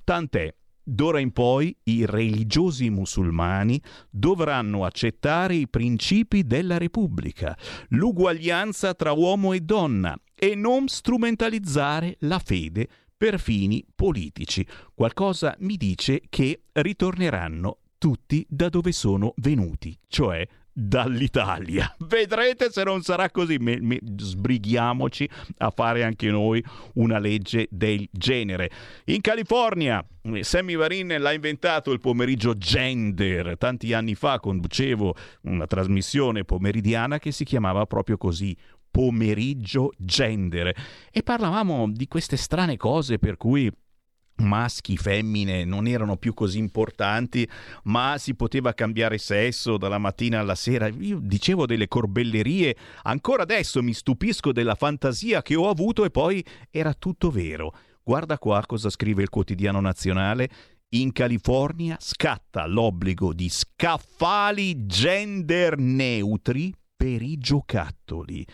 Tant'è, 0.04 0.54
D'ora 0.86 1.18
in 1.18 1.32
poi 1.32 1.74
i 1.84 2.04
religiosi 2.04 2.90
musulmani 2.90 3.80
dovranno 4.10 4.84
accettare 4.84 5.54
i 5.54 5.66
principi 5.66 6.44
della 6.44 6.76
Repubblica, 6.76 7.56
l'uguaglianza 7.88 8.92
tra 8.92 9.12
uomo 9.12 9.54
e 9.54 9.60
donna 9.60 10.14
e 10.34 10.54
non 10.54 10.88
strumentalizzare 10.88 12.16
la 12.20 12.38
fede 12.38 12.86
per 13.16 13.40
fini 13.40 13.82
politici. 13.94 14.66
Qualcosa 14.92 15.56
mi 15.60 15.76
dice 15.78 16.20
che 16.28 16.64
ritorneranno 16.72 17.78
tutti 17.96 18.44
da 18.46 18.68
dove 18.68 18.92
sono 18.92 19.32
venuti, 19.36 19.98
cioè 20.08 20.46
dall'Italia. 20.74 21.94
Vedrete 22.00 22.70
se 22.70 22.82
non 22.82 23.02
sarà 23.02 23.30
così. 23.30 23.56
Me, 23.58 23.78
me, 23.80 24.00
sbrighiamoci 24.16 25.28
a 25.58 25.70
fare 25.70 26.02
anche 26.02 26.28
noi 26.30 26.62
una 26.94 27.18
legge 27.18 27.68
del 27.70 28.06
genere. 28.10 28.70
In 29.04 29.20
California, 29.20 30.04
Sammy 30.40 30.74
Varin 30.74 31.16
l'ha 31.18 31.32
inventato 31.32 31.92
il 31.92 32.00
pomeriggio 32.00 32.58
gender. 32.58 33.56
Tanti 33.56 33.92
anni 33.92 34.16
fa 34.16 34.40
conducevo 34.40 35.14
una 35.42 35.66
trasmissione 35.66 36.44
pomeridiana 36.44 37.18
che 37.18 37.30
si 37.30 37.44
chiamava 37.44 37.86
proprio 37.86 38.16
così. 38.16 38.56
Pomeriggio 38.90 39.90
gender 39.96 40.72
e 41.10 41.22
parlavamo 41.24 41.90
di 41.90 42.06
queste 42.06 42.36
strane 42.36 42.76
cose 42.76 43.18
per 43.18 43.36
cui 43.36 43.68
maschi, 44.36 44.96
femmine 44.96 45.64
non 45.64 45.86
erano 45.86 46.16
più 46.16 46.34
così 46.34 46.58
importanti, 46.58 47.48
ma 47.84 48.16
si 48.18 48.34
poteva 48.34 48.74
cambiare 48.74 49.18
sesso 49.18 49.76
dalla 49.76 49.98
mattina 49.98 50.40
alla 50.40 50.54
sera. 50.54 50.88
Io 50.88 51.18
dicevo 51.20 51.66
delle 51.66 51.88
corbellerie, 51.88 52.76
ancora 53.02 53.42
adesso 53.42 53.82
mi 53.82 53.92
stupisco 53.92 54.52
della 54.52 54.74
fantasia 54.74 55.42
che 55.42 55.54
ho 55.54 55.68
avuto 55.68 56.04
e 56.04 56.10
poi 56.10 56.44
era 56.70 56.94
tutto 56.94 57.30
vero. 57.30 57.74
Guarda 58.02 58.38
qua 58.38 58.62
cosa 58.66 58.90
scrive 58.90 59.22
il 59.22 59.30
quotidiano 59.30 59.80
nazionale. 59.80 60.48
In 60.90 61.10
California 61.12 61.96
scatta 61.98 62.66
l'obbligo 62.66 63.32
di 63.32 63.48
scaffali 63.48 64.86
gender 64.86 65.76
neutri 65.78 66.72
per 66.94 67.22
i 67.22 67.36
giocattoli. 67.38 68.46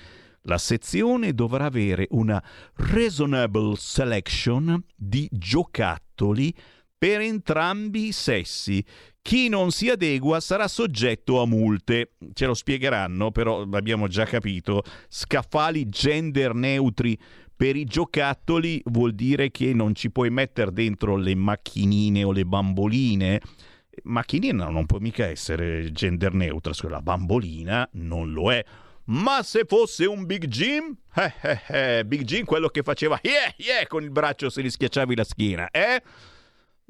La 0.45 0.59
sezione 0.59 1.35
dovrà 1.35 1.67
avere 1.67 2.07
una 2.11 2.43
reasonable 2.75 3.75
selection 3.77 4.83
di 4.97 5.29
giocattoli 5.31 6.55
per 6.97 7.21
entrambi 7.21 8.09
i 8.09 8.13
sessi. 8.13 8.85
Chi 9.23 9.49
non 9.49 9.71
si 9.71 9.91
adegua 9.91 10.41
sarà 10.41 10.67
soggetto 10.67 11.41
a 11.41 11.47
multe. 11.47 12.13
Ce 12.33 12.47
lo 12.47 12.55
spiegheranno, 12.55 13.31
però 13.31 13.67
l'abbiamo 13.67 14.09
già 14.09 14.25
capito. 14.25 14.83
Scaffali 15.09 15.89
gender 15.89 16.55
neutri 16.55 17.19
per 17.55 17.77
i 17.77 17.85
giocattoli 17.85 18.81
vuol 18.87 19.15
dire 19.15 19.51
che 19.51 19.75
non 19.75 19.95
ci 19.95 20.11
puoi 20.11 20.31
mettere 20.31 20.73
dentro 20.73 21.17
le 21.17 21.35
macchinine 21.35 22.25
o 22.25 22.33
le 22.33 22.47
bamboline. 22.47 23.41
Macchinina 24.05 24.71
non 24.71 24.87
può 24.87 24.99
mica 24.99 25.27
essere 25.27 25.93
gender 25.93 26.33
neutra, 26.33 26.73
la 26.89 27.03
bambolina 27.03 27.87
non 27.93 28.33
lo 28.33 28.51
è. 28.51 28.65
Ma 29.11 29.43
se 29.43 29.65
fosse 29.67 30.07
un 30.07 30.25
Big 30.25 30.47
Jim? 30.47 30.97
Eh, 31.17 31.33
eh, 31.43 31.99
eh, 31.99 32.05
Big 32.05 32.23
Jim 32.23 32.45
quello 32.45 32.69
che 32.69 32.83
faceva 32.83 33.19
yeah, 33.23 33.53
yeah, 33.57 33.87
con 33.89 34.05
il 34.05 34.11
braccio 34.11 34.49
se 34.49 34.63
gli 34.63 34.71
schiacciavi 34.71 35.17
la 35.17 35.25
schiena, 35.25 35.69
eh? 35.71 36.01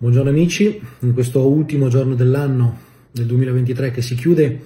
Buongiorno 0.00 0.30
amici, 0.30 0.80
in 1.00 1.12
questo 1.12 1.46
ultimo 1.48 1.88
giorno 1.88 2.14
dell'anno 2.14 2.78
del 3.10 3.26
2023 3.26 3.90
che 3.90 4.00
si 4.00 4.14
chiude, 4.14 4.60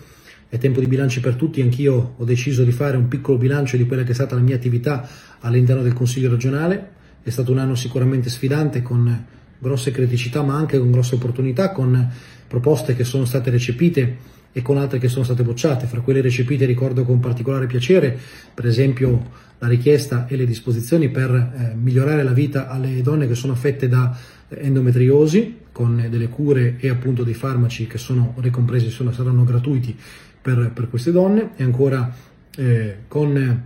è 0.53 0.59
tempo 0.59 0.81
di 0.81 0.87
bilanci 0.87 1.21
per 1.21 1.35
tutti, 1.35 1.63
anch'io 1.63 2.13
ho 2.19 2.25
deciso 2.25 2.63
di 2.63 2.73
fare 2.73 2.99
un 2.99 3.09
piccolo 3.09 3.39
bilancio 3.39 3.79
di 3.79 3.87
quella 3.87 4.03
che 4.03 4.11
è 4.11 4.15
stata 4.15 4.35
la 4.35 4.43
mia 4.43 4.55
attività 4.55 5.09
all'interno 5.41 5.81
del 5.81 5.95
Consiglio 5.95 6.29
regionale, 6.29 6.91
è 7.23 7.31
stato 7.31 7.53
un 7.53 7.57
anno 7.57 7.75
sicuramente 7.75 8.29
sfidante 8.29 8.83
con 8.83 9.25
grosse 9.59 9.93
criticità 9.93 10.43
ma 10.43 10.55
anche 10.55 10.79
con 10.79 10.91
grosse 10.91 11.15
opportunità, 11.15 11.73
con 11.73 12.07
proposte 12.47 12.95
che 12.95 13.03
sono 13.03 13.25
state 13.25 13.49
recepite 13.49 14.17
e 14.53 14.61
con 14.61 14.77
altre 14.77 14.99
che 14.99 15.09
sono 15.09 15.25
state 15.25 15.43
bocciate. 15.43 15.87
Fra 15.87 16.01
quelle 16.01 16.21
recepite 16.21 16.67
ricordo 16.67 17.05
con 17.05 17.19
particolare 17.19 17.65
piacere, 17.65 18.15
per 18.53 18.67
esempio, 18.67 19.31
la 19.59 19.69
richiesta 19.69 20.27
e 20.27 20.37
le 20.37 20.45
disposizioni 20.45 21.09
per 21.09 21.31
eh, 21.31 21.75
migliorare 21.81 22.23
la 22.23 22.33
vita 22.33 22.69
alle 22.69 23.01
donne 23.01 23.27
che 23.27 23.35
sono 23.35 23.55
affette 23.55 23.89
da 23.89 24.15
endometriosi 24.49 25.61
con 25.73 26.09
delle 26.11 26.29
cure 26.29 26.77
e 26.79 26.91
appunto 26.91 27.25
dei 27.25 27.33
farmaci 27.33 27.87
che 27.87 27.97
sono 27.97 28.35
ricompresi, 28.37 28.91
sono, 28.91 29.13
saranno 29.13 29.45
gratuiti 29.45 29.97
per, 30.43 30.73
per, 30.75 30.91
queste 30.91 31.13
donne. 31.13 31.53
E 31.57 31.63
ancora 31.63 32.13
eh, 32.57 32.97
con 33.09 33.63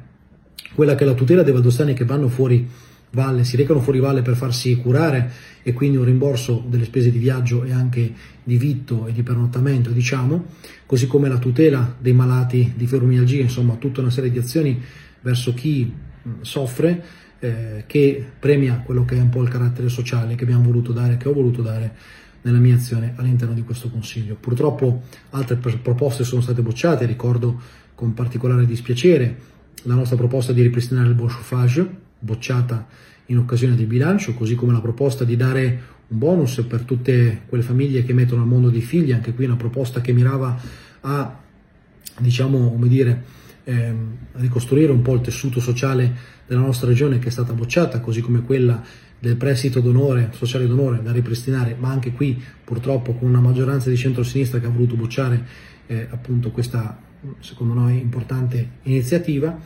quella 0.74 0.95
che 0.95 1.05
è 1.05 1.07
la 1.07 1.14
tutela 1.14 1.43
dei 1.43 1.53
valdostani 1.53 1.95
che 1.95 2.05
vanno 2.05 2.29
fuori 2.29 2.68
valle, 3.11 3.45
si 3.45 3.57
recano 3.57 3.81
fuori 3.81 3.99
valle 3.99 4.22
per 4.22 4.37
farsi 4.37 4.77
curare 4.77 5.33
e 5.62 5.72
quindi 5.72 5.97
un 5.97 6.05
rimborso 6.05 6.62
delle 6.68 6.85
spese 6.85 7.11
di 7.11 7.18
viaggio 7.18 7.64
e 7.64 7.72
anche 7.72 8.12
di 8.43 8.57
vitto 8.59 9.07
e 9.07 9.12
di 9.12 9.22
pernottamento, 9.22 9.91
diciamo, 9.91 10.45
così 10.85 11.07
come 11.07 11.29
la 11.29 11.39
tutela 11.39 11.97
dei 11.99 12.12
malati 12.12 12.74
di 12.77 12.87
fibromialgia, 12.87 13.41
insomma 13.41 13.74
tutta 13.74 14.01
una 14.01 14.11
serie 14.11 14.31
di 14.31 14.39
azioni 14.39 14.81
verso 15.22 15.55
chi 15.55 15.93
soffre 16.43 17.03
eh, 17.39 17.85
che 17.87 18.24
premia 18.39 18.83
quello 18.85 19.05
che 19.05 19.16
è 19.16 19.20
un 19.20 19.29
po' 19.29 19.43
il 19.43 19.49
carattere 19.49 19.89
sociale 19.89 20.35
che 20.35 20.45
abbiamo 20.45 20.64
voluto 20.64 20.93
dare, 20.93 21.16
che 21.16 21.29
ho 21.29 21.33
voluto 21.33 21.62
dare 21.62 21.95
nella 22.47 22.59
mia 22.59 22.76
azione 22.76 23.12
all'interno 23.16 23.55
di 23.55 23.62
questo 23.62 23.90
Consiglio. 23.90 24.36
Purtroppo 24.36 25.03
altre 25.30 25.57
proposte 25.57 26.22
sono 26.22 26.40
state 26.40 26.62
bocciate, 26.62 27.05
ricordo 27.05 27.61
con 27.94 28.14
particolare 28.14 28.64
dispiacere 28.66 29.55
la 29.82 29.94
nostra 29.94 30.16
proposta 30.16 30.53
di 30.53 30.62
ripristinare 30.62 31.09
il 31.09 31.14
bon 31.14 31.26
chauffage, 31.26 31.88
bocciata 32.18 32.86
in 33.26 33.38
occasione 33.38 33.74
del 33.74 33.86
bilancio, 33.86 34.34
così 34.34 34.55
come 34.55 34.72
la 34.72 34.80
proposta 34.80 35.24
di 35.24 35.36
dare 35.36 35.94
un 36.09 36.18
bonus 36.18 36.64
per 36.68 36.82
tutte 36.82 37.42
quelle 37.47 37.64
famiglie 37.64 38.05
che 38.05 38.12
mettono 38.12 38.42
al 38.42 38.49
mondo 38.49 38.70
dei 38.70 38.80
figli, 38.80 39.12
anche 39.12 39.34
qui 39.34 39.44
una 39.44 39.57
proposta 39.57 40.01
che 40.01 40.12
mirava 40.12 40.57
a, 41.01 41.40
diciamo, 42.20 42.70
come 42.70 42.86
dire, 42.86 43.24
ehm, 43.64 44.16
ricostruire 44.34 44.92
un 44.92 45.03
po' 45.03 45.14
il 45.14 45.20
tessuto 45.20 45.59
sociale 45.59 46.34
della 46.47 46.61
nostra 46.61 46.86
regione 46.86 47.18
che 47.18 47.28
è 47.28 47.32
stata 47.32 47.53
bocciata, 47.53 47.99
così 47.99 48.20
come 48.20 48.42
quella 48.42 48.80
del 49.18 49.36
prestito 49.36 49.80
d'onore, 49.80 50.30
sociale 50.32 50.66
d'onore 50.66 51.02
da 51.02 51.12
ripristinare, 51.12 51.76
ma 51.78 51.90
anche 51.90 52.12
qui 52.12 52.40
purtroppo 52.62 53.14
con 53.14 53.28
una 53.28 53.40
maggioranza 53.40 53.90
di 53.90 53.96
centrosinistra 53.96 54.58
che 54.58 54.66
ha 54.66 54.70
voluto 54.70 54.94
bocciare 54.94 55.44
eh, 55.86 56.06
appunto 56.10 56.50
questa 56.50 57.04
secondo 57.40 57.74
noi 57.74 57.98
importante 57.98 58.70
iniziativa. 58.82 59.58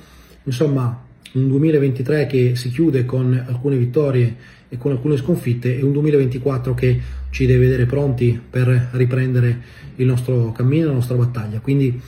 Insomma, 0.45 1.05
un 1.33 1.49
2023 1.49 2.27
che 2.27 2.57
si 2.57 2.71
chiude 2.71 3.05
con 3.05 3.33
alcune 3.47 3.77
vittorie 3.77 4.37
e 4.69 4.77
con 4.77 4.93
alcune 4.93 5.17
sconfitte 5.17 5.77
e 5.77 5.83
un 5.83 5.93
2024 5.93 6.75
che 6.75 7.01
ci 7.31 7.47
deve 7.47 7.67
vedere 7.67 7.87
pronti 7.87 8.41
per 8.51 8.91
riprendere 8.93 9.61
il 9.97 10.07
nostro 10.07 10.53
cammino, 10.53 10.87
la 10.87 10.93
nostra 10.95 11.17
battaglia. 11.17 11.61
Quindi 11.61 12.01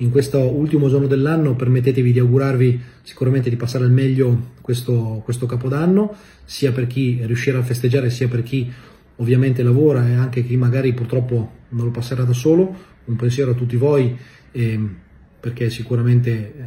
in 0.00 0.10
questo 0.10 0.38
ultimo 0.38 0.88
giorno 0.88 1.06
dell'anno 1.06 1.54
permettetevi 1.54 2.12
di 2.12 2.18
augurarvi 2.18 2.80
sicuramente 3.02 3.50
di 3.50 3.56
passare 3.56 3.84
al 3.84 3.92
meglio 3.92 4.52
questo, 4.60 5.20
questo 5.24 5.46
capodanno, 5.46 6.14
sia 6.44 6.72
per 6.72 6.86
chi 6.86 7.20
riuscirà 7.22 7.58
a 7.58 7.62
festeggiare, 7.62 8.08
sia 8.08 8.28
per 8.28 8.42
chi 8.42 8.70
ovviamente 9.16 9.62
lavora 9.62 10.08
e 10.08 10.14
anche 10.14 10.42
chi 10.44 10.56
magari 10.56 10.94
purtroppo 10.94 11.52
non 11.70 11.84
lo 11.84 11.90
passerà 11.90 12.24
da 12.24 12.32
solo. 12.32 12.88
Un 13.04 13.16
pensiero 13.16 13.50
a 13.50 13.54
tutti 13.54 13.76
voi 13.76 14.16
eh, 14.52 14.80
perché 15.38 15.68
sicuramente 15.68 16.30
eh, 16.30 16.64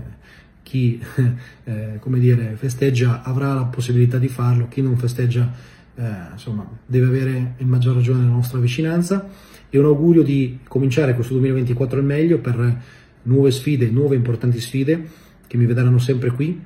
chi 0.61 1.01
eh, 1.63 1.99
dire, 2.03 2.55
festeggia 2.55 3.23
avrà 3.23 3.53
la 3.55 3.65
possibilità 3.65 4.19
di 4.19 4.27
farlo, 4.27 4.67
chi 4.67 4.81
non 4.81 4.95
festeggia 4.97 5.51
eh, 5.95 6.03
insomma, 6.31 6.67
deve 6.86 7.07
avere 7.07 7.55
in 7.57 7.67
maggior 7.67 7.95
ragione 7.95 8.23
la 8.23 8.29
nostra 8.29 8.59
vicinanza 8.59 9.27
e 9.69 9.79
un 9.79 9.86
augurio 9.86 10.21
di 10.21 10.59
cominciare 10.67 11.15
questo 11.15 11.34
2024 11.34 11.97
al 11.97 12.05
meglio 12.05 12.38
per 12.38 13.01
nuove 13.24 13.51
sfide, 13.51 13.89
nuove 13.89 14.15
importanti 14.15 14.59
sfide 14.59 15.09
che 15.47 15.57
mi 15.57 15.65
vedranno 15.65 15.99
sempre 15.99 16.32
qui 16.32 16.61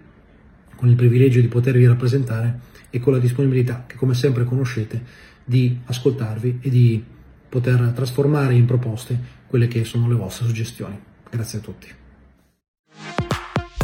con 0.76 0.89
il 0.89 0.95
privilegio 0.95 1.41
di 1.41 1.47
potervi 1.47 1.86
rappresentare 1.86 2.60
e 2.89 2.99
con 2.99 3.14
la 3.14 3.20
disponibilità 3.20 3.86
che 3.88 3.95
come 3.95 4.14
sempre 4.14 4.43
conoscete 4.43 5.01
di 5.43 5.80
ascoltarvi 5.86 6.60
e 6.62 6.70
di 6.70 7.03
poter 7.49 7.91
trasformare 7.95 8.53
in 8.53 8.66
proposte 8.66 9.20
quelle 9.47 9.68
che 9.68 9.84
sono 9.84 10.08
le 10.08 10.16
vostre 10.16 10.45
suggestioni. 10.45 10.99
Grazie 11.30 11.60
a 11.60 11.62
tutti. 11.62 11.88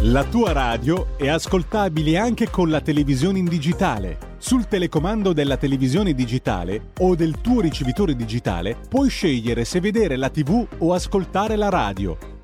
La 0.07 0.25
tua 0.25 0.51
radio 0.51 1.17
è 1.17 1.29
ascoltabile 1.29 2.17
anche 2.17 2.49
con 2.49 2.69
la 2.69 2.81
televisione 2.81 3.39
in 3.39 3.45
digitale. 3.45 4.31
Sul 4.37 4.67
telecomando 4.67 5.31
della 5.31 5.55
televisione 5.55 6.13
digitale 6.13 6.91
o 6.99 7.15
del 7.15 7.39
tuo 7.39 7.61
ricevitore 7.61 8.13
digitale 8.13 8.75
puoi 8.89 9.09
scegliere 9.09 9.63
se 9.63 9.79
vedere 9.79 10.17
la 10.17 10.29
TV 10.29 10.67
o 10.79 10.93
ascoltare 10.93 11.55
la 11.55 11.69
radio. 11.69 12.32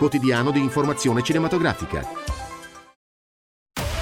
quotidiano 0.00 0.50
di 0.50 0.60
informazione 0.60 1.22
cinematografica. 1.22 2.02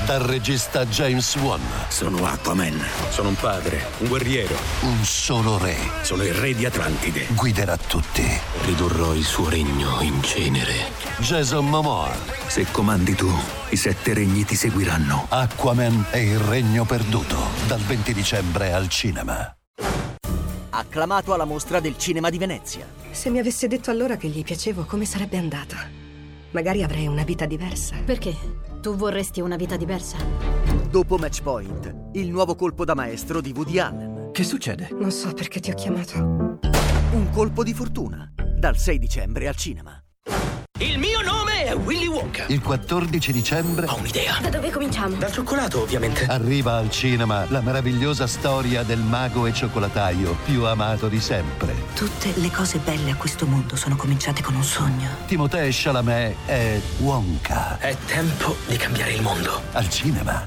Dal 0.07 0.20
regista 0.20 0.86
James 0.86 1.34
Wan. 1.34 1.61
Sono 1.88 2.24
Aquaman. 2.24 2.80
Sono 3.11 3.30
un 3.30 3.34
padre, 3.34 3.84
un 3.99 4.07
guerriero. 4.09 4.55
Un 4.82 5.05
solo 5.05 5.59
re. 5.59 5.76
Sono 6.03 6.22
il 6.22 6.32
re 6.34 6.55
di 6.55 6.64
Atlantide. 6.64 7.26
Guiderà 7.34 7.76
tutti. 7.76 8.24
Ridurrò 8.64 9.12
il 9.12 9.24
suo 9.24 9.49
regno 9.49 10.01
in 10.01 10.22
cenere. 10.22 10.92
Jason 11.18 11.68
Momoa. 11.68 12.14
Se 12.46 12.64
comandi 12.70 13.14
tu, 13.16 13.30
i 13.70 13.76
sette 13.76 14.14
regni 14.14 14.44
ti 14.44 14.55
seguiranno. 14.55 15.26
Aquaman 15.28 16.07
e 16.12 16.22
il 16.22 16.38
regno 16.38 16.84
perduto. 16.84 17.36
Dal 17.66 17.80
20 17.80 18.14
dicembre 18.14 18.72
al 18.72 18.88
cinema. 18.88 19.53
Acclamato 20.79 21.33
alla 21.33 21.45
mostra 21.45 21.81
del 21.81 21.99
cinema 21.99 22.31
di 22.31 22.39
Venezia. 22.39 22.87
Se 23.11 23.31
mi 23.31 23.41
avesse 23.41 23.66
detto 23.66 23.91
allora 23.91 24.16
che 24.16 24.29
gli 24.29 24.45
piacevo, 24.45 24.85
come 24.85 25.07
sarebbe 25.07 25.37
andata? 25.37 25.76
Magari 26.53 26.85
avrei 26.85 27.09
una 27.09 27.24
vita 27.24 27.47
diversa. 27.47 27.97
Perché? 28.05 28.33
Tu 28.81 28.95
vorresti 28.95 29.41
una 29.41 29.57
vita 29.57 29.76
diversa? 29.76 30.18
Dopo 30.89 31.16
Match 31.16 31.43
Point, 31.43 31.95
il 32.12 32.31
nuovo 32.31 32.55
colpo 32.55 32.85
da 32.85 32.95
maestro 32.95 33.41
di 33.41 33.53
Woody 33.53 33.81
Allen. 33.81 34.31
Che 34.31 34.45
succede? 34.45 34.91
Non 34.93 35.11
so 35.11 35.33
perché 35.33 35.59
ti 35.59 35.72
ho 35.72 35.74
chiamato. 35.74 36.16
Un 36.20 37.29
colpo 37.33 37.64
di 37.64 37.74
fortuna. 37.74 38.33
Dal 38.57 38.79
6 38.79 38.99
dicembre 39.01 39.49
al 39.49 39.57
cinema. 39.57 40.01
Il 40.81 40.97
mio 40.97 41.20
nome 41.22 41.64
è 41.64 41.74
Willy 41.74 42.07
Wonka. 42.07 42.45
Il 42.47 42.61
14 42.62 43.33
dicembre. 43.33 43.87
Ho 43.89 43.97
un'idea. 43.97 44.39
Da 44.41 44.49
dove 44.49 44.70
cominciamo? 44.70 45.16
Dal 45.16 45.33
cioccolato, 45.33 45.83
ovviamente. 45.83 46.24
Arriva 46.26 46.76
al 46.76 46.89
cinema 46.89 47.45
la 47.49 47.61
meravigliosa 47.61 48.29
storia 48.29 48.85
del 48.85 49.01
mago 49.01 49.47
e 49.47 49.53
cioccolataio 49.53 50.37
più 50.45 50.64
amato 50.64 51.09
di 51.09 51.18
sempre. 51.18 51.74
Tutte 51.95 52.33
le 52.37 52.51
cose 52.53 52.79
belle 52.79 53.11
a 53.11 53.16
questo 53.16 53.45
mondo 53.45 53.74
sono 53.74 53.97
cominciate 53.97 54.41
con 54.41 54.55
un 54.55 54.62
sogno. 54.62 55.09
Timothée 55.26 55.70
Chalamet 55.72 56.37
è 56.47 56.81
Wonka. 56.99 57.79
È 57.79 57.97
tempo 58.07 58.55
di 58.68 58.76
cambiare 58.76 59.14
il 59.14 59.22
mondo. 59.22 59.61
Al 59.72 59.91
cinema. 59.91 60.47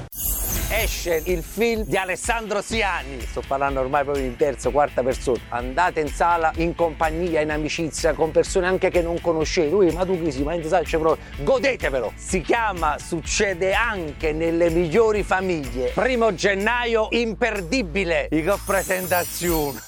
Esce 0.73 1.21
il 1.25 1.43
film 1.43 1.83
di 1.83 1.97
Alessandro 1.97 2.61
Siani. 2.61 3.19
Sto 3.19 3.43
parlando 3.45 3.81
ormai 3.81 4.05
proprio 4.05 4.23
in 4.23 4.37
terza, 4.37 4.69
quarta 4.69 5.03
persona. 5.03 5.41
Andate 5.49 5.99
in 5.99 6.07
sala 6.07 6.53
in 6.55 6.75
compagnia, 6.75 7.41
in 7.41 7.51
amicizia, 7.51 8.13
con 8.13 8.31
persone 8.31 8.67
anche 8.67 8.89
che 8.89 9.01
non 9.01 9.19
conoscete. 9.19 9.75
Ui, 9.75 9.91
ma 9.91 10.05
tu 10.05 10.17
chi 10.23 10.31
sei? 10.31 10.43
Ma 10.43 10.53
in 10.53 10.63
sai, 10.63 10.85
c'è 10.85 10.97
proprio. 10.97 11.43
Godetevelo! 11.43 12.13
Si 12.15 12.39
chiama 12.39 12.97
Succede 12.97 13.73
anche 13.73 14.31
nelle 14.31 14.69
migliori 14.69 15.23
famiglie. 15.23 15.91
Primo 15.93 16.33
gennaio, 16.33 17.09
imperdibile. 17.11 18.29
Che 18.29 18.53
presentazione! 18.65 19.79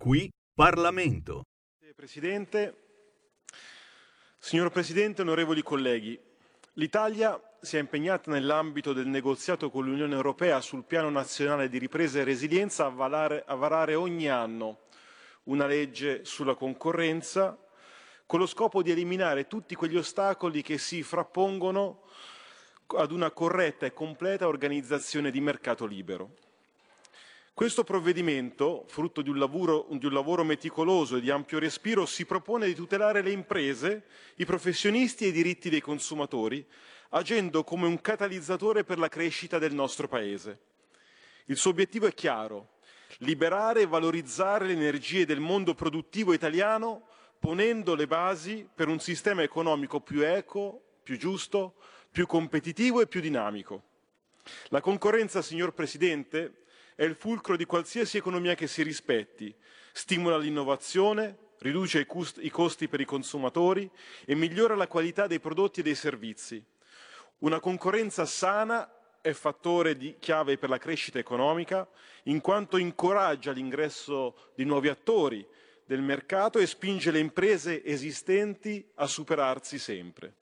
Qui 0.00 0.28
Parlamento. 0.52 1.44
Presidente, 1.94 2.74
signor 4.38 4.70
Presidente, 4.70 5.20
onorevoli 5.20 5.62
colleghi, 5.62 6.18
l'Italia 6.74 7.40
si 7.60 7.76
è 7.76 7.80
impegnata 7.80 8.30
nell'ambito 8.30 8.92
del 8.92 9.06
negoziato 9.06 9.70
con 9.70 9.84
l'Unione 9.84 10.14
Europea 10.14 10.60
sul 10.60 10.84
Piano 10.84 11.10
Nazionale 11.10 11.68
di 11.68 11.78
Ripresa 11.78 12.20
e 12.20 12.24
Resilienza 12.24 12.86
a, 12.86 12.88
valare, 12.88 13.44
a 13.46 13.54
varare 13.54 13.94
ogni 13.94 14.28
anno 14.28 14.80
una 15.44 15.66
legge 15.66 16.24
sulla 16.24 16.54
concorrenza 16.54 17.58
con 18.24 18.38
lo 18.38 18.46
scopo 18.46 18.82
di 18.82 18.92
eliminare 18.92 19.48
tutti 19.48 19.74
quegli 19.74 19.96
ostacoli 19.96 20.62
che 20.62 20.78
si 20.78 21.02
frappongono 21.02 22.02
ad 22.86 23.10
una 23.10 23.30
corretta 23.32 23.86
e 23.86 23.92
completa 23.92 24.46
organizzazione 24.46 25.30
di 25.30 25.40
mercato 25.40 25.84
libero. 25.84 26.36
Questo 27.52 27.84
provvedimento, 27.84 28.84
frutto 28.86 29.20
di 29.20 29.28
un, 29.28 29.38
lavoro, 29.38 29.86
di 29.90 30.06
un, 30.06 30.12
lavoro, 30.12 30.44
meticoloso 30.44 31.16
e 31.16 31.20
di 31.20 31.30
ampio 31.30 31.58
respiro, 31.58 32.06
si 32.06 32.24
propone 32.24 32.66
di 32.66 32.74
tutelare 32.74 33.20
le 33.20 33.32
imprese, 33.32 34.04
i 34.36 34.46
professionisti 34.46 35.24
e 35.24 35.28
i 35.28 35.32
diritti 35.32 35.68
dei 35.68 35.82
consumatori, 35.82 36.66
agendo 37.10 37.62
come 37.62 37.86
un 37.86 38.00
catalizzatore 38.00 38.84
per 38.84 38.98
la 38.98 39.08
crescita 39.08 39.58
del 39.58 39.74
nostro 39.74 40.08
Paese. 40.08 40.58
Il 41.46 41.56
suo 41.56 41.70
obiettivo 41.70 42.06
è 42.06 42.14
chiaro, 42.14 42.78
liberare 43.18 43.82
e 43.82 43.86
valorizzare 43.86 44.66
le 44.66 44.72
energie 44.72 45.26
del 45.26 45.40
mondo 45.40 45.74
produttivo 45.74 46.32
italiano, 46.32 47.08
ponendo 47.38 47.94
le 47.94 48.06
basi 48.06 48.66
per 48.72 48.88
un 48.88 49.00
sistema 49.00 49.42
economico 49.42 50.00
più 50.00 50.24
equo, 50.24 50.80
più 51.02 51.18
giusto, 51.18 51.74
più 52.10 52.26
competitivo 52.26 53.00
e 53.00 53.06
più 53.06 53.20
dinamico. 53.20 53.82
La 54.68 54.80
concorrenza, 54.80 55.42
signor 55.42 55.74
Presidente, 55.74 56.64
è 57.00 57.04
il 57.04 57.14
fulcro 57.14 57.56
di 57.56 57.64
qualsiasi 57.64 58.18
economia 58.18 58.54
che 58.54 58.66
si 58.66 58.82
rispetti, 58.82 59.54
stimola 59.90 60.36
l'innovazione, 60.36 61.54
riduce 61.60 62.06
i 62.40 62.50
costi 62.50 62.88
per 62.88 63.00
i 63.00 63.06
consumatori 63.06 63.90
e 64.26 64.34
migliora 64.34 64.74
la 64.74 64.86
qualità 64.86 65.26
dei 65.26 65.40
prodotti 65.40 65.80
e 65.80 65.82
dei 65.82 65.94
servizi. 65.94 66.62
Una 67.38 67.58
concorrenza 67.58 68.26
sana 68.26 69.16
è 69.22 69.32
fattore 69.32 69.96
di 69.96 70.16
chiave 70.18 70.58
per 70.58 70.68
la 70.68 70.76
crescita 70.76 71.18
economica, 71.18 71.88
in 72.24 72.42
quanto 72.42 72.76
incoraggia 72.76 73.52
l'ingresso 73.52 74.50
di 74.54 74.66
nuovi 74.66 74.88
attori 74.88 75.46
del 75.86 76.02
mercato 76.02 76.58
e 76.58 76.66
spinge 76.66 77.10
le 77.10 77.20
imprese 77.20 77.82
esistenti 77.82 78.86
a 78.96 79.06
superarsi 79.06 79.78
sempre. 79.78 80.34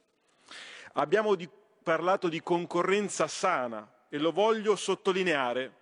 Abbiamo 0.94 1.36
di, 1.36 1.48
parlato 1.84 2.26
di 2.26 2.42
concorrenza 2.42 3.28
sana 3.28 4.06
e 4.09 4.18
lo 4.18 4.32
voglio 4.32 4.74
sottolineare 4.74 5.78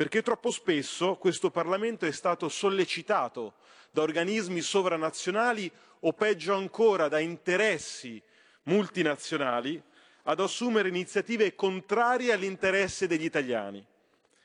perché 0.00 0.22
troppo 0.22 0.50
spesso 0.50 1.16
questo 1.16 1.50
Parlamento 1.50 2.06
è 2.06 2.10
stato 2.10 2.48
sollecitato 2.48 3.56
da 3.90 4.00
organismi 4.00 4.62
sovranazionali 4.62 5.70
o 6.00 6.14
peggio 6.14 6.54
ancora 6.54 7.06
da 7.08 7.18
interessi 7.18 8.18
multinazionali 8.62 9.78
ad 10.22 10.40
assumere 10.40 10.88
iniziative 10.88 11.54
contrarie 11.54 12.32
all'interesse 12.32 13.06
degli 13.06 13.24
italiani. 13.24 13.84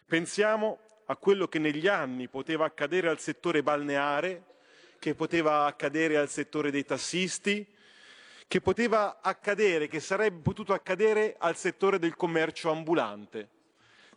Pensiamo 0.06 0.80
a 1.06 1.16
quello 1.16 1.48
che 1.48 1.60
negli 1.60 1.88
anni 1.88 2.28
poteva 2.28 2.66
accadere 2.66 3.08
al 3.08 3.22
settore 3.22 3.64
balneare, 3.64 4.44
che 5.00 5.16
poteva 5.16 5.68
accadere 5.68 6.18
al 6.18 6.28
settore 6.28 6.70
dei 6.70 6.84
tassisti, 6.84 7.66
che 8.46 8.60
poteva 8.60 9.22
accadere, 9.22 9.88
che 9.88 10.02
sarebbe 10.02 10.42
potuto 10.42 10.74
accadere 10.74 11.38
al 11.40 11.56
settore 11.56 11.98
del 11.98 12.18
commercio 12.18 12.70
ambulante. 12.70 13.55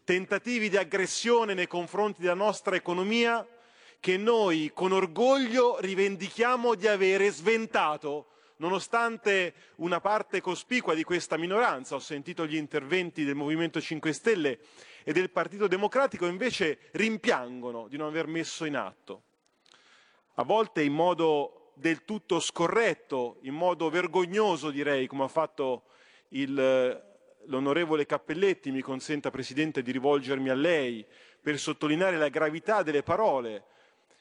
Tentativi 0.09 0.71
di 0.71 0.79
aggressione 0.79 1.53
nei 1.53 1.67
confronti 1.67 2.23
della 2.23 2.33
nostra 2.33 2.75
economia 2.75 3.47
che 4.01 4.17
noi 4.17 4.71
con 4.73 4.93
orgoglio 4.93 5.79
rivendichiamo 5.81 6.75
di 6.77 6.87
avere 6.87 7.29
sventato, 7.29 8.29
nonostante 8.57 9.53
una 9.77 10.01
parte 10.01 10.41
cospicua 10.41 10.95
di 10.95 11.05
questa 11.05 11.37
minoranza, 11.37 11.95
ho 11.95 11.99
sentito 11.99 12.47
gli 12.47 12.57
interventi 12.57 13.23
del 13.23 13.35
Movimento 13.35 13.83
5 13.83 14.13
Stelle 14.15 14.61
e 15.05 15.13
del 15.13 15.29
Partito 15.29 15.67
Democratico, 15.67 16.25
invece 16.25 16.89
rimpiangono 16.93 17.87
di 17.87 17.99
non 17.99 18.09
aver 18.09 18.29
messo 18.29 18.65
in 18.65 18.77
atto. 18.77 19.25
A 20.37 20.43
volte 20.43 20.83
in 20.83 20.95
modo 20.95 21.73
del 21.75 22.07
tutto 22.07 22.41
scorretto, 22.41 23.41
in 23.43 23.53
modo 23.53 23.91
vergognoso 23.91 24.71
direi, 24.71 25.07
come 25.07 25.25
ha 25.25 25.29
fatto 25.29 25.83
il, 26.29 27.08
l'onorevole 27.49 28.07
Cappelletti, 28.07 28.70
mi 28.70 28.80
consenta 28.80 29.30
Presidente 29.30 29.82
di 29.82 29.90
rivolgermi 29.90 30.49
a 30.49 30.55
lei 30.55 31.05
per 31.40 31.59
sottolineare 31.59 32.16
la 32.16 32.28
gravità 32.28 32.82
delle 32.82 33.03
parole, 33.03 33.64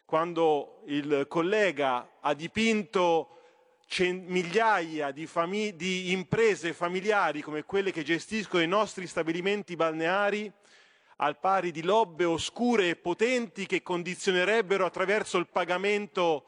quando 0.06 0.82
il 0.86 1.26
collega 1.28 2.18
ha 2.22 2.34
dipinto 2.34 3.32
migliaia 4.00 5.12
di, 5.12 5.30
di, 5.76 6.12
imprese 6.12 6.74
familiari 6.74 7.42
come 7.42 7.64
quelle 7.64 7.92
che 7.92 8.04
gestiscono 8.04 8.62
i 8.62 8.68
nostri 8.68 9.08
stabilimenti 9.08 9.78
balneari 9.78 10.52
al 11.18 11.40
pari 11.40 11.72
di 11.72 11.84
lobbe 11.84 12.26
oscure 12.26 12.90
e 12.90 12.96
potenti 12.96 13.66
che 13.66 13.82
condizionerebbero 13.82 14.86
attraverso 14.86 15.38
il 15.38 15.48
pagamento 15.48 16.46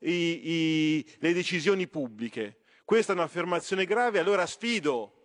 i, 0.00 0.40
i, 0.50 1.16
le 1.18 1.32
decisioni 1.32 1.88
pubbliche. 1.88 2.58
Questa 2.84 3.12
è 3.12 3.16
un'affermazione 3.16 3.84
grave, 3.84 4.18
allora 4.18 4.46
sfido 4.46 5.17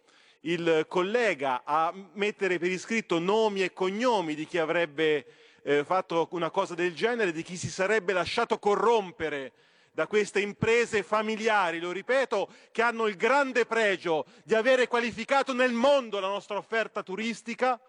il 0.46 0.86
collega 0.88 1.62
a 1.64 1.94
mettere 2.14 2.58
per 2.58 2.72
iscritto 2.72 3.20
nomi 3.20 3.64
e 3.64 3.74
cognomi 3.74 4.36
di 4.36 4.46
chi 4.46 4.58
avrebbe 4.58 5.26
eh, 5.64 5.84
fatto 5.84 6.28
una 6.32 6.50
cosa 6.50 6.76
del 6.76 6.94
genere, 6.94 7.32
di 7.32 7.44
chi 7.44 7.56
si 7.56 7.70
sarebbe 7.70 8.14
lasciato 8.14 8.60
corrompere 8.60 9.54
da 9.92 10.08
queste 10.08 10.42
imprese 10.42 11.04
familiari, 11.04 11.80
lo 11.80 11.92
ripeto, 11.92 12.50
che 12.72 12.82
hanno 12.82 13.06
il 13.08 13.16
grande 13.16 13.66
pregio 13.66 14.26
di 14.44 14.56
avere 14.56 14.88
qualificato 14.88 15.54
nel 15.54 15.72
mondo 15.72 16.20
la 16.20 16.28
nostra 16.28 16.58
offerta 16.58 17.04
turistica, 17.04 17.80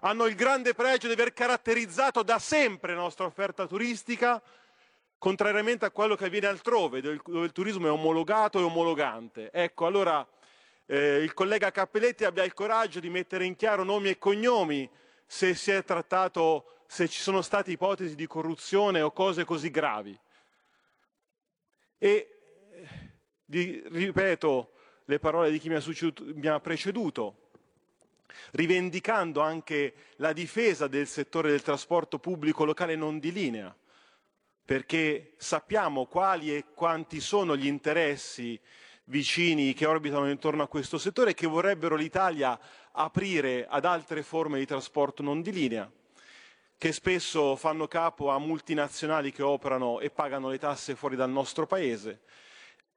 hanno 0.00 0.26
il 0.26 0.34
grande 0.34 0.74
pregio 0.74 1.06
di 1.06 1.12
aver 1.12 1.32
caratterizzato 1.32 2.22
da 2.22 2.38
sempre 2.38 2.94
la 2.94 3.00
nostra 3.00 3.24
offerta 3.24 3.66
turistica, 3.66 4.42
contrariamente 5.16 5.86
a 5.86 5.90
quello 5.90 6.16
che 6.16 6.26
avviene 6.26 6.48
altrove, 6.48 7.00
dove 7.00 7.44
il 7.44 7.52
turismo 7.52 7.86
è 7.86 7.90
omologato 7.90 8.58
e 8.58 8.62
omologante. 8.62 9.50
Ecco, 9.52 9.86
allora 9.86 10.26
eh, 10.86 11.16
il 11.16 11.32
collega 11.32 11.70
Cappelletti 11.70 12.24
abbia 12.24 12.44
il 12.44 12.54
coraggio 12.54 13.00
di 13.00 13.08
mettere 13.08 13.44
in 13.44 13.56
chiaro 13.56 13.84
nomi 13.84 14.10
e 14.10 14.18
cognomi 14.18 14.88
se 15.26 15.54
si 15.54 15.70
è 15.70 15.82
trattato 15.84 16.82
se 16.86 17.08
ci 17.08 17.20
sono 17.20 17.42
state 17.42 17.70
ipotesi 17.72 18.14
di 18.14 18.26
corruzione 18.26 19.00
o 19.00 19.10
cose 19.10 19.44
così 19.44 19.70
gravi. 19.70 20.18
E 21.98 22.28
di, 23.44 23.82
ripeto 23.86 24.72
le 25.06 25.18
parole 25.18 25.50
di 25.50 25.58
chi 25.58 25.68
mi 25.68 25.76
ha, 25.76 25.82
mi 26.34 26.46
ha 26.46 26.60
preceduto, 26.60 27.50
rivendicando 28.52 29.40
anche 29.40 29.94
la 30.16 30.32
difesa 30.32 30.86
del 30.86 31.06
settore 31.06 31.50
del 31.50 31.62
trasporto 31.62 32.18
pubblico 32.18 32.64
locale 32.64 32.96
non 32.96 33.18
di 33.18 33.32
linea, 33.32 33.74
perché 34.64 35.34
sappiamo 35.36 36.06
quali 36.06 36.54
e 36.54 36.66
quanti 36.74 37.20
sono 37.20 37.56
gli 37.56 37.66
interessi 37.66 38.60
vicini 39.04 39.74
che 39.74 39.86
orbitano 39.86 40.30
intorno 40.30 40.62
a 40.62 40.68
questo 40.68 40.98
settore 40.98 41.30
e 41.30 41.34
che 41.34 41.46
vorrebbero 41.46 41.96
l'Italia 41.96 42.58
aprire 42.92 43.66
ad 43.68 43.84
altre 43.84 44.22
forme 44.22 44.58
di 44.58 44.66
trasporto 44.66 45.22
non 45.22 45.42
di 45.42 45.52
linea 45.52 45.90
che 46.76 46.92
spesso 46.92 47.56
fanno 47.56 47.86
capo 47.88 48.30
a 48.30 48.38
multinazionali 48.38 49.32
che 49.32 49.42
operano 49.42 50.00
e 50.00 50.10
pagano 50.10 50.50
le 50.50 50.58
tasse 50.58 50.94
fuori 50.94 51.16
dal 51.16 51.30
nostro 51.30 51.66
paese. 51.66 52.20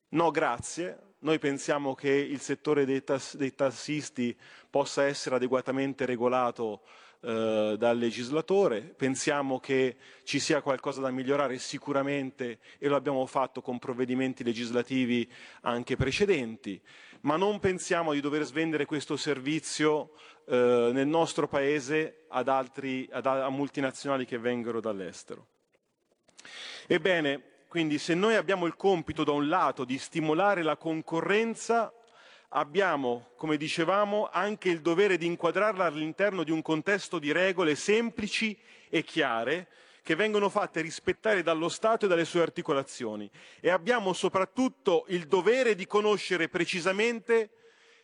No, 0.09 0.29
grazie. 0.29 1.13
Noi 1.19 1.39
pensiamo 1.39 1.95
che 1.95 2.09
il 2.09 2.41
settore 2.41 2.85
dei, 2.85 3.03
tass- 3.03 3.37
dei 3.37 3.55
tassisti 3.55 4.37
possa 4.69 5.05
essere 5.05 5.35
adeguatamente 5.35 6.05
regolato 6.05 6.81
eh, 7.21 7.75
dal 7.77 7.97
legislatore, 7.97 8.81
pensiamo 8.81 9.59
che 9.59 9.97
ci 10.23 10.39
sia 10.39 10.61
qualcosa 10.61 11.01
da 11.01 11.09
migliorare 11.09 11.57
sicuramente 11.57 12.59
e 12.77 12.87
lo 12.87 12.95
abbiamo 12.95 13.25
fatto 13.25 13.61
con 13.61 13.79
provvedimenti 13.79 14.43
legislativi 14.43 15.29
anche 15.61 15.95
precedenti, 15.95 16.81
ma 17.21 17.35
non 17.35 17.59
pensiamo 17.59 18.13
di 18.13 18.21
dover 18.21 18.43
svendere 18.43 18.85
questo 18.85 19.17
servizio 19.17 20.11
eh, 20.45 20.91
nel 20.93 21.07
nostro 21.07 21.47
Paese 21.47 22.25
ad 22.29 22.47
altri, 22.47 23.07
ad, 23.11 23.25
a 23.25 23.49
multinazionali 23.49 24.25
che 24.25 24.37
vengono 24.37 24.79
dall'estero. 24.79 25.47
Ebbene, 26.87 27.41
quindi 27.67 27.97
se 27.97 28.13
noi 28.13 28.35
abbiamo 28.35 28.65
il 28.65 28.75
compito 28.75 29.23
da 29.23 29.31
un 29.33 29.47
lato 29.49 29.83
di 29.83 29.97
stimolare 29.97 30.63
la 30.63 30.77
concorrenza, 30.77 31.91
abbiamo, 32.49 33.31
come 33.35 33.57
dicevamo, 33.57 34.29
anche 34.31 34.69
il 34.69 34.81
dovere 34.81 35.17
di 35.17 35.25
inquadrarla 35.25 35.85
all'interno 35.85 36.43
di 36.43 36.51
un 36.51 36.61
contesto 36.61 37.19
di 37.19 37.31
regole 37.31 37.75
semplici 37.75 38.57
e 38.89 39.03
chiare 39.03 39.67
che 40.01 40.15
vengono 40.15 40.47
fatte 40.47 40.79
rispettare 40.79 41.43
dallo 41.43 41.67
Stato 41.67 42.05
e 42.05 42.07
dalle 42.07 42.23
sue 42.23 42.41
articolazioni 42.41 43.29
e 43.59 43.69
abbiamo 43.69 44.13
soprattutto 44.13 45.03
il 45.09 45.27
dovere 45.27 45.75
di 45.75 45.85
conoscere 45.85 46.47
precisamente 46.47 47.49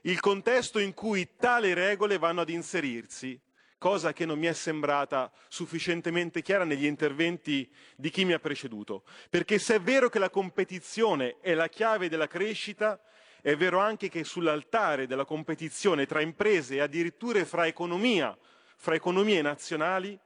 il 0.01 0.19
contesto 0.19 0.79
in 0.79 0.93
cui 0.93 1.35
tali 1.37 1.73
regole 1.73 2.17
vanno 2.17 2.41
ad 2.41 2.49
inserirsi, 2.49 3.39
cosa 3.77 4.11
che 4.11 4.25
non 4.25 4.37
mi 4.37 4.47
è 4.47 4.53
sembrata 4.53 5.31
sufficientemente 5.47 6.41
chiara 6.41 6.65
negli 6.65 6.85
interventi 6.85 7.71
di 7.95 8.09
chi 8.09 8.25
mi 8.25 8.33
ha 8.33 8.39
preceduto. 8.39 9.03
Perché 9.29 9.57
se 9.57 9.75
è 9.75 9.79
vero 9.79 10.09
che 10.09 10.19
la 10.19 10.29
competizione 10.29 11.37
è 11.39 11.53
la 11.53 11.69
chiave 11.69 12.09
della 12.09 12.27
crescita, 12.27 12.99
è 13.43 13.57
vero 13.57 13.79
anche 13.79 14.07
che 14.07 14.23
sull'altare 14.23 15.05
della 15.05 15.25
competizione 15.25 16.05
tra 16.05 16.21
imprese 16.21 16.75
e 16.75 16.79
addirittura 16.79 17.43
fra 17.43 17.67
economia, 17.67 18.37
fra 18.77 18.95
economie 18.95 19.41
nazionali, 19.41 20.17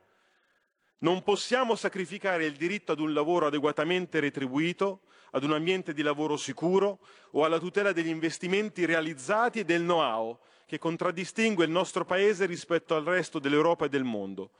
non 1.00 1.24
possiamo 1.24 1.76
sacrificare 1.76 2.46
il 2.46 2.56
diritto 2.56 2.92
ad 2.92 3.00
un 3.00 3.14
lavoro 3.14 3.48
adeguatamente 3.48 4.20
retribuito, 4.20 5.02
ad 5.32 5.44
un 5.44 5.54
ambiente 5.54 5.96
di 5.96 6.04
lavoro 6.04 6.38
sicuro 6.38 7.00
o 7.32 7.44
alla 7.44 7.58
tutela 7.58 7.92
degli 7.92 8.08
investimenti 8.08 8.86
realizzati 8.86 9.62
e 9.62 9.66
del 9.66 9.82
know-how 9.82 10.38
che 10.68 10.78
contraddistingue 10.78 11.66
il 11.66 11.72
nostro 11.72 12.06
Paese 12.06 12.46
rispetto 12.46 12.94
al 12.96 13.04
resto 13.04 13.40
dell'Europa 13.40 13.86
e 13.86 13.90
del 13.90 14.04
mondo. 14.04 14.52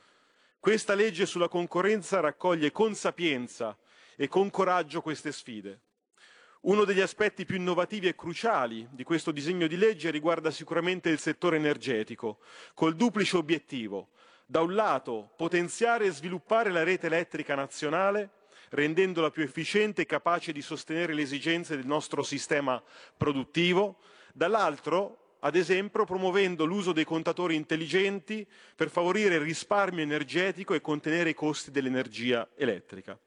Questa 0.58 0.94
legge 0.94 1.26
sulla 1.26 1.48
concorrenza 1.48 2.18
raccoglie 2.18 2.72
con 2.72 2.96
sapienza 2.96 3.78
e 4.16 4.26
con 4.26 4.50
coraggio 4.50 5.00
queste 5.00 5.30
sfide. 5.30 5.82
Uno 6.68 6.84
degli 6.84 7.00
aspetti 7.00 7.46
più 7.46 7.56
innovativi 7.56 8.08
e 8.08 8.14
cruciali 8.14 8.86
di 8.90 9.02
questo 9.02 9.30
disegno 9.30 9.66
di 9.66 9.78
legge 9.78 10.10
riguarda 10.10 10.50
sicuramente 10.50 11.08
il 11.08 11.18
settore 11.18 11.56
energetico, 11.56 12.40
col 12.74 12.94
duplice 12.94 13.38
obiettivo 13.38 14.08
da 14.44 14.60
un 14.60 14.74
lato 14.74 15.30
potenziare 15.34 16.04
e 16.04 16.10
sviluppare 16.10 16.70
la 16.70 16.82
rete 16.82 17.06
elettrica 17.06 17.54
nazionale, 17.54 18.28
rendendola 18.68 19.30
più 19.30 19.42
efficiente 19.44 20.02
e 20.02 20.04
capace 20.04 20.52
di 20.52 20.60
sostenere 20.60 21.14
le 21.14 21.22
esigenze 21.22 21.74
del 21.74 21.86
nostro 21.86 22.22
sistema 22.22 22.82
produttivo, 23.16 24.00
dall'altro 24.34 25.36
ad 25.38 25.56
esempio 25.56 26.04
promuovendo 26.04 26.66
l'uso 26.66 26.92
dei 26.92 27.04
contatori 27.04 27.54
intelligenti 27.54 28.46
per 28.76 28.90
favorire 28.90 29.36
il 29.36 29.40
risparmio 29.40 30.02
energetico 30.02 30.74
e 30.74 30.82
contenere 30.82 31.30
i 31.30 31.34
costi 31.34 31.70
dell'energia 31.70 32.46
elettrica. 32.56 33.18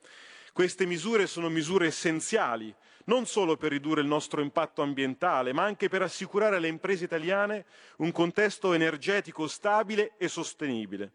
Queste 0.53 0.85
misure 0.85 1.25
sono 1.25 1.49
misure 1.49 1.87
essenziali 1.87 2.75
non 3.05 3.25
solo 3.25 3.57
per 3.57 3.71
ridurre 3.71 4.01
il 4.01 4.07
nostro 4.07 4.41
impatto 4.41 4.81
ambientale, 4.81 5.53
ma 5.53 5.63
anche 5.63 5.89
per 5.89 6.01
assicurare 6.01 6.57
alle 6.57 6.67
imprese 6.67 7.05
italiane 7.05 7.65
un 7.97 8.11
contesto 8.11 8.73
energetico 8.73 9.47
stabile 9.47 10.13
e 10.17 10.27
sostenibile. 10.27 11.11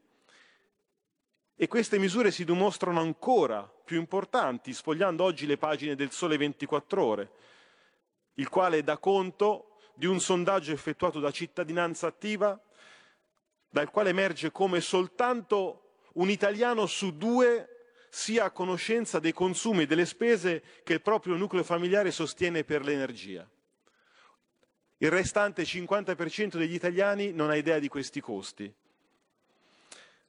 E 1.56 1.68
queste 1.68 1.98
misure 1.98 2.30
si 2.30 2.44
dimostrano 2.44 3.00
ancora 3.00 3.62
più 3.62 3.98
importanti 3.98 4.72
sfogliando 4.72 5.24
oggi 5.24 5.46
le 5.46 5.56
pagine 5.56 5.94
del 5.94 6.10
Sole 6.10 6.36
24 6.36 7.02
ore, 7.02 7.30
il 8.34 8.48
quale 8.48 8.82
dà 8.82 8.98
conto 8.98 9.78
di 9.94 10.06
un 10.06 10.20
sondaggio 10.20 10.72
effettuato 10.72 11.20
da 11.20 11.30
cittadinanza 11.30 12.06
attiva, 12.06 12.60
dal 13.70 13.90
quale 13.90 14.10
emerge 14.10 14.50
come 14.50 14.80
soltanto 14.80 15.82
un 16.14 16.28
italiano 16.28 16.86
su 16.86 17.16
due 17.16 17.75
sia 18.16 18.44
a 18.44 18.50
conoscenza 18.50 19.18
dei 19.18 19.34
consumi 19.34 19.82
e 19.82 19.86
delle 19.86 20.06
spese 20.06 20.62
che 20.84 20.94
il 20.94 21.02
proprio 21.02 21.36
nucleo 21.36 21.62
familiare 21.62 22.10
sostiene 22.10 22.64
per 22.64 22.82
l'energia. 22.82 23.46
Il 24.96 25.10
restante 25.10 25.64
50% 25.64 26.56
degli 26.56 26.72
italiani 26.72 27.32
non 27.32 27.50
ha 27.50 27.56
idea 27.56 27.78
di 27.78 27.88
questi 27.88 28.22
costi. 28.22 28.72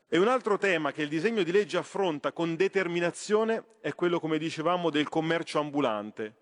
E 0.06 0.18
un 0.18 0.28
altro 0.28 0.58
tema 0.58 0.92
che 0.92 1.04
il 1.04 1.08
disegno 1.08 1.44
di 1.44 1.52
legge 1.54 1.78
affronta 1.78 2.34
con 2.34 2.58
determinazione 2.58 3.64
è 3.80 3.96
quello, 3.96 4.20
come 4.20 4.38
dicevamo, 4.38 4.90
del 4.90 5.08
commercio 5.08 5.58
ambulante. 5.58 6.36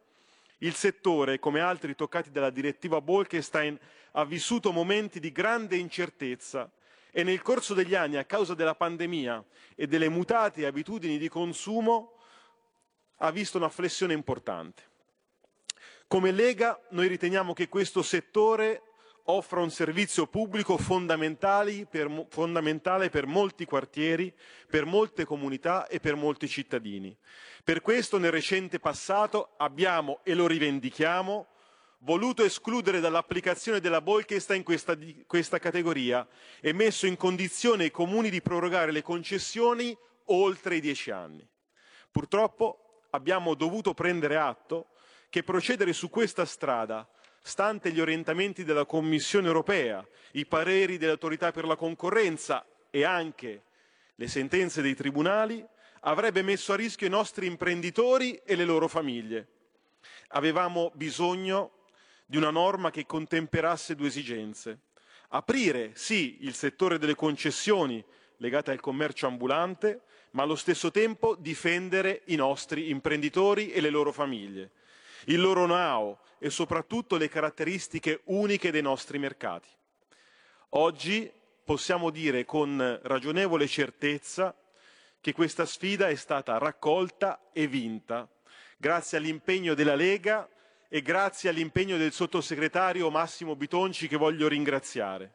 Il 0.59 0.73
settore, 0.73 1.37
come 1.37 1.59
altri 1.59 1.93
toccati 1.93 2.31
dalla 2.31 2.49
direttiva 2.49 3.01
Bolkestein, 3.01 3.77
ha 4.13 4.25
vissuto 4.25 4.71
momenti 4.71 5.19
di 5.19 5.31
grande 5.31 5.75
incertezza 5.75 6.71
e 7.17 7.23
nel 7.23 7.41
corso 7.41 7.73
degli 7.73 7.95
anni, 7.95 8.17
a 8.17 8.25
causa 8.25 8.55
della 8.55 8.75
pandemia 8.75 9.41
e 9.73 9.87
delle 9.87 10.09
mutate 10.09 10.65
abitudini 10.65 11.17
di 11.17 11.29
consumo, 11.29 12.17
ha 13.19 13.31
visto 13.31 13.55
una 13.55 13.69
flessione 13.69 14.11
importante. 14.11 14.83
Come 16.07 16.31
Lega 16.31 16.77
noi 16.89 17.07
riteniamo 17.07 17.53
che 17.53 17.69
questo 17.69 18.01
settore 18.01 18.81
offra 19.27 19.61
un 19.61 19.71
servizio 19.71 20.27
pubblico 20.27 20.77
fondamentale 20.77 21.85
per, 21.85 22.25
fondamentale 22.27 23.09
per 23.09 23.27
molti 23.27 23.63
quartieri, 23.63 24.33
per 24.67 24.83
molte 24.83 25.23
comunità 25.23 25.87
e 25.87 26.01
per 26.01 26.15
molti 26.15 26.49
cittadini. 26.49 27.17
Per 27.63 27.79
questo 27.79 28.17
nel 28.17 28.31
recente 28.31 28.77
passato 28.77 29.53
abbiamo, 29.55 30.19
e 30.23 30.33
lo 30.33 30.47
rivendichiamo, 30.47 31.47
voluto 32.05 32.43
escludere 32.43 32.99
dall'applicazione 32.99 33.79
della 33.79 33.99
Bolkestein 33.99 34.61
questa, 34.61 34.95
questa 35.25 35.57
categoria 35.57 36.25
e 36.61 36.71
messo 36.71 37.07
in 37.07 37.17
condizione 37.17 37.85
i 37.85 37.91
comuni 37.91 38.29
di 38.29 38.43
prorogare 38.43 38.91
le 38.91 39.01
concessioni 39.01 39.97
oltre 40.25 40.75
i 40.75 40.81
dieci 40.81 41.09
anni. 41.09 41.45
Purtroppo 42.11 43.01
abbiamo 43.09 43.55
dovuto 43.55 43.95
prendere 43.95 44.37
atto 44.37 44.89
che 45.29 45.41
procedere 45.41 45.93
su 45.93 46.09
questa 46.09 46.45
strada 46.45 47.09
stante 47.41 47.91
gli 47.91 47.99
orientamenti 47.99 48.63
della 48.63 48.85
Commissione 48.85 49.47
europea, 49.47 50.07
i 50.33 50.45
pareri 50.45 50.97
dell'autorità 50.97 51.51
per 51.51 51.65
la 51.65 51.75
concorrenza 51.75 52.65
e 52.91 53.03
anche 53.03 53.63
le 54.13 54.27
sentenze 54.27 54.83
dei 54.83 54.95
tribunali, 54.95 55.65
avrebbe 56.01 56.43
messo 56.43 56.71
a 56.71 56.75
rischio 56.75 57.07
i 57.07 57.09
nostri 57.09 57.47
imprenditori 57.47 58.39
e 58.45 58.55
le 58.55 58.63
loro 58.63 58.87
famiglie. 58.87 59.47
Avevamo 60.29 60.91
bisogno 60.93 61.74
di 62.25 62.37
una 62.37 62.49
norma 62.49 62.91
che 62.91 63.05
contemperasse 63.05 63.95
due 63.95 64.07
esigenze. 64.07 64.79
Aprire, 65.29 65.91
sì, 65.95 66.37
il 66.41 66.53
settore 66.53 66.97
delle 66.97 67.15
concessioni 67.15 68.03
legate 68.37 68.71
al 68.71 68.79
commercio 68.79 69.27
ambulante, 69.27 70.01
ma 70.31 70.43
allo 70.43 70.55
stesso 70.55 70.91
tempo 70.91 71.35
difendere 71.35 72.23
i 72.25 72.35
nostri 72.35 72.89
imprenditori 72.89 73.71
e 73.71 73.79
le 73.79 73.89
loro 73.89 74.11
famiglie, 74.11 74.71
il 75.25 75.39
loro 75.39 75.65
know 75.65 76.17
e 76.39 76.49
soprattutto 76.49 77.15
le 77.15 77.29
caratteristiche 77.29 78.21
uniche 78.25 78.71
dei 78.71 78.81
nostri 78.81 79.17
mercati. 79.17 79.69
Oggi 80.69 81.31
possiamo 81.63 82.09
dire 82.09 82.43
con 82.43 82.99
ragionevole 83.03 83.67
certezza 83.67 84.55
che 85.21 85.31
questa 85.31 85.65
sfida 85.65 86.09
è 86.09 86.15
stata 86.15 86.57
raccolta 86.57 87.49
e 87.53 87.67
vinta 87.67 88.29
grazie 88.77 89.17
all'impegno 89.17 89.73
della 89.73 89.95
Lega 89.95 90.47
e 90.95 91.01
grazie 91.01 91.49
all'impegno 91.49 91.97
del 91.97 92.13
sottosegretario 92.13 93.09
Massimo 93.09 93.57
Bitonci 93.57 94.07
che 94.07 94.15
voglio 94.15 94.47
ringraziare. 94.47 95.33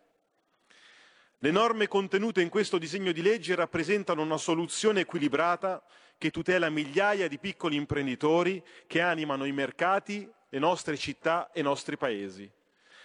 Le 1.36 1.50
norme 1.50 1.86
contenute 1.86 2.40
in 2.40 2.48
questo 2.48 2.78
disegno 2.78 3.12
di 3.12 3.20
legge 3.20 3.54
rappresentano 3.54 4.22
una 4.22 4.38
soluzione 4.38 5.00
equilibrata 5.00 5.84
che 6.16 6.30
tutela 6.30 6.70
migliaia 6.70 7.28
di 7.28 7.38
piccoli 7.38 7.76
imprenditori 7.76 8.64
che 8.86 9.02
animano 9.02 9.44
i 9.44 9.52
mercati 9.52 10.26
le 10.48 10.58
nostre 10.58 10.96
città 10.96 11.50
e 11.52 11.60
i 11.60 11.62
nostri 11.62 11.98
paesi. 11.98 12.50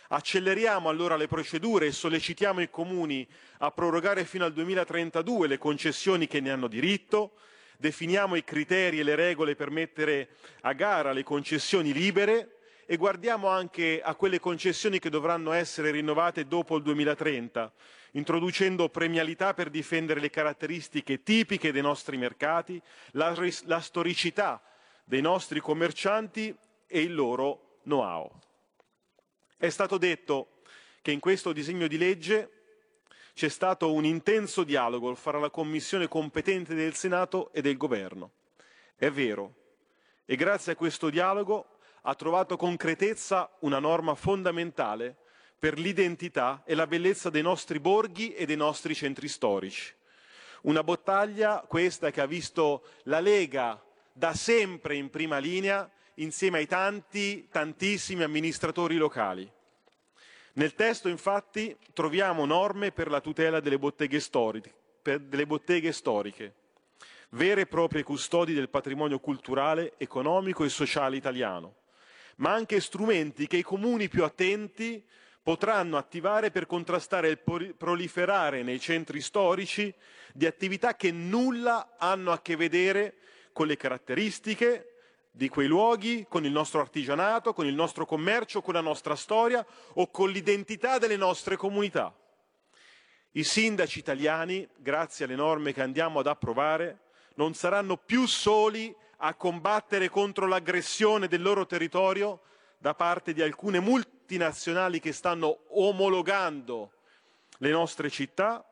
Acceleriamo 0.08 0.88
allora 0.88 1.18
le 1.18 1.28
procedure 1.28 1.88
e 1.88 1.92
sollecitiamo 1.92 2.62
i 2.62 2.70
comuni 2.70 3.28
a 3.58 3.72
prorogare 3.72 4.24
fino 4.24 4.46
al 4.46 4.54
2032 4.54 5.50
le 5.50 5.58
concessioni 5.58 6.26
che 6.26 6.40
ne 6.40 6.52
hanno 6.52 6.68
diritto, 6.68 7.34
definiamo 7.78 8.36
i 8.36 8.44
criteri 8.44 9.00
e 9.00 9.04
le 9.04 9.16
regole 9.16 9.56
per 9.56 9.70
mettere 9.70 10.30
a 10.62 10.74
gara 10.74 11.12
le 11.12 11.24
concessioni 11.24 11.94
libere 11.94 12.58
e 12.86 12.98
guardiamo 12.98 13.48
anche 13.48 14.02
a 14.02 14.16
quelle 14.16 14.40
concessioni 14.40 15.00
che 15.00 15.10
dovranno 15.10 15.52
essere 15.52 15.92
rinnovate 15.92 16.46
dopo 16.46 16.78
il 16.78 16.84
2030, 16.84 17.74
introducendo 18.12 18.90
premialità 18.90 19.54
per 19.54 19.70
difendere 19.70 20.20
le 20.20 20.30
caratteristiche 20.30 21.24
tipiche 21.24 21.72
dei 21.72 21.82
nostri 21.82 22.18
mercati, 22.18 22.80
la, 23.12 23.36
la 23.64 23.80
storicità 23.80 24.62
dei 25.04 25.22
nostri 25.22 25.60
commercianti 25.60 26.56
e 26.88 27.02
il 27.02 27.14
loro 27.16 27.80
know-how. 27.84 28.30
È 29.58 29.70
stato 29.70 29.98
detto 29.98 30.62
che 31.02 31.12
in 31.12 31.20
questo 31.20 31.54
disegno 31.54 31.88
di 31.88 31.98
legge 31.98 32.50
c'è 33.36 33.50
stato 33.50 33.92
un 33.92 34.06
intenso 34.06 34.64
dialogo 34.64 35.14
fra 35.14 35.38
la 35.40 35.50
Commissione 35.50 36.08
competente 36.08 36.74
del 36.74 36.94
Senato 36.94 37.52
e 37.52 37.62
del 37.62 37.76
Governo. 37.76 38.32
È 38.96 39.12
vero, 39.12 39.54
e 40.24 40.38
grazie 40.38 40.72
a 40.72 40.76
questo 40.78 41.10
dialogo 41.10 41.80
ha 42.04 42.16
trovato 42.16 42.56
concretezza 42.56 43.52
una 43.60 43.80
norma 43.80 44.16
fondamentale 44.16 45.18
per 45.60 45.78
l'identità 45.78 46.64
e 46.66 46.76
la 46.76 46.88
bellezza 46.88 47.30
dei 47.30 47.42
nostri 47.42 47.82
borghi 47.82 48.34
e 48.34 48.46
dei 48.46 48.56
nostri 48.56 48.96
centri 48.96 49.28
storici. 49.28 49.94
Una 50.62 50.82
battaglia 50.82 51.66
questa 51.68 52.12
che 52.12 52.22
ha 52.22 52.26
visto 52.26 52.84
la 53.04 53.20
Lega 53.20 53.84
da 54.14 54.34
sempre 54.34 54.96
in 54.96 55.10
prima 55.10 55.40
linea 55.40 55.92
insieme 56.16 56.60
ai 56.60 56.68
tanti, 56.68 57.50
tantissimi 57.52 58.24
amministratori 58.24 58.96
locali. 58.96 59.52
Nel 60.58 60.74
testo 60.74 61.10
infatti 61.10 61.76
troviamo 61.92 62.46
norme 62.46 62.92
per 62.92 63.10
la 63.10 63.20
tutela 63.20 63.60
delle 63.60 63.78
botteghe, 63.78 64.22
storiche, 64.22 64.74
delle 65.02 65.46
botteghe 65.46 65.92
storiche, 65.92 66.54
vere 67.32 67.62
e 67.62 67.66
proprie 67.66 68.04
custodi 68.04 68.54
del 68.54 68.70
patrimonio 68.70 69.20
culturale, 69.20 69.96
economico 69.98 70.64
e 70.64 70.70
sociale 70.70 71.18
italiano, 71.18 71.76
ma 72.38 72.54
anche 72.54 72.80
strumenti 72.80 73.48
che 73.48 73.58
i 73.58 73.64
comuni 73.64 74.08
più 74.08 74.24
attenti 74.24 75.06
potranno 75.44 75.98
attivare 75.98 76.52
per 76.52 76.68
contrastare 76.68 77.28
il 77.28 77.76
proliferare 77.78 78.64
nei 78.64 78.80
centri 78.80 79.20
storici 79.20 79.94
di 80.34 80.46
attività 80.46 80.96
che 80.96 81.12
nulla 81.12 81.96
hanno 81.98 82.32
a 82.32 82.42
che 82.42 82.56
vedere 82.56 83.16
con 83.52 83.68
le 83.68 83.76
caratteristiche, 83.76 84.95
di 85.36 85.50
quei 85.50 85.68
luoghi, 85.68 86.26
con 86.30 86.46
il 86.46 86.52
nostro 86.52 86.80
artigianato, 86.80 87.52
con 87.52 87.66
il 87.66 87.74
nostro 87.74 88.06
commercio, 88.06 88.62
con 88.62 88.74
la 88.74 88.80
nostra 88.80 89.18
storia 89.18 89.66
o 89.96 90.10
con 90.10 90.30
l'identità 90.30 90.98
delle 90.98 91.18
nostre 91.18 91.58
comunità. 91.58 92.16
I 93.32 93.44
sindaci 93.44 94.00
italiani, 94.00 94.66
grazie 94.78 95.26
alle 95.26 95.36
norme 95.36 95.74
che 95.74 95.82
andiamo 95.82 96.20
ad 96.20 96.28
approvare, 96.28 97.00
non 97.36 97.54
saranno 97.54 97.98
più 97.98 98.26
soli 98.26 98.96
a 99.18 99.34
combattere 99.34 100.08
contro 100.08 100.48
l'aggressione 100.48 101.28
del 101.28 101.42
loro 101.42 101.66
territorio 101.66 102.40
da 102.78 102.94
parte 102.94 103.34
di 103.34 103.42
alcune 103.42 103.82
multinazionali 103.82 105.02
che 105.02 105.12
stanno 105.12 105.64
omologando 105.72 106.94
le 107.58 107.72
nostre 107.72 108.10
città, 108.10 108.66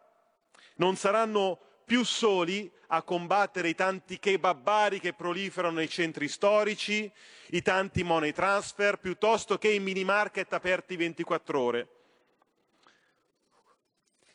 non 0.76 0.96
saranno 0.96 1.60
più 1.86 2.04
soli 2.04 2.72
a 2.88 3.02
combattere 3.02 3.70
i 3.70 3.76
tanti 3.76 4.20
kebabari 4.20 5.00
che 5.00 5.14
proliferano 5.14 5.78
nei 5.78 5.90
centri 5.90 6.28
storici, 6.28 7.12
i 7.48 7.62
tanti 7.62 8.04
money 8.04 8.32
transfer, 8.32 8.98
piuttosto 8.98 9.58
che 9.58 9.70
i 9.70 9.80
mini 9.80 10.04
market 10.04 10.54
aperti 10.54 10.96
24 10.96 11.60
ore, 11.60 11.88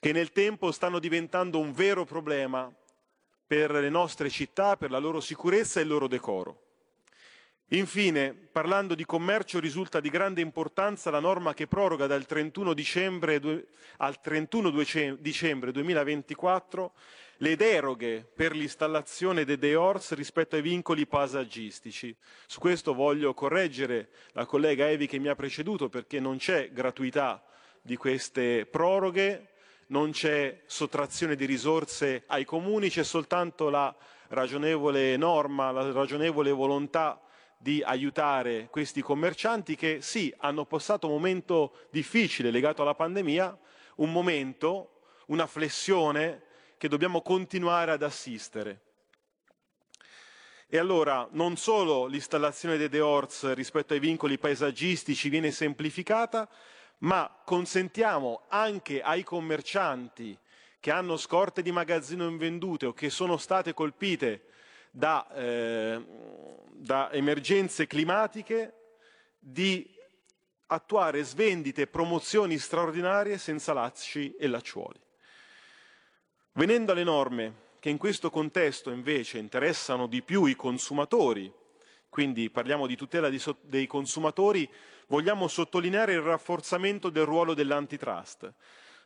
che 0.00 0.12
nel 0.12 0.32
tempo 0.32 0.72
stanno 0.72 0.98
diventando 0.98 1.58
un 1.58 1.72
vero 1.72 2.04
problema 2.04 2.72
per 3.46 3.70
le 3.70 3.88
nostre 3.88 4.28
città, 4.28 4.76
per 4.76 4.90
la 4.90 4.98
loro 4.98 5.20
sicurezza 5.20 5.78
e 5.78 5.84
il 5.84 5.88
loro 5.88 6.08
decoro. 6.08 6.62
Infine, 7.72 8.32
parlando 8.32 8.94
di 8.94 9.04
commercio, 9.04 9.60
risulta 9.60 10.00
di 10.00 10.08
grande 10.08 10.40
importanza 10.40 11.10
la 11.10 11.20
norma 11.20 11.52
che 11.52 11.66
proroga 11.66 12.06
dal 12.06 12.24
31 12.24 12.72
dicembre 12.72 13.66
al 13.98 14.20
31 14.20 14.70
dicembre 15.18 15.70
2024 15.70 16.92
le 17.38 17.56
deroghe 17.56 18.28
per 18.34 18.52
l'installazione 18.52 19.44
dei 19.44 19.58
DEORS 19.58 20.14
rispetto 20.14 20.56
ai 20.56 20.62
vincoli 20.62 21.06
paesaggistici. 21.06 22.14
Su 22.46 22.58
questo 22.58 22.94
voglio 22.94 23.34
correggere 23.34 24.08
la 24.32 24.44
collega 24.44 24.88
Evi 24.88 25.06
che 25.06 25.18
mi 25.18 25.28
ha 25.28 25.34
preceduto 25.34 25.88
perché 25.88 26.18
non 26.18 26.38
c'è 26.38 26.70
gratuità 26.72 27.44
di 27.80 27.96
queste 27.96 28.66
proroghe, 28.66 29.50
non 29.88 30.10
c'è 30.10 30.62
sottrazione 30.66 31.36
di 31.36 31.44
risorse 31.44 32.24
ai 32.26 32.44
comuni, 32.44 32.90
c'è 32.90 33.04
soltanto 33.04 33.70
la 33.70 33.94
ragionevole 34.28 35.16
norma, 35.16 35.70
la 35.70 35.90
ragionevole 35.92 36.50
volontà 36.50 37.22
di 37.56 37.82
aiutare 37.82 38.68
questi 38.70 39.00
commercianti 39.00 39.74
che 39.74 39.98
sì, 40.00 40.32
hanno 40.38 40.64
passato 40.64 41.06
un 41.06 41.14
momento 41.14 41.86
difficile 41.90 42.50
legato 42.50 42.82
alla 42.82 42.94
pandemia, 42.94 43.58
un 43.96 44.12
momento, 44.12 45.00
una 45.26 45.46
flessione 45.46 46.46
che 46.78 46.88
dobbiamo 46.88 47.20
continuare 47.20 47.90
ad 47.90 48.02
assistere. 48.02 48.80
E 50.70 50.78
allora 50.78 51.28
non 51.32 51.56
solo 51.56 52.06
l'installazione 52.06 52.76
dei 52.76 52.88
deorts 52.88 53.52
rispetto 53.54 53.94
ai 53.94 54.00
vincoli 54.00 54.38
paesaggistici 54.38 55.28
viene 55.28 55.50
semplificata, 55.50 56.48
ma 56.98 57.40
consentiamo 57.44 58.42
anche 58.48 59.02
ai 59.02 59.24
commercianti 59.24 60.38
che 60.80 60.90
hanno 60.90 61.16
scorte 61.16 61.62
di 61.62 61.72
magazzino 61.72 62.28
invendute 62.28 62.86
o 62.86 62.92
che 62.92 63.10
sono 63.10 63.36
state 63.36 63.74
colpite 63.74 64.44
da, 64.90 65.26
eh, 65.34 66.04
da 66.70 67.10
emergenze 67.12 67.86
climatiche 67.86 68.74
di 69.38 69.96
attuare 70.66 71.22
svendite 71.22 71.82
e 71.82 71.86
promozioni 71.86 72.58
straordinarie 72.58 73.38
senza 73.38 73.72
lacci 73.72 74.34
e 74.36 74.46
lacciuoli. 74.46 75.00
Venendo 76.58 76.90
alle 76.90 77.04
norme 77.04 77.54
che 77.78 77.88
in 77.88 77.98
questo 77.98 78.30
contesto 78.30 78.90
invece 78.90 79.38
interessano 79.38 80.08
di 80.08 80.22
più 80.22 80.44
i 80.46 80.56
consumatori, 80.56 81.52
quindi 82.08 82.50
parliamo 82.50 82.88
di 82.88 82.96
tutela 82.96 83.30
dei 83.60 83.86
consumatori, 83.86 84.68
vogliamo 85.06 85.46
sottolineare 85.46 86.14
il 86.14 86.20
rafforzamento 86.20 87.10
del 87.10 87.26
ruolo 87.26 87.54
dell'antitrust. 87.54 88.52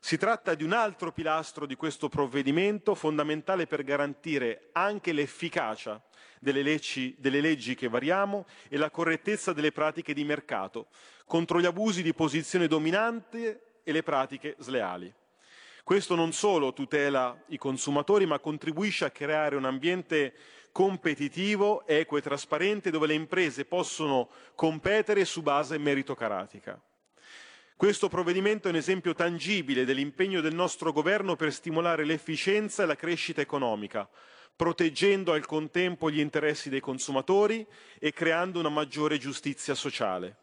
Si 0.01 0.17
tratta 0.17 0.55
di 0.55 0.65
un 0.65 0.73
altro 0.73 1.13
pilastro 1.13 1.67
di 1.67 1.77
questo 1.77 2.09
provvedimento 2.09 2.95
fondamentale 2.95 3.67
per 3.67 3.85
garantire 3.85 4.71
anche 4.73 5.13
l'efficacia 5.13 6.03
delle 6.41 6.63
leggi, 6.63 7.15
delle 7.19 7.43
leggi, 7.43 7.75
che 7.75 7.89
variamo 7.89 8.47
e 8.71 8.79
la 8.79 8.89
correttezza 8.89 9.53
delle 9.53 9.73
pratiche 9.73 10.15
di 10.15 10.25
mercato 10.25 10.87
contro 11.27 11.61
gli 11.61 11.67
abusi 11.67 12.03
di 12.03 12.15
posizione 12.15 12.67
dominante 12.67 13.81
e 13.85 13.93
le 13.93 14.03
pratiche 14.03 14.57
sleali. 14.59 15.13
Questo 15.85 16.15
non 16.15 16.33
solo 16.33 16.73
tutela 16.73 17.37
i 17.49 17.59
consumatori, 17.59 18.25
ma 18.25 18.39
contribuisce 18.39 19.05
a 19.05 19.11
creare 19.11 19.57
un 19.57 19.65
ambiente 19.65 20.33
competitivo, 20.71 21.85
equo 21.87 22.19
e 22.19 22.23
trasparente 22.23 22.91
dove 22.91 23.09
le 23.09 23.15
imprese 23.15 23.65
possono 23.65 24.31
competere 24.55 25.25
su 25.25 25.43
base 25.43 25.79
meritocratica. 25.79 26.81
Questo 27.77 28.09
provvedimento 28.09 28.69
è 28.69 28.71
un 28.71 28.77
esempio 28.77 29.13
tangibile 29.13 29.85
dell'impegno 29.85 30.41
del 30.41 30.55
nostro 30.55 30.93
governo 30.93 31.35
per 31.35 31.53
stimolare 31.53 32.05
l'efficienza 32.05 32.85
e 32.85 32.87
la 32.87 32.95
crescita 32.95 33.41
economica, 33.41 34.09
proteggendo 34.55 35.33
al 35.33 35.45
contempo 35.47 36.09
gli 36.09 36.21
interessi 36.21 36.69
dei 36.69 36.79
consumatori 36.79 37.67
e 37.99 38.13
creando 38.13 38.61
una 38.61 38.69
maggiore 38.69 39.19
giustizia 39.19 39.75
sociale. 39.75 40.37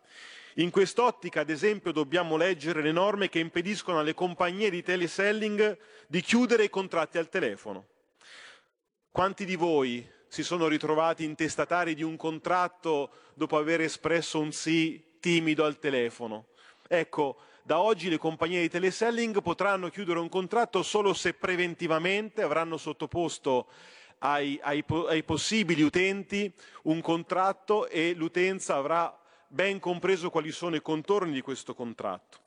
In 0.60 0.72
quest'ottica, 0.72 1.40
ad 1.40 1.50
esempio, 1.50 1.94
dobbiamo 1.94 2.36
leggere 2.36 2.82
le 2.82 2.92
norme 2.92 3.30
che 3.30 3.40
impediscono 3.40 4.00
alle 4.00 4.14
compagnie 4.14 4.70
di 4.70 4.84
teleselling 4.84 5.78
di 6.06 6.20
chiudere 6.20 6.66
i 6.66 6.70
contratti 6.70 7.18
al 7.18 7.30
telefono. 7.30 7.88
Quanti 9.10 9.46
di 9.46 9.56
voi 9.56 10.06
si 10.28 10.44
sono 10.44 10.68
ritrovati 10.68 11.24
intestatari 11.24 11.96
di 11.96 12.04
un 12.04 12.18
contratto 12.18 13.10
dopo 13.36 13.56
aver 13.56 13.80
espresso 13.80 14.42
un 14.42 14.52
sì 14.52 15.02
timido 15.22 15.64
al 15.64 15.80
telefono? 15.80 16.48
Ecco, 16.90 17.38
da 17.64 17.80
oggi 17.80 18.10
le 18.10 18.18
compagnie 18.18 18.60
di 18.60 18.70
teleselling 18.70 19.42
potranno 19.42 19.88
chiudere 19.88 20.20
un 20.20 20.28
contratto 20.28 20.84
solo 20.84 21.14
se 21.14 21.36
preventivamente 21.36 22.42
avranno 22.42 22.76
sottoposto 22.76 23.68
ai, 24.18 24.60
ai, 24.62 24.84
ai 25.08 25.24
possibili 25.24 25.84
utenti 25.84 26.52
un 26.84 27.00
contratto 27.00 27.88
e 27.88 28.14
l'utenza 28.14 28.76
avrà 28.76 29.14
ben 29.50 29.80
compreso 29.80 30.30
quali 30.30 30.52
sono 30.52 30.76
i 30.76 30.82
contorni 30.82 31.34
di 31.34 31.42
questo 31.42 31.74
contratto. 31.74 32.38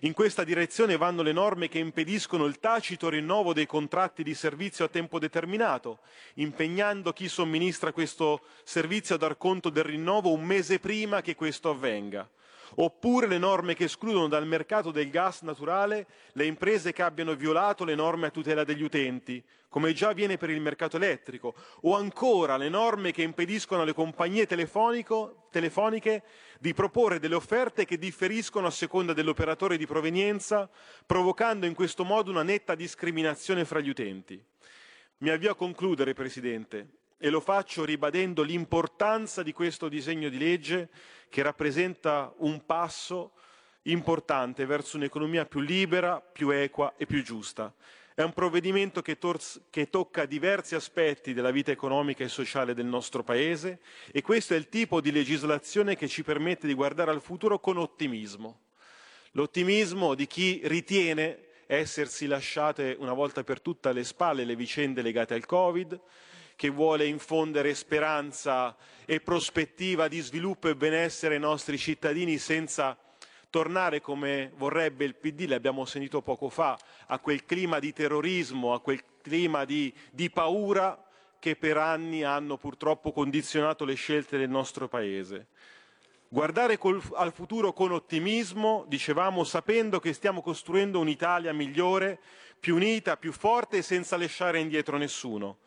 In 0.00 0.12
questa 0.12 0.44
direzione 0.44 0.96
vanno 0.96 1.22
le 1.22 1.32
norme 1.32 1.68
che 1.68 1.78
impediscono 1.78 2.46
il 2.46 2.58
tacito 2.58 3.08
rinnovo 3.08 3.52
dei 3.52 3.66
contratti 3.66 4.22
di 4.22 4.34
servizio 4.34 4.84
a 4.84 4.88
tempo 4.88 5.18
determinato, 5.18 6.00
impegnando 6.34 7.12
chi 7.12 7.28
somministra 7.28 7.92
questo 7.92 8.42
servizio 8.64 9.14
a 9.14 9.18
dar 9.18 9.36
conto 9.36 9.70
del 9.70 9.84
rinnovo 9.84 10.32
un 10.32 10.42
mese 10.42 10.78
prima 10.78 11.20
che 11.20 11.34
questo 11.34 11.70
avvenga 11.70 12.28
oppure 12.76 13.26
le 13.26 13.38
norme 13.38 13.74
che 13.74 13.84
escludono 13.84 14.28
dal 14.28 14.46
mercato 14.46 14.90
del 14.90 15.10
gas 15.10 15.42
naturale 15.42 16.06
le 16.32 16.46
imprese 16.46 16.92
che 16.92 17.02
abbiano 17.02 17.34
violato 17.34 17.84
le 17.84 17.94
norme 17.94 18.26
a 18.26 18.30
tutela 18.30 18.64
degli 18.64 18.82
utenti, 18.82 19.42
come 19.68 19.92
già 19.92 20.10
avviene 20.10 20.36
per 20.36 20.50
il 20.50 20.60
mercato 20.60 20.96
elettrico, 20.96 21.54
o 21.82 21.96
ancora 21.96 22.56
le 22.56 22.68
norme 22.68 23.10
che 23.10 23.22
impediscono 23.22 23.82
alle 23.82 23.92
compagnie 23.92 24.46
telefoniche 24.46 26.22
di 26.60 26.74
proporre 26.74 27.18
delle 27.18 27.34
offerte 27.34 27.84
che 27.84 27.98
differiscono 27.98 28.68
a 28.68 28.70
seconda 28.70 29.12
dell'operatore 29.12 29.76
di 29.76 29.86
provenienza, 29.86 30.70
provocando 31.04 31.66
in 31.66 31.74
questo 31.74 32.04
modo 32.04 32.30
una 32.30 32.42
netta 32.42 32.74
discriminazione 32.74 33.64
fra 33.64 33.80
gli 33.80 33.88
utenti. 33.88 34.42
Mi 35.18 35.30
avvio 35.30 35.50
a 35.50 35.56
concludere, 35.56 36.12
Presidente, 36.12 36.88
e 37.24 37.30
lo 37.30 37.40
faccio 37.40 37.86
ribadendo 37.86 38.42
l'importanza 38.42 39.42
di 39.42 39.54
questo 39.54 39.88
disegno 39.88 40.28
di 40.28 40.36
legge 40.36 40.90
che 41.30 41.40
rappresenta 41.40 42.30
un 42.40 42.66
passo 42.66 43.32
importante 43.84 44.66
verso 44.66 44.98
un'economia 44.98 45.46
più 45.46 45.60
libera, 45.60 46.20
più 46.20 46.50
equa 46.50 46.92
e 46.98 47.06
più 47.06 47.22
giusta. 47.22 47.72
È 48.14 48.20
un 48.20 48.34
provvedimento 48.34 49.00
che, 49.00 49.16
che, 49.70 49.88
tocca 49.88 50.26
diversi 50.26 50.74
aspetti 50.74 51.32
della 51.32 51.50
vita 51.50 51.70
economica 51.70 52.22
e 52.22 52.28
sociale 52.28 52.74
del 52.74 52.84
nostro 52.84 53.22
Paese 53.22 53.80
e 54.12 54.20
questo 54.20 54.52
è 54.52 54.58
il 54.58 54.68
tipo 54.68 55.00
di 55.00 55.10
legislazione 55.10 55.96
che 55.96 56.08
ci 56.08 56.22
permette 56.22 56.66
di 56.66 56.74
guardare 56.74 57.10
al 57.10 57.22
futuro 57.22 57.58
con 57.58 57.78
ottimismo. 57.78 58.64
L'ottimismo 59.30 60.14
di 60.14 60.26
chi 60.26 60.60
ritiene 60.64 61.38
essersi 61.68 62.26
lasciate 62.26 62.94
una 62.98 63.14
volta 63.14 63.42
per 63.44 63.62
tutte 63.62 63.88
alle 63.88 64.04
spalle 64.04 64.44
le 64.44 64.56
vicende 64.56 65.00
legate 65.00 65.32
al 65.32 65.46
Covid, 65.46 65.98
che 66.56 66.68
vuole 66.68 67.06
infondere 67.06 67.74
speranza 67.74 68.76
e 69.04 69.20
prospettiva 69.20 70.08
di 70.08 70.20
sviluppo 70.20 70.68
e 70.68 70.76
benessere 70.76 71.34
ai 71.34 71.40
nostri 71.40 71.78
cittadini 71.78 72.38
senza 72.38 72.96
tornare 73.50 74.00
come 74.00 74.50
vorrebbe 74.56 75.04
il 75.04 75.14
PD, 75.14 75.46
l'abbiamo 75.46 75.84
sentito 75.84 76.22
poco 76.22 76.48
fa, 76.48 76.76
a 77.06 77.18
quel 77.20 77.44
clima 77.44 77.78
di 77.78 77.92
terrorismo, 77.92 78.74
a 78.74 78.80
quel 78.80 79.02
clima 79.22 79.64
di, 79.64 79.94
di 80.10 80.28
paura 80.28 81.00
che 81.38 81.54
per 81.54 81.76
anni 81.76 82.24
hanno 82.24 82.56
purtroppo 82.56 83.12
condizionato 83.12 83.84
le 83.84 83.94
scelte 83.94 84.38
del 84.38 84.48
nostro 84.48 84.88
Paese. 84.88 85.48
Guardare 86.26 86.78
col, 86.78 87.00
al 87.14 87.32
futuro 87.32 87.72
con 87.72 87.92
ottimismo, 87.92 88.86
dicevamo, 88.88 89.44
sapendo 89.44 90.00
che 90.00 90.12
stiamo 90.14 90.42
costruendo 90.42 90.98
un'Italia 90.98 91.52
migliore, 91.52 92.18
più 92.58 92.74
unita, 92.74 93.16
più 93.16 93.30
forte 93.30 93.76
e 93.76 93.82
senza 93.82 94.16
lasciare 94.16 94.58
indietro 94.58 94.96
nessuno. 94.96 95.58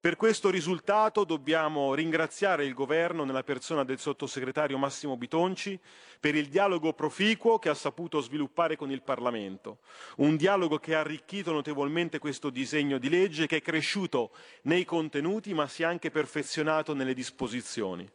Per 0.00 0.14
questo 0.14 0.48
risultato 0.48 1.24
dobbiamo 1.24 1.92
ringraziare 1.92 2.64
il 2.64 2.72
Governo 2.72 3.24
nella 3.24 3.42
persona 3.42 3.82
del 3.82 3.98
sottosegretario 3.98 4.78
Massimo 4.78 5.16
Bitonci 5.16 5.76
per 6.20 6.36
il 6.36 6.46
dialogo 6.46 6.92
proficuo 6.92 7.58
che 7.58 7.68
ha 7.68 7.74
saputo 7.74 8.20
sviluppare 8.20 8.76
con 8.76 8.92
il 8.92 9.02
Parlamento, 9.02 9.78
un 10.18 10.36
dialogo 10.36 10.78
che 10.78 10.94
ha 10.94 11.00
arricchito 11.00 11.50
notevolmente 11.50 12.20
questo 12.20 12.48
disegno 12.48 12.98
di 12.98 13.08
legge 13.08 13.48
che 13.48 13.56
è 13.56 13.60
cresciuto 13.60 14.30
nei 14.62 14.84
contenuti 14.84 15.52
ma 15.52 15.66
si 15.66 15.82
è 15.82 15.86
anche 15.86 16.12
perfezionato 16.12 16.94
nelle 16.94 17.12
disposizioni. 17.12 18.08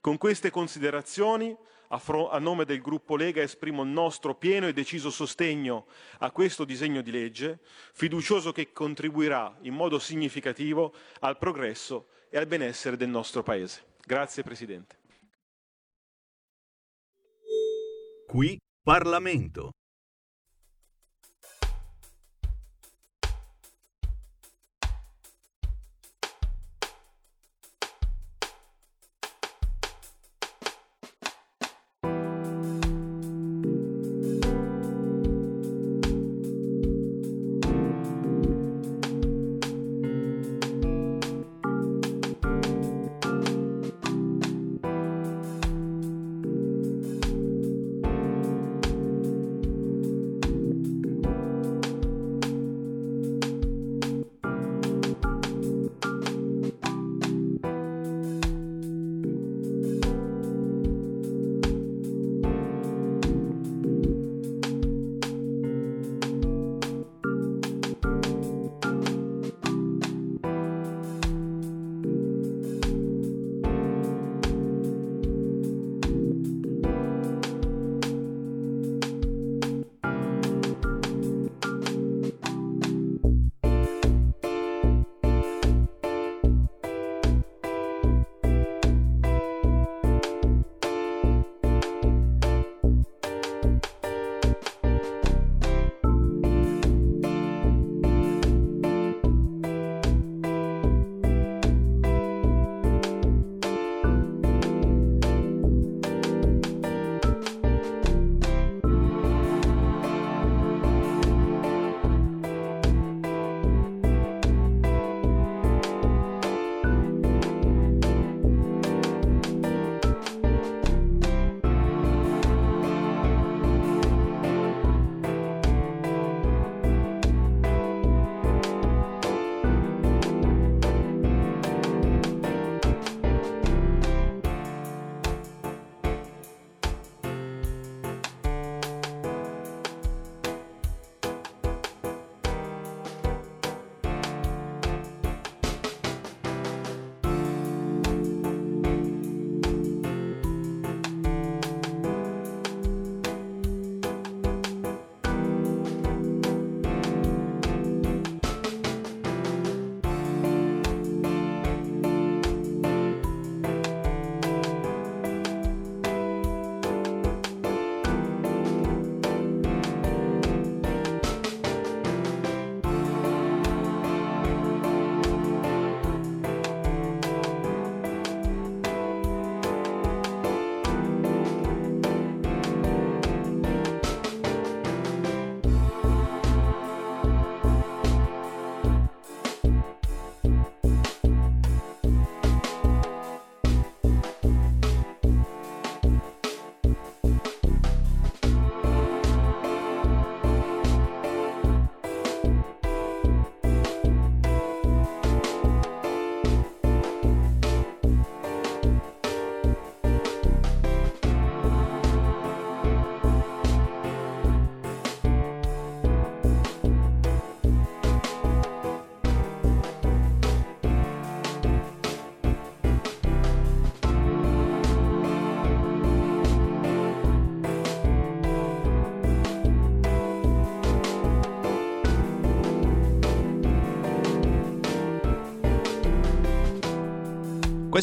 Con 0.00 0.18
queste 0.18 0.50
considerazioni 0.50 1.56
a, 1.88 2.38
nome 2.38 2.64
del 2.64 2.80
gruppo 2.80 3.16
Lega 3.16 3.42
esprimo 3.42 3.82
il 3.82 3.88
nostro 3.88 4.34
pieno 4.34 4.66
e 4.68 4.72
deciso 4.72 5.10
sostegno 5.10 5.86
a 6.18 6.30
questo 6.30 6.64
disegno 6.64 7.00
di 7.00 7.10
legge, 7.10 7.60
fiducioso 7.92 8.52
che 8.52 8.72
contribuirà 8.72 9.56
in 9.62 9.74
modo 9.74 9.98
significativo 9.98 10.94
al 11.20 11.38
progresso 11.38 12.08
e 12.30 12.38
al 12.38 12.46
benessere 12.46 12.96
del 12.96 13.08
nostro 13.08 13.42
Paese. 13.42 13.84
Grazie 14.04 14.42
Presidente. 14.42 14.96
Qui 18.26 18.58
Parlamento. 18.82 19.70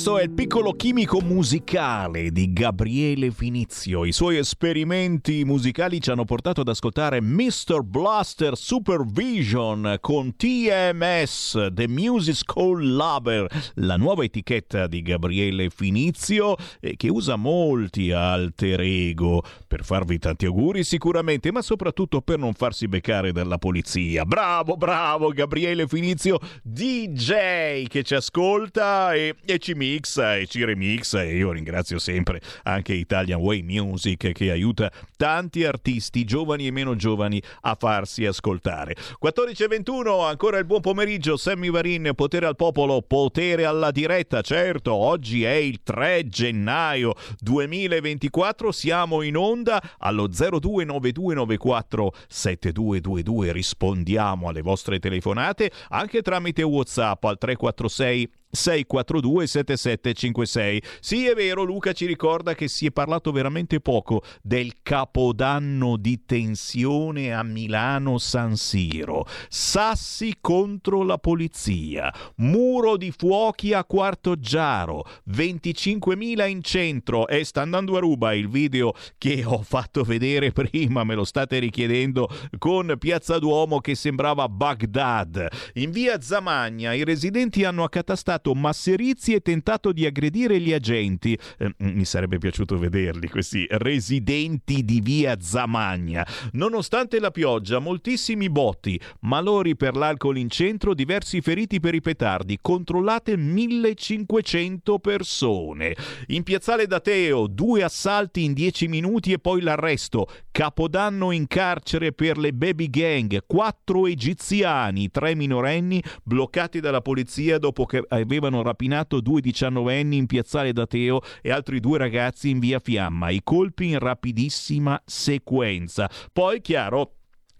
Questo 0.06 0.22
è 0.22 0.27
il 0.27 0.36
piccolo 0.36 0.73
chimico 0.73 1.19
musicale 1.19 2.30
di 2.30 2.53
Gabriele 2.53 3.32
Finizio. 3.32 4.06
I 4.06 4.11
suoi 4.11 4.38
esperimenti 4.38 5.44
musicali 5.44 5.99
ci 5.99 6.11
hanno 6.11 6.26
portato 6.26 6.61
ad 6.61 6.68
ascoltare 6.68 7.22
Mr. 7.22 7.82
Blaster 7.82 8.56
Supervision 8.56 9.98
con 10.02 10.36
TMS, 10.36 11.69
The 11.72 11.88
Music 11.88 12.36
School 12.36 12.94
Label, 12.94 13.49
la 13.77 13.98
nuova 13.98 14.23
etichetta 14.23 14.86
di 14.86 15.02
Gabriele 15.02 15.72
Finizio 15.72 16.56
eh, 16.82 16.95
che 16.98 17.10
usa 17.10 17.36
molti 17.36 18.11
alter 18.11 18.82
ego 18.82 19.41
per 19.65 19.84
farvi 19.84 20.19
tanti 20.19 20.45
auguri 20.45 20.84
sicuramente, 20.84 21.52
ma 21.52 21.64
soprattutto 21.64 22.22
per 22.22 22.38
non 22.38 22.53
farsi 22.53 22.88
beccare 22.88 23.32
dalla 23.32 23.57
polizia. 23.57 24.23
Bravo, 24.23 24.77
bravo 24.77 25.30
Gabriele 25.30 25.88
Finizio, 25.88 26.38
DJ 26.61 27.88
che 27.88 28.03
ci 28.03 28.14
ascolta 28.14 29.15
e, 29.15 29.34
e 29.44 29.57
ci 29.57 29.73
mixa 29.95 30.35
e 30.35 30.45
ci 30.45 30.63
remixa 30.65 31.23
e 31.23 31.38
io 31.38 31.51
ringrazio 31.51 31.99
sempre 31.99 32.41
anche 32.63 32.93
Italian 32.93 33.39
Way 33.39 33.61
Music 33.61 34.31
che 34.34 34.51
aiuta 34.51 34.91
tanti 35.15 35.63
artisti 35.63 36.26
giovani 36.26 36.67
e 36.67 36.72
meno 36.72 36.95
giovani 36.95 37.41
a 37.61 37.76
farsi 37.76 38.26
ascoltare. 38.26 38.95
14.21 39.23 40.26
ancora 40.26 40.57
il 40.57 40.65
buon 40.65 40.81
pomeriggio. 40.81 41.38
Sammy 41.38 41.69
Varin 41.69 42.11
potere 42.15 42.45
al 42.45 42.55
popolo 42.55 43.01
potere 43.01 43.65
alla 43.65 43.91
diretta. 43.91 44.41
Certo 44.41 44.93
oggi 44.93 45.43
è 45.43 45.53
il 45.53 45.81
3 45.81 46.27
gennaio 46.27 47.13
2024 47.39 48.72
siamo 48.72 49.22
in 49.22 49.38
onda 49.38 49.81
allo 49.99 50.27
029294 50.27 52.13
7222 52.27 53.51
rispondiamo 53.51 54.49
alle 54.49 54.61
vostre 54.61 54.99
telefonate 54.99 55.72
anche 55.89 56.22
tramite 56.22 56.63
Whatsapp 56.63 57.23
al 57.23 57.38
346 57.38 58.30
642 58.56 59.48
7756. 59.48 60.82
Sì, 60.99 61.27
è 61.27 61.36
vero, 61.36 61.64
Luca 61.64 61.94
ci 61.94 62.06
ricorda 62.06 62.56
che 62.56 62.68
si 62.68 62.88
è 62.88 62.91
parlato 62.91 63.32
veramente 63.32 63.80
poco 63.80 64.23
del 64.41 64.73
capodanno 64.82 65.98
di 65.98 66.26
tensione 66.26 67.34
a 67.34 67.44
Milano 67.44 68.18
San 68.18 68.56
Siro. 68.56 69.26
Sassi 69.49 70.36
contro 70.41 71.03
la 71.03 71.18
polizia, 71.18 72.14
muro 72.38 72.98
di 72.98 73.11
fuochi 73.15 73.73
a 73.73 73.84
Quarto 73.84 74.36
Giaro, 74.38 75.06
25.000 75.30 76.48
in 76.48 76.61
centro 76.61 77.27
e 77.27 77.44
sta 77.44 77.61
andando 77.61 77.98
a 77.98 77.99
ruba 77.99 78.34
il 78.34 78.49
video 78.49 78.94
che 79.18 79.44
ho 79.45 79.61
fatto 79.61 80.03
vedere 80.03 80.52
prima, 80.52 81.03
me 81.03 81.15
lo 81.15 81.23
state 81.23 81.60
richiedendo 81.60 82.30
con 82.57 82.95
Piazza 82.99 83.40
Duomo 83.40 83.80
che 83.80 83.95
sembrava 83.95 84.48
Baghdad. 84.48 85.48
In 85.73 85.91
via 85.91 86.22
Zamagna 86.22 86.94
i 86.94 87.03
residenti 87.03 87.64
hanno 87.64 87.84
accatastato 87.84 88.44
masserizi 88.53 89.34
e 89.34 89.41
tentato 89.41 89.91
di 89.91 90.05
aggredire 90.05 90.59
gli 90.59 90.73
agenti. 90.73 91.38
Eh, 91.57 91.73
mi 91.77 92.05
sarebbe 92.05 92.38
piaciuto 92.38 92.77
vederli, 92.77 93.27
questi 93.27 93.65
residenti 93.69 94.84
di 94.85 95.01
via 95.01 95.38
Zamagna. 95.39 96.26
Nonostante 96.51 97.19
la 97.19 97.31
pioggia, 97.31 97.80
moltissimi 97.80 98.49
botti, 98.49 98.99
malori 99.22 99.76
per 99.76 99.95
l'alcol 99.95 100.38
in 100.38 100.49
centro, 100.49 100.93
diversi 100.93 101.41
feriti 101.41 101.80
per 101.80 101.95
i 101.95 102.01
petardi, 102.01 102.59
controllate 102.61 103.35
1500 103.35 104.99
persone. 104.99 105.95
In 106.27 106.43
piazzale 106.43 106.88
Dateo, 106.88 107.47
due 107.47 107.84
assalti 107.84 108.43
in 108.43 108.53
10 108.53 108.88
minuti 108.88 109.31
e 109.31 109.39
poi 109.39 109.61
l'arresto. 109.61 110.27
Capodanno 110.51 111.31
in 111.31 111.47
carcere 111.47 112.13
per 112.13 112.38
le 112.38 112.53
baby 112.53 112.89
gang, 112.89 113.43
quattro 113.45 114.07
egiziani, 114.07 115.11
tre 115.11 115.35
minorenni 115.35 116.01
bloccati 116.23 116.80
dalla 116.80 117.01
polizia 117.01 117.57
dopo 117.57 117.85
che 117.85 118.03
avevano 118.07 118.35
rapinato 118.62 119.22
due 119.22 119.41
diciannovenni 119.41 120.18
in 120.18 120.26
piazzale 120.26 120.74
Dateo 120.74 121.22
e 121.41 121.52
altri 121.52 121.80
due 121.80 121.98
ragazzi 121.98 122.49
in 122.49 122.60
via 122.60 122.80
Fiamma. 122.80 123.30
I 123.30 123.41
colpi 123.44 123.90
in 123.90 123.99
rapidissima 123.99 125.02
sequenza. 125.06 126.10
Poi, 126.32 126.62
chiaro, 126.62 127.12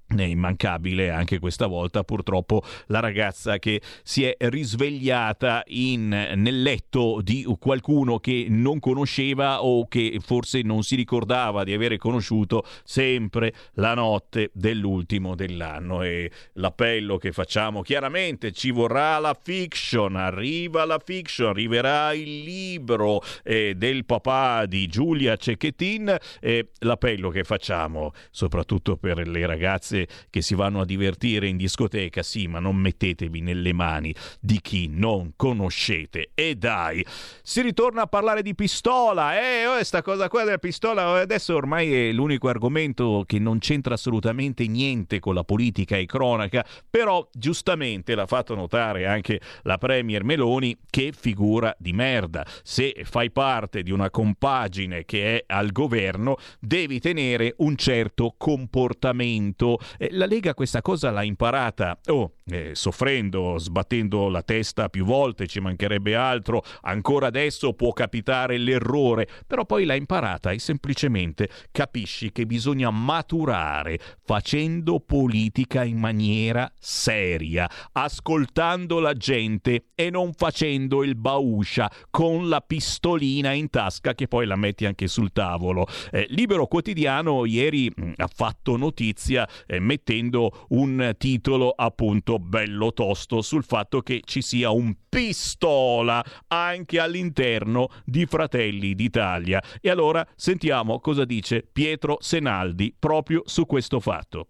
è 0.08 0.22
immancabile 0.22 1.10
anche 1.10 1.40
questa 1.40 1.66
volta 1.66 2.04
purtroppo 2.04 2.62
la 2.88 3.00
ragazza 3.00 3.58
che 3.58 3.82
si 4.04 4.24
è 4.24 4.36
risvegliata 4.38 5.64
in, 5.68 6.10
nel 6.10 6.62
letto 6.62 7.22
di 7.24 7.44
qualcuno 7.60 8.20
che 8.20 8.46
non 8.50 8.80
conosceva 8.80 9.64
o 9.64 9.88
che 9.88 10.20
forse 10.24 10.62
non 10.62 10.84
si 10.84 10.96
ricordava 10.96 11.64
di 11.64 11.74
avere 11.74 11.98
conosciuto 11.98 12.64
sempre 12.84 13.54
la 13.74 13.96
notte 13.96 14.52
dell'ultimo 14.54 15.34
dell'anno. 15.34 16.04
E 16.04 16.30
l'appello 16.54 17.18
che 17.18 17.32
facciamo 17.32 17.82
chiaramente 17.82 18.52
ci 18.52 18.70
vorrà 18.72 19.18
la 19.18 19.36
fiction 19.40 20.16
arriva 20.16 20.86
la 20.86 21.02
fiction 21.04 21.50
arriverà 21.50 22.14
il 22.14 22.44
libro 22.44 23.22
eh, 23.44 23.74
del 23.76 24.06
papà 24.06 24.66
di 24.66 24.88
Giulia 24.88 25.36
Cecchettin 25.36 26.16
e 26.40 26.70
l'appello 26.80 27.30
che 27.30 27.44
facciamo 27.44 28.14
soprattutto 28.30 28.98
per 28.98 29.28
le 29.28 29.46
ragazze 29.46 29.95
ragazze 29.96 30.08
che 30.30 30.42
si 30.42 30.54
vanno 30.56 30.82
a 30.82 30.86
divertire 30.86 31.48
in 31.48 31.58
discoteca, 31.58 32.22
sì, 32.22 32.48
ma 32.48 32.60
non 32.60 32.76
mettetevi 32.76 33.40
nelle 33.40 33.74
mani 33.74 34.14
di 34.40 34.60
chi 34.62 34.88
non 34.90 35.34
conoscete. 35.36 36.32
E 36.34 36.56
dai, 36.56 37.06
si 37.42 37.62
ritorna 37.62 38.04
a 38.04 38.08
parlare 38.08 38.42
di 38.42 38.54
pistola. 38.54 39.40
Eh, 39.40 39.66
oh, 39.66 39.82
sta 39.84 40.02
cosa 40.02 40.28
qua 40.28 40.44
della 40.44 40.58
pistola 40.58 41.10
oh, 41.10 41.16
adesso 41.16 41.56
ormai 41.56 41.94
è 41.94 42.12
l'unico 42.12 42.50
argomento 42.50 43.24
che 43.26 43.40
non 43.40 43.60
c'entra 43.60 43.94
assolutamente 43.94 44.68
niente 44.68 45.20
con 45.20 45.34
la 45.34 45.44
politica 45.44 45.96
e 45.96 46.06
cronaca, 46.06 46.66
però 46.90 47.28
giustamente 47.32 48.16
l'ha 48.16 48.26
fatto 48.26 48.56
notare 48.56 49.06
anche 49.06 49.40
la 49.64 49.78
Premier 49.78 50.24
Meloni 50.24 50.78
che 50.90 51.14
figura 51.18 51.74
di 51.78 51.94
merda. 51.94 52.46
Se 52.64 52.96
fai 53.04 53.32
parte 53.32 53.84
di 53.84 53.92
una 53.92 54.10
compagine 54.10 55.06
che 55.06 55.38
è 55.38 55.54
al 55.54 55.72
governo, 55.72 56.38
devi 56.60 57.00
tenere 57.00 57.54
un 57.58 57.76
certo 57.76 58.34
comportamento 58.38 59.80
la 60.12 60.26
Lega 60.26 60.54
questa 60.54 60.82
cosa 60.82 61.12
l'ha 61.12 61.24
imparata, 61.24 62.00
oh, 62.08 62.35
eh, 62.48 62.72
soffrendo, 62.76 63.58
sbattendo 63.58 64.30
la 64.30 64.44
testa 64.44 64.90
più 64.90 65.04
volte, 65.04 65.48
ci 65.48 65.60
mancherebbe 65.60 66.16
altro, 66.16 66.62
ancora 66.82 67.28
adesso 67.28 67.74
può 67.74 67.92
capitare 67.92 68.58
l'errore, 68.58 69.28
però 69.48 69.66
poi 69.66 69.86
l'ha 69.86 69.96
imparata 69.96 70.52
e 70.52 70.60
semplicemente 70.60 71.50
capisci 71.72 72.32
che 72.32 72.46
bisogna 72.46 72.92
maturare 72.92 74.00
facendo 74.24 75.00
politica 75.00 75.84
in 75.84 75.98
maniera 75.98 76.72
seria, 76.80 77.70
ascoltando 77.94 79.00
la 79.00 79.14
gente 79.14 79.88
e 79.96 80.10
non 80.12 80.34
facendo 80.34 81.04
il 81.04 81.16
bauscia 81.16 81.92
con 82.12 82.48
la 82.48 82.62
pistolina 82.62 83.54
in 83.54 83.70
tasca 83.70 84.14
che 84.14 84.28
poi 84.28 84.46
la 84.46 84.56
metti 84.56 84.86
anche 84.86 85.08
sul 85.08 85.32
tavolo. 85.32 85.88
Eh, 86.12 86.28
Libero 86.30 86.68
Quotidiano 86.68 87.46
ieri 87.46 87.92
mh, 87.94 88.14
ha 88.18 88.30
fatto 88.32 88.78
notizia 88.78 89.48
eh, 89.66 89.80
mettendo 89.80 90.66
un 90.70 91.14
titolo 91.18 91.72
appunto 91.72 92.35
bello 92.40 92.94
tosto 92.94 93.42
sul 93.42 93.64
fatto 93.64 94.02
che 94.02 94.22
ci 94.24 94.42
sia 94.42 94.70
un 94.70 94.96
pistola 95.08 96.24
anche 96.48 97.00
all'interno 97.00 97.90
di 98.04 98.26
Fratelli 98.26 98.96
d'Italia. 98.96 99.62
E 99.82 99.90
allora 99.90 100.26
sentiamo 100.36 101.00
cosa 101.00 101.26
dice 101.26 101.68
Pietro 101.72 102.18
Senaldi 102.20 102.96
proprio 102.98 103.42
su 103.46 103.66
questo 103.66 104.00
fatto. 104.00 104.48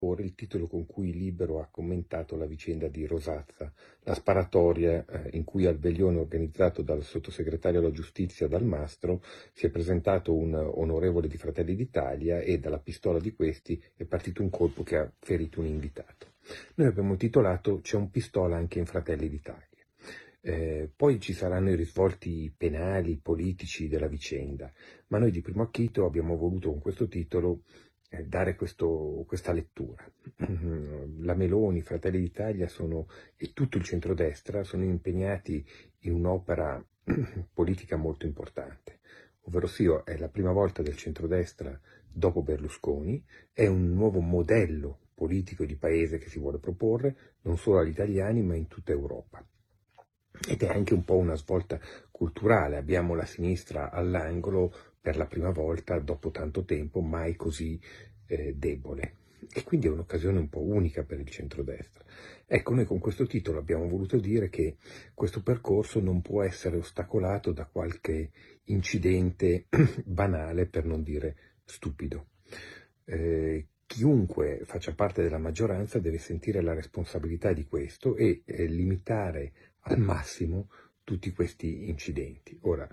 Il 0.00 0.34
titolo 0.34 0.68
con 0.68 0.86
cui 0.86 1.12
Libero 1.12 1.60
ha 1.60 1.66
commentato 1.68 2.36
la 2.36 2.46
vicenda 2.46 2.86
di 2.86 3.04
Rosazza, 3.04 3.72
la 4.04 4.14
sparatoria 4.14 5.04
eh, 5.04 5.30
in 5.36 5.42
cui 5.42 5.66
al 5.66 5.78
veglione 5.78 6.18
organizzato 6.18 6.82
dal 6.82 7.02
sottosegretario 7.02 7.80
alla 7.80 7.90
giustizia 7.90 8.46
Dalmastro 8.46 9.20
si 9.52 9.66
è 9.66 9.70
presentato 9.70 10.32
un 10.34 10.54
onorevole 10.54 11.26
di 11.26 11.36
Fratelli 11.36 11.74
d'Italia 11.74 12.38
e 12.38 12.60
dalla 12.60 12.78
pistola 12.78 13.18
di 13.18 13.34
questi 13.34 13.82
è 13.96 14.04
partito 14.04 14.40
un 14.40 14.50
colpo 14.50 14.84
che 14.84 14.98
ha 14.98 15.12
ferito 15.18 15.58
un 15.60 15.66
invitato. 15.66 16.34
Noi 16.76 16.86
abbiamo 16.86 17.16
titolato 17.16 17.80
C'è 17.82 17.96
un 17.96 18.08
pistola 18.08 18.56
anche 18.56 18.78
in 18.78 18.86
Fratelli 18.86 19.28
d'Italia. 19.28 19.66
Eh, 20.40 20.88
poi 20.94 21.18
ci 21.20 21.32
saranno 21.32 21.70
i 21.70 21.74
risvolti 21.74 22.50
penali, 22.56 23.18
politici 23.20 23.88
della 23.88 24.06
vicenda, 24.06 24.72
ma 25.08 25.18
noi 25.18 25.32
di 25.32 25.40
primo 25.40 25.62
acchito 25.64 26.06
abbiamo 26.06 26.36
voluto 26.36 26.70
con 26.70 26.78
questo 26.78 27.08
titolo 27.08 27.62
dare 28.26 28.54
questo, 28.54 29.24
questa 29.26 29.52
lettura. 29.52 30.04
La 31.20 31.34
Meloni, 31.34 31.82
Fratelli 31.82 32.20
d'Italia 32.20 32.68
sono, 32.68 33.08
e 33.36 33.52
tutto 33.52 33.78
il 33.78 33.84
centrodestra 33.84 34.64
sono 34.64 34.84
impegnati 34.84 35.64
in 36.00 36.14
un'opera 36.14 36.82
politica 37.52 37.96
molto 37.96 38.26
importante, 38.26 39.00
ovvero 39.42 39.66
sia 39.66 40.04
è 40.04 40.16
la 40.16 40.28
prima 40.28 40.52
volta 40.52 40.82
del 40.82 40.96
centrodestra 40.96 41.78
dopo 42.10 42.42
Berlusconi, 42.42 43.22
è 43.52 43.66
un 43.66 43.92
nuovo 43.92 44.20
modello 44.20 45.00
politico 45.14 45.64
di 45.64 45.76
paese 45.76 46.18
che 46.18 46.28
si 46.28 46.38
vuole 46.38 46.58
proporre 46.58 47.36
non 47.42 47.58
solo 47.58 47.80
agli 47.80 47.88
italiani 47.88 48.42
ma 48.42 48.54
in 48.54 48.68
tutta 48.68 48.92
Europa. 48.92 49.44
Ed 50.48 50.62
è 50.62 50.68
anche 50.68 50.94
un 50.94 51.04
po' 51.04 51.16
una 51.16 51.34
svolta 51.34 51.80
culturale, 52.10 52.76
abbiamo 52.76 53.14
la 53.14 53.24
sinistra 53.24 53.90
all'angolo 53.90 54.72
per 55.08 55.16
la 55.16 55.24
prima 55.24 55.48
volta 55.48 55.98
dopo 56.00 56.30
tanto 56.30 56.66
tempo 56.66 57.00
mai 57.00 57.34
così 57.34 57.80
eh, 58.26 58.52
debole. 58.54 59.14
e 59.50 59.62
quindi 59.64 59.86
è 59.86 59.90
un'occasione 59.90 60.38
un 60.38 60.50
po' 60.50 60.60
unica 60.60 61.02
per 61.02 61.18
il 61.18 61.30
centrodestra. 61.30 62.04
Ecco, 62.44 62.74
noi 62.74 62.84
con 62.84 62.98
questo 62.98 63.26
titolo 63.26 63.58
abbiamo 63.58 63.88
voluto 63.88 64.18
dire 64.18 64.50
che 64.50 64.76
questo 65.14 65.42
percorso 65.42 65.98
non 66.00 66.20
può 66.20 66.42
essere 66.42 66.76
ostacolato 66.76 67.52
da 67.52 67.64
qualche 67.64 68.32
incidente 68.64 69.64
banale, 70.04 70.66
per 70.66 70.84
non 70.84 71.02
dire 71.02 71.36
stupido. 71.64 72.26
Eh, 73.06 73.66
chiunque 73.86 74.60
faccia 74.64 74.92
parte 74.92 75.22
della 75.22 75.38
maggioranza 75.38 75.98
deve 75.98 76.18
sentire 76.18 76.60
la 76.60 76.74
responsabilità 76.74 77.54
di 77.54 77.64
questo 77.64 78.14
e 78.14 78.42
eh, 78.44 78.66
limitare 78.66 79.52
al 79.84 79.98
massimo 80.00 80.68
tutti 81.02 81.32
questi 81.32 81.88
incidenti. 81.88 82.58
Ora, 82.64 82.86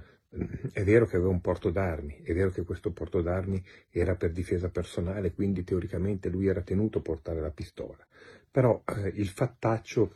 è 0.72 0.84
vero 0.84 1.06
che 1.06 1.16
aveva 1.16 1.32
un 1.32 1.42
porto 1.42 1.70
d'armi, 1.70 2.22
è 2.24 2.34
vero 2.34 2.50
che 2.50 2.64
questo 2.64 2.92
porto 2.92 3.22
d'armi 3.22 3.64
era 3.90 4.16
per 4.16 4.32
difesa 4.32 4.70
personale, 4.70 5.34
quindi 5.34 5.64
teoricamente 5.64 6.30
lui 6.30 6.48
era 6.48 6.62
tenuto 6.62 7.00
a 7.00 7.02
portare 7.02 7.40
la 7.40 7.52
pistola, 7.52 8.06
però 8.50 8.84
eh, 8.86 9.08
il 9.16 9.30
fattaccio 9.30 10.16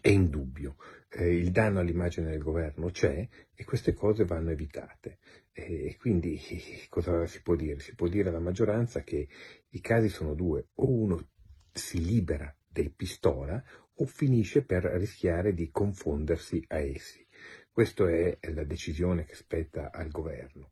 è 0.00 0.08
indubbio, 0.08 0.76
eh, 1.10 1.34
il 1.34 1.50
danno 1.50 1.80
all'immagine 1.80 2.30
del 2.30 2.42
governo 2.42 2.90
c'è 2.90 3.26
e 3.54 3.64
queste 3.64 3.94
cose 3.94 4.24
vanno 4.24 4.50
evitate. 4.50 5.18
E 5.52 5.96
quindi 5.98 6.38
cosa 6.90 7.26
si 7.26 7.40
può 7.42 7.54
dire? 7.54 7.78
Si 7.80 7.94
può 7.94 8.08
dire 8.08 8.28
alla 8.28 8.40
maggioranza 8.40 9.02
che 9.02 9.28
i 9.68 9.80
casi 9.80 10.08
sono 10.08 10.34
due, 10.34 10.68
o 10.74 10.90
uno 10.90 11.28
si 11.72 12.04
libera 12.04 12.54
del 12.66 12.92
pistola 12.92 13.62
o 13.98 14.04
finisce 14.06 14.62
per 14.62 14.84
rischiare 14.84 15.54
di 15.54 15.70
confondersi 15.70 16.62
a 16.68 16.78
essi. 16.78 17.25
Questa 17.76 18.08
è 18.08 18.38
la 18.54 18.64
decisione 18.64 19.26
che 19.26 19.34
spetta 19.34 19.92
al 19.92 20.08
governo. 20.08 20.70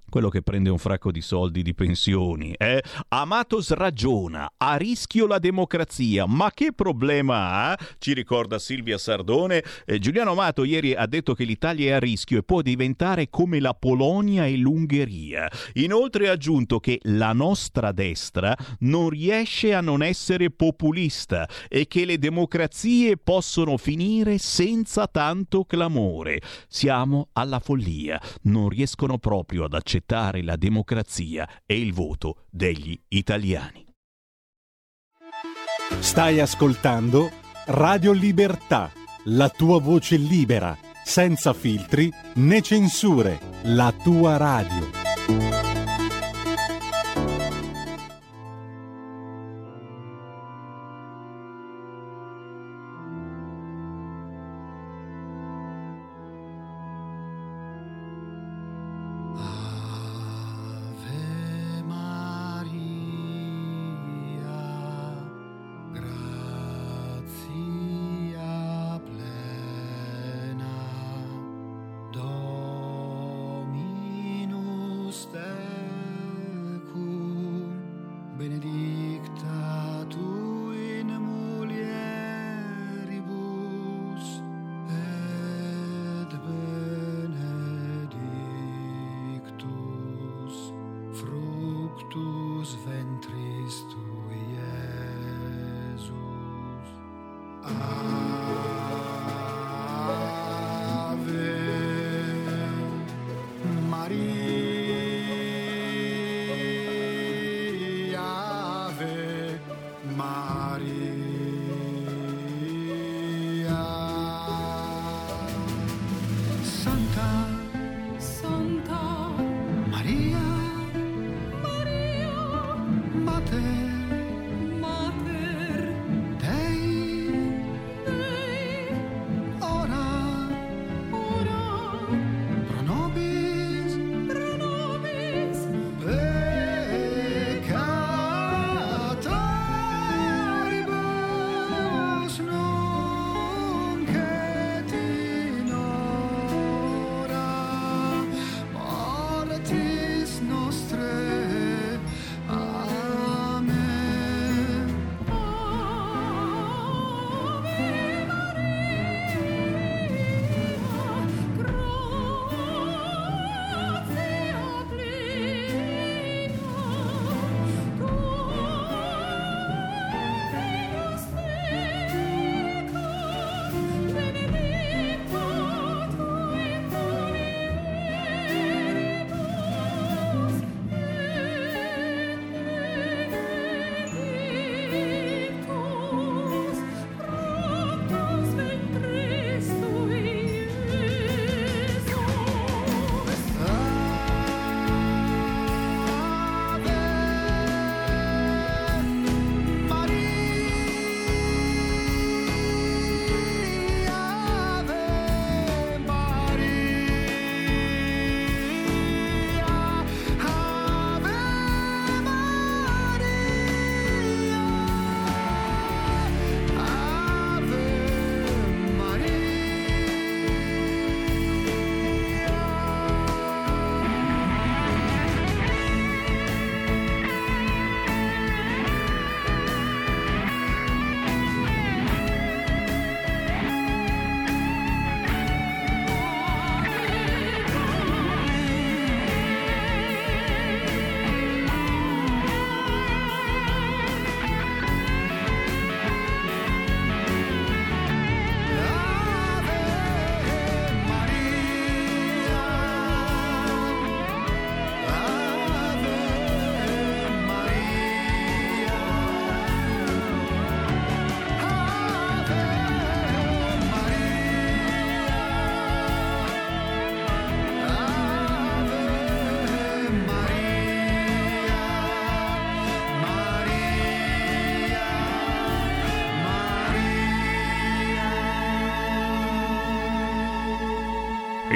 quello 0.09 0.29
che 0.29 0.43
prende 0.43 0.71
un 0.71 0.79
fracco 0.79 1.11
di 1.13 1.21
soldi 1.21 1.63
di 1.63 1.75
pensioni. 1.75 2.53
Eh? 2.57 2.83
Amatos 3.09 3.71
ragiona, 3.73 4.53
a 4.57 4.77
rischio 4.77 5.27
la 5.27 5.39
democrazia, 5.39 6.27
ma 6.27 6.51
che 6.53 6.73
problema 6.73 7.71
ha? 7.71 7.79
Ci 7.99 8.15
ricorda 8.15 8.59
Silvia 8.59 8.99
Sardone. 8.99 9.63
Eh, 9.85 9.99
Giuliano 9.99 10.33
Amato 10.33 10.65
ieri 10.65 10.95
ha 10.95 11.07
detto 11.07 11.35
che 11.35 11.45
l'Italia 11.45 11.91
è 11.91 11.93
a 11.95 11.99
rischio 11.99 12.39
e 12.39 12.43
può 12.43 12.63
diventare 12.63 13.29
come 13.29 13.61
la 13.61 13.75
Polonia 13.75 14.47
e 14.47 14.57
l'Ungheria. 14.57 15.51
Inoltre 15.75 16.29
ha 16.29 16.33
aggiunto 16.33 16.81
che 16.81 16.99
la 17.03 17.33
nostra 17.33 17.93
destra 17.93 18.57
non 18.81 19.11
riesce 19.11 19.75
a 19.75 19.81
non 19.81 20.03
essere 20.03 20.51
populista 20.51 21.49
e 21.69 21.87
che 21.87 22.05
le 22.05 22.19
democrazie 22.19 23.17
possono 23.17 23.77
finire 23.77 24.39
senza 24.39 25.07
tanto 25.07 25.65
clamore. 25.65 26.41
Siamo 26.69 27.29
alla 27.33 27.59
follia, 27.59 28.21
non 28.43 28.69
riescono 28.69 29.19
proprio 29.19 29.65
ad 29.65 29.75
accettare 29.75 29.97
accettare 29.99 30.43
la 30.43 30.57
democrazia 30.57 31.49
e 31.67 31.79
il 31.79 31.93
voto 31.93 32.47
degli 32.51 32.99
italiani. 33.09 33.87
Stai 36.01 36.41
ascoltando 36.41 37.31
Radio 37.67 38.13
Libertà, 38.13 38.91
la 39.25 39.49
tua 39.49 39.81
voce 39.81 40.17
libera, 40.17 40.77
senza 41.05 41.53
filtri 41.53 42.11
né 42.35 42.63
censure, 42.63 43.41
la 43.65 43.93
tua 43.93 44.37
radio. 44.37 45.18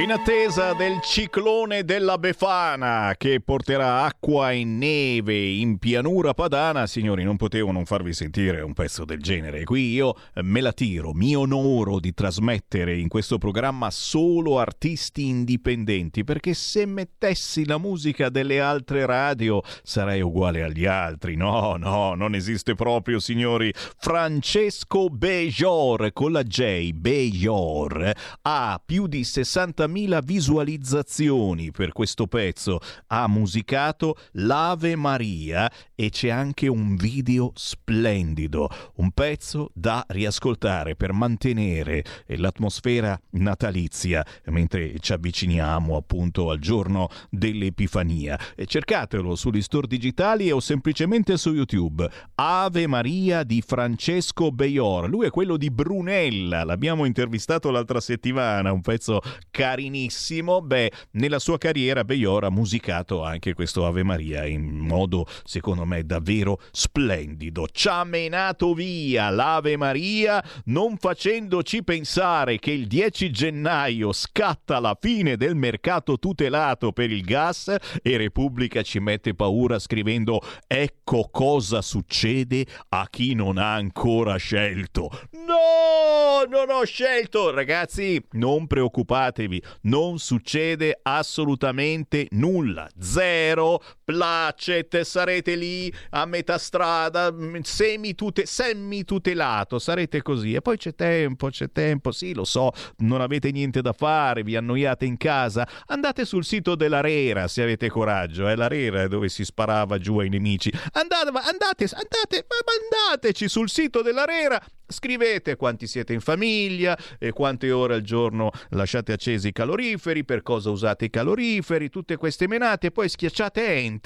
In 0.03 0.11
attesa 0.11 0.73
del 0.73 1.01
ciclone 1.01 1.85
della 1.85 2.19
Befana 2.19 3.15
che 3.17 3.41
porterà 3.41 4.03
acqua 4.03 4.51
e 4.51 4.65
neve 4.65 5.39
in 5.39 5.79
pianura 5.79 6.35
padana, 6.35 6.89
signori, 6.89 7.23
non 7.23 7.37
potevo 7.37 7.71
non 7.71 7.85
farvi 7.85 8.13
sentire 8.13 8.63
un 8.63 8.73
pezzo 8.73 9.05
del 9.05 9.21
genere. 9.21 9.63
Qui 9.63 9.93
io 9.93 10.17
me 10.43 10.61
la 10.61 10.73
tiro, 10.73 11.13
mi 11.13 11.37
onoro 11.37 12.01
di 12.01 12.13
trasmettere 12.15 12.99
in 12.99 13.07
questo 13.07 13.39
programma 13.39 13.93
solo 13.93 14.59
artisti 14.59 15.29
indipendenti, 15.29 16.25
perché 16.25 16.53
se 16.53 16.85
mettessi 16.85 17.65
la 17.65 17.79
musica 17.79 18.29
delle 18.29 18.59
altre 18.59 19.07
radio 19.07 19.63
sarei 19.85 20.21
uguale 20.21 20.65
agli 20.65 20.85
altri. 20.85 21.37
No, 21.37 21.77
no, 21.77 22.15
non 22.17 22.35
esiste 22.35 22.75
proprio, 22.75 23.21
signori. 23.21 23.73
Francesco 23.99 25.09
Bejor 25.11 26.13
con 26.13 26.33
la 26.33 26.43
J, 26.43 26.91
Bejor, 26.91 28.11
ha 28.43 28.83
più 28.85 29.07
di 29.07 29.23
60 29.23 29.91
80.000 29.93 30.25
visualizzazioni 30.25 31.71
per 31.71 31.93
questo 31.93 32.27
pezzo. 32.27 32.81
Ha 33.09 33.29
musicato 33.29 34.17
l'Ave 34.33 34.97
Maria 34.97 35.71
e 35.95 36.09
c'è 36.11 36.31
anche 36.31 36.67
un 36.69 36.97
video 36.97 37.53
splendido, 37.55 38.69
un 38.97 39.11
pezzo 39.13 39.71
da 39.75 40.05
riascoltare 40.09 40.97
per 40.97 41.13
mantenere 41.13 42.05
l'atmosfera 42.27 43.19
natalizia 43.31 44.25
mentre 44.47 44.99
ci 44.99 45.13
avviciniamo 45.13 45.97
appunto 45.97 46.51
al 46.51 46.59
giorno 46.59 47.09
dell'Epifania. 47.31 48.39
Cercatelo 48.65 49.35
sugli 49.35 49.61
store 49.61 49.87
digitali 49.87 50.51
o 50.51 50.61
semplicemente 50.61 51.37
su 51.37 51.53
YouTube. 51.53 52.09
Ave 52.37 52.87
Maria 52.87 53.43
di 53.43 53.61
Francesco 53.61 54.51
Beior. 54.51 55.09
Lui 55.09 55.27
è 55.27 55.31
quello 55.31 55.57
di 55.57 55.71
Brunella, 55.71 56.65
l'abbiamo 56.65 57.05
intervistato 57.05 57.71
l'altra 57.71 58.01
settimana, 58.01 58.73
un 58.73 58.81
pezzo 58.81 59.21
caro 59.51 59.82
carinissimo. 59.83 60.61
Beh, 60.61 60.93
nella 61.13 61.39
sua 61.39 61.59
carriera 61.59 62.05
Beior 62.05 62.45
ha 62.45 62.51
musicato 62.51 63.25
anche 63.25 63.55
questo 63.55 63.85
Ave 63.85 64.03
Maria 64.03 64.47
in 64.47 64.79
modo, 64.79 65.27
secondo 65.45 65.85
me, 65.85 66.05
davvero 66.05 66.61
splendido. 66.71 67.67
Ci 67.71 67.89
ha 67.89 68.05
menato 68.05 68.75
via 68.75 69.31
l'Ave 69.31 69.77
Maria 69.77 70.43
non 70.67 70.97
facendoci 70.97 71.83
pensare 71.83 72.59
che 72.59 72.71
il 72.71 72.87
10 72.87 73.31
gennaio 73.31 74.13
scatta 74.13 74.79
la 74.79 74.97
fine 75.01 75.37
del 75.37 75.57
mercato 75.57 76.19
tutelato 76.19 76.93
per 76.93 77.11
il 77.11 77.23
gas 77.23 77.75
e 78.03 78.17
Repubblica 78.17 78.83
ci 78.83 79.01
mette 79.01 79.35
paura 79.35 79.79
scrivendo 79.79 80.41
ecco 80.67 81.29
cosa 81.31 81.83
succede 81.83 82.67
a 82.91 83.07
chi 83.11 83.35
non 83.35 83.59
ha 83.59 83.75
ancora 83.75 84.37
scelto. 84.37 85.11
No, 85.47 86.45
non 86.49 86.71
ho 86.71 86.85
scelto. 86.85 87.51
Ragazzi, 87.51 88.23
non 88.33 88.67
preoccupatevi, 88.67 89.63
non 89.83 90.19
succede 90.19 90.99
assolutamente 91.03 92.29
nulla. 92.31 92.89
Zero 92.99 93.83
placet, 94.13 95.01
sarete 95.01 95.55
lì 95.55 95.93
a 96.11 96.25
metà 96.27 96.59
strada, 96.59 97.33
mm, 97.33 97.61
semi-tute- 97.63 98.47
semi-tutelato, 98.47 99.79
sarete 99.79 100.23
così. 100.23 100.55
E 100.55 100.61
poi 100.61 100.77
c'è 100.77 100.95
tempo, 100.95 101.49
c'è 101.49 101.71
tempo, 101.73 102.13
sì, 102.13 102.35
lo 102.35 102.45
so, 102.45 102.73
non 102.99 103.21
avete 103.21 103.51
niente 103.51 103.81
da 103.81 103.93
fare, 103.93 104.43
vi 104.43 104.57
annoiate 104.57 105.05
in 105.05 105.17
casa. 105.17 105.67
Andate 105.87 106.25
sul 106.25 106.45
sito 106.45 106.75
della 106.75 107.01
Rera 107.01 107.49
se 107.49 107.63
avete 107.63 107.89
coraggio, 107.89 108.47
è 108.49 108.53
eh? 108.53 108.57
la 108.57 108.69
Rera 108.69 109.03
è 109.03 109.09
dove 109.09 109.29
si 109.29 109.45
sparava 109.45 109.99
giù 109.99 110.19
ai 110.19 110.29
nemici. 110.29 110.71
Andate, 110.93 111.29
andate, 111.29 111.85
andate, 111.85 112.47
andateci 112.47 113.49
sul 113.49 113.69
sito 113.69 114.03
della 114.03 114.25
Rera 114.25 114.61
Scrivete 114.93 115.57
quanti 115.57 115.87
siete 115.87 116.13
in 116.13 116.21
famiglia 116.21 116.97
e 117.19 117.33
quante 117.33 117.73
ore 117.73 117.95
al 117.95 118.03
giorno 118.03 118.51
lasciate 118.71 119.13
accesi 119.13 119.49
i 119.49 119.53
caloriferi, 119.53 120.25
per 120.25 120.43
cosa 120.43 120.71
usate 120.71 121.07
i 121.07 121.11
caloriferi, 121.11 121.89
tutte 121.89 122.17
queste 122.17 122.47
menate, 122.47 122.91
poi 122.91 123.09
schiacciate 123.09 123.75
enter 123.75 124.02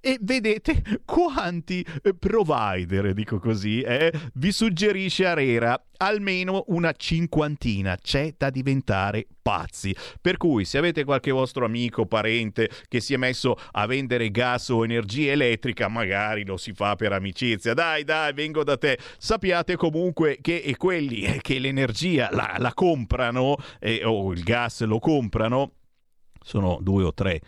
e 0.00 0.18
vedete 0.20 0.82
quanti 1.04 1.84
eh, 2.02 2.14
provider, 2.14 3.12
dico 3.12 3.38
così, 3.38 3.80
eh, 3.80 4.12
vi 4.34 4.52
suggerisce 4.52 5.26
Arera 5.26 5.82
almeno 5.98 6.64
una 6.68 6.92
cinquantina. 6.92 7.96
C'è 7.96 8.34
da 8.36 8.50
diventare 8.50 9.26
pazzi. 9.42 9.94
Per 10.20 10.36
cui, 10.36 10.64
se 10.64 10.78
avete 10.78 11.04
qualche 11.04 11.30
vostro 11.30 11.64
amico, 11.64 12.06
parente 12.06 12.70
che 12.88 13.00
si 13.00 13.14
è 13.14 13.16
messo 13.16 13.56
a 13.72 13.86
vendere 13.86 14.30
gas 14.30 14.68
o 14.68 14.84
energia 14.84 15.32
elettrica, 15.32 15.88
magari 15.88 16.44
lo 16.44 16.56
si 16.56 16.72
fa 16.72 16.96
per 16.96 17.12
amicizia. 17.12 17.74
Dai, 17.74 18.04
dai, 18.04 18.32
vengo 18.32 18.64
da 18.64 18.76
te. 18.76 18.98
Sappiate 19.18 19.76
comunque 19.76 20.38
che 20.40 20.74
quelli 20.76 21.38
che 21.40 21.58
l'energia 21.58 22.28
la, 22.32 22.56
la 22.58 22.72
comprano 22.74 23.56
eh, 23.78 24.02
o 24.04 24.32
il 24.32 24.42
gas 24.42 24.82
lo 24.84 24.98
comprano 24.98 25.72
sono 26.42 26.78
due 26.80 27.04
o 27.04 27.12
tre. 27.12 27.40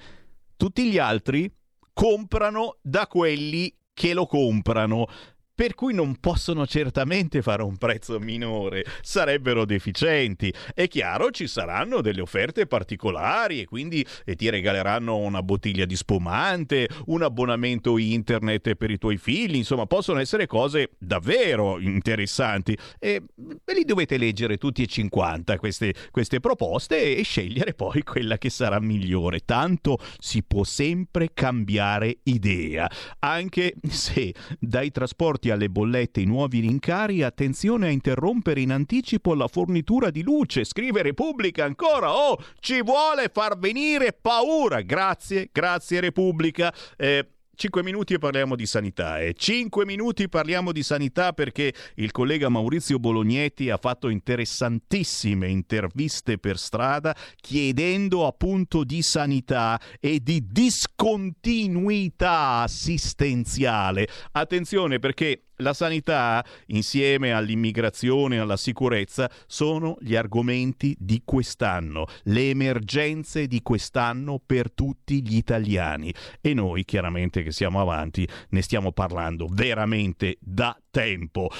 Tutti 0.56 0.90
gli 0.90 0.98
altri 0.98 1.50
comprano 1.92 2.76
da 2.82 3.06
quelli 3.06 3.74
che 3.94 4.14
lo 4.14 4.26
comprano 4.26 5.06
per 5.54 5.74
cui 5.74 5.92
non 5.92 6.16
possono 6.16 6.66
certamente 6.66 7.42
fare 7.42 7.62
un 7.62 7.76
prezzo 7.76 8.18
minore, 8.18 8.84
sarebbero 9.02 9.64
deficienti. 9.64 10.52
È 10.74 10.88
chiaro, 10.88 11.30
ci 11.30 11.46
saranno 11.46 12.00
delle 12.00 12.22
offerte 12.22 12.66
particolari 12.66 13.60
e 13.60 13.64
quindi 13.66 14.04
e 14.24 14.34
ti 14.34 14.48
regaleranno 14.48 15.16
una 15.16 15.42
bottiglia 15.42 15.84
di 15.84 15.94
spumante, 15.94 16.88
un 17.06 17.22
abbonamento 17.22 17.98
internet 17.98 18.74
per 18.74 18.90
i 18.90 18.98
tuoi 18.98 19.18
figli, 19.18 19.56
insomma, 19.56 19.86
possono 19.86 20.20
essere 20.20 20.46
cose 20.46 20.92
davvero 20.98 21.78
interessanti. 21.78 22.76
E 22.98 23.22
ve 23.36 23.74
li 23.74 23.84
dovete 23.84 24.16
leggere 24.16 24.56
tutti 24.56 24.82
e 24.82 24.86
50 24.86 25.58
queste, 25.58 25.94
queste 26.10 26.40
proposte 26.40 27.16
e 27.16 27.22
scegliere 27.22 27.74
poi 27.74 28.02
quella 28.02 28.38
che 28.38 28.50
sarà 28.50 28.80
migliore. 28.80 29.40
Tanto 29.44 29.98
si 30.18 30.42
può 30.42 30.64
sempre 30.64 31.30
cambiare 31.34 32.18
idea, 32.24 32.90
anche 33.18 33.74
se 33.88 34.34
dai 34.58 34.90
trasporti 34.90 35.41
rispetto 35.42 35.52
alle 35.52 35.68
bollette 35.68 36.20
i 36.20 36.24
nuovi 36.24 36.60
rincari, 36.60 37.22
attenzione 37.22 37.88
a 37.88 37.90
interrompere 37.90 38.60
in 38.60 38.70
anticipo 38.70 39.34
la 39.34 39.48
fornitura 39.48 40.10
di 40.10 40.22
luce. 40.22 40.64
Scrive 40.64 41.02
Repubblica 41.02 41.64
ancora. 41.64 42.14
Oh, 42.14 42.38
ci 42.60 42.82
vuole 42.82 43.28
far 43.32 43.58
venire 43.58 44.12
paura. 44.12 44.80
Grazie, 44.82 45.48
grazie 45.50 46.00
Repubblica. 46.00 46.72
Eh, 46.96 47.26
5 47.62 47.84
minuti 47.84 48.14
e 48.14 48.18
parliamo 48.18 48.56
di 48.56 48.66
sanità. 48.66 49.20
E 49.20 49.34
5 49.34 49.84
minuti 49.84 50.28
parliamo 50.28 50.72
di 50.72 50.82
sanità 50.82 51.32
perché 51.32 51.72
il 51.94 52.10
collega 52.10 52.48
Maurizio 52.48 52.98
Bolognetti 52.98 53.70
ha 53.70 53.76
fatto 53.76 54.08
interessantissime 54.08 55.46
interviste 55.46 56.38
per 56.38 56.58
strada 56.58 57.14
chiedendo 57.36 58.26
appunto 58.26 58.82
di 58.82 59.00
sanità 59.02 59.80
e 60.00 60.18
di 60.20 60.44
discontinuità 60.50 62.62
assistenziale. 62.62 64.08
Attenzione 64.32 64.98
perché 64.98 65.44
la 65.56 65.72
sanità, 65.72 66.44
insieme 66.66 67.32
all'immigrazione 67.32 68.36
e 68.36 68.38
alla 68.38 68.56
sicurezza, 68.56 69.30
sono 69.46 69.96
gli 70.00 70.16
argomenti 70.16 70.96
di 70.98 71.22
quest'anno, 71.24 72.06
le 72.24 72.50
emergenze 72.50 73.46
di 73.46 73.62
quest'anno 73.62 74.40
per 74.44 74.72
tutti 74.72 75.22
gli 75.22 75.36
italiani. 75.36 76.12
E 76.40 76.54
noi, 76.54 76.84
chiaramente 76.84 77.42
che 77.42 77.52
siamo 77.52 77.80
avanti, 77.80 78.26
ne 78.50 78.62
stiamo 78.62 78.92
parlando 78.92 79.46
veramente 79.50 80.36
da 80.40 80.76
tempo. 80.90 81.50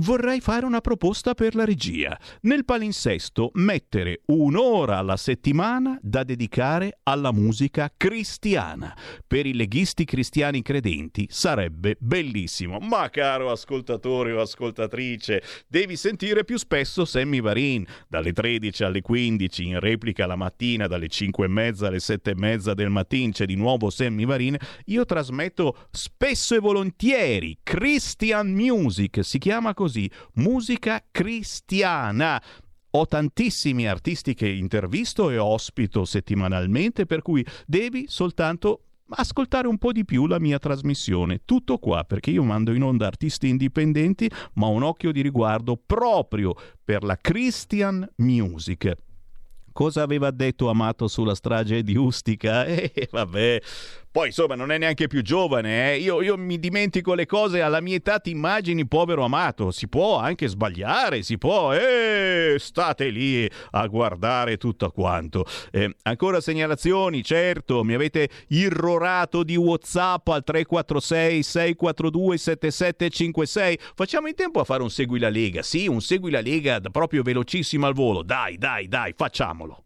Vorrei 0.00 0.40
fare 0.40 0.66
una 0.66 0.82
proposta 0.82 1.32
per 1.32 1.54
la 1.54 1.64
regia. 1.64 2.18
Nel 2.42 2.66
palinsesto 2.66 3.50
mettere 3.54 4.20
un'ora 4.26 4.98
alla 4.98 5.16
settimana 5.16 5.98
da 6.02 6.22
dedicare 6.22 6.98
alla 7.04 7.32
musica 7.32 7.90
cristiana. 7.96 8.94
Per 9.26 9.46
i 9.46 9.54
leghisti 9.54 10.04
cristiani 10.04 10.60
credenti 10.60 11.26
sarebbe 11.30 11.96
bellissimo. 11.98 12.78
Ma 12.78 13.08
caro 13.08 13.50
ascoltatore 13.50 14.32
o 14.32 14.42
ascoltatrice, 14.42 15.42
devi 15.66 15.96
sentire 15.96 16.44
più 16.44 16.58
spesso 16.58 17.06
Sammy 17.06 17.40
Varin 17.40 17.86
dalle 18.06 18.34
13 18.34 18.84
alle 18.84 19.00
15, 19.00 19.64
in 19.64 19.80
replica 19.80 20.26
la 20.26 20.36
mattina 20.36 20.86
dalle 20.86 21.08
5 21.08 21.46
e 21.46 21.48
mezza 21.48 21.86
alle 21.86 22.00
7 22.00 22.32
e 22.32 22.36
mezza 22.36 22.74
del 22.74 22.90
mattino 22.90 23.32
c'è 23.32 23.46
di 23.46 23.54
nuovo 23.54 23.88
Sammy 23.88 24.26
Varin. 24.26 24.58
Io 24.86 25.06
trasmetto 25.06 25.86
spesso 25.90 26.54
e 26.54 26.58
volentieri 26.58 27.60
Christian 27.62 28.52
Music, 28.52 29.24
si 29.24 29.38
chiama 29.38 29.72
così 29.72 29.84
così, 29.86 30.10
musica 30.34 31.02
cristiana. 31.10 32.42
Ho 32.90 33.06
tantissimi 33.06 33.86
artisti 33.86 34.34
che 34.34 34.48
intervisto 34.48 35.30
e 35.30 35.38
ospito 35.38 36.04
settimanalmente, 36.04 37.06
per 37.06 37.22
cui 37.22 37.44
devi 37.66 38.06
soltanto 38.08 38.80
ascoltare 39.10 39.68
un 39.68 39.78
po' 39.78 39.92
di 39.92 40.04
più 40.04 40.26
la 40.26 40.40
mia 40.40 40.58
trasmissione. 40.58 41.42
Tutto 41.44 41.78
qua, 41.78 42.02
perché 42.04 42.30
io 42.30 42.42
mando 42.42 42.72
in 42.72 42.82
onda 42.82 43.06
artisti 43.06 43.48
indipendenti, 43.48 44.28
ma 44.54 44.66
un 44.66 44.82
occhio 44.82 45.12
di 45.12 45.20
riguardo 45.20 45.76
proprio 45.76 46.54
per 46.84 47.04
la 47.04 47.16
Christian 47.16 48.08
Music. 48.16 48.92
Cosa 49.72 50.02
aveva 50.02 50.30
detto 50.30 50.70
Amato 50.70 51.06
sulla 51.06 51.34
strage 51.34 51.82
di 51.82 51.96
Ustica? 51.96 52.64
Eh, 52.66 53.08
vabbè, 53.10 53.60
Poi 54.16 54.28
insomma 54.28 54.54
non 54.54 54.72
è 54.72 54.78
neanche 54.78 55.08
più 55.08 55.20
giovane, 55.20 55.92
eh? 55.92 55.98
io, 55.98 56.22
io, 56.22 56.38
mi 56.38 56.58
dimentico 56.58 57.12
le 57.12 57.26
cose 57.26 57.60
alla 57.60 57.82
mia 57.82 57.96
età, 57.96 58.18
ti 58.18 58.30
immagini 58.30 58.86
povero 58.86 59.24
amato, 59.24 59.70
si 59.70 59.88
può 59.88 60.16
anche 60.16 60.48
sbagliare, 60.48 61.22
si 61.22 61.36
può, 61.36 61.74
eh, 61.74 62.56
state 62.58 63.10
lì 63.10 63.46
a 63.72 63.86
guardare 63.88 64.56
tutto 64.56 64.88
quanto. 64.88 65.44
Eh, 65.70 65.94
ancora 66.04 66.40
segnalazioni, 66.40 67.22
certo, 67.22 67.84
mi 67.84 67.92
avete 67.92 68.30
irrorato 68.48 69.42
di 69.42 69.56
Whatsapp 69.56 70.26
al 70.28 70.44
346 70.44 71.42
642 71.42 72.38
7756, 72.38 73.78
facciamo 73.94 74.28
in 74.28 74.34
tempo 74.34 74.60
a 74.60 74.64
fare 74.64 74.80
un 74.80 74.88
segui 74.88 75.18
la 75.18 75.28
Lega, 75.28 75.62
sì, 75.62 75.88
un 75.88 76.00
segui 76.00 76.30
la 76.30 76.40
Lega 76.40 76.80
proprio 76.90 77.22
velocissimo 77.22 77.86
al 77.86 77.92
volo, 77.92 78.22
dai, 78.22 78.56
dai, 78.56 78.88
dai, 78.88 79.12
facciamolo. 79.14 79.85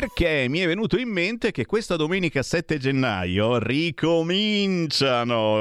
perché 0.00 0.46
mi 0.48 0.60
è 0.60 0.66
venuto 0.66 0.98
in 0.98 1.10
mente 1.10 1.50
che 1.50 1.66
questa 1.66 1.96
domenica 1.96 2.42
7 2.42 2.78
gennaio 2.78 3.58
ricominciano 3.58 4.06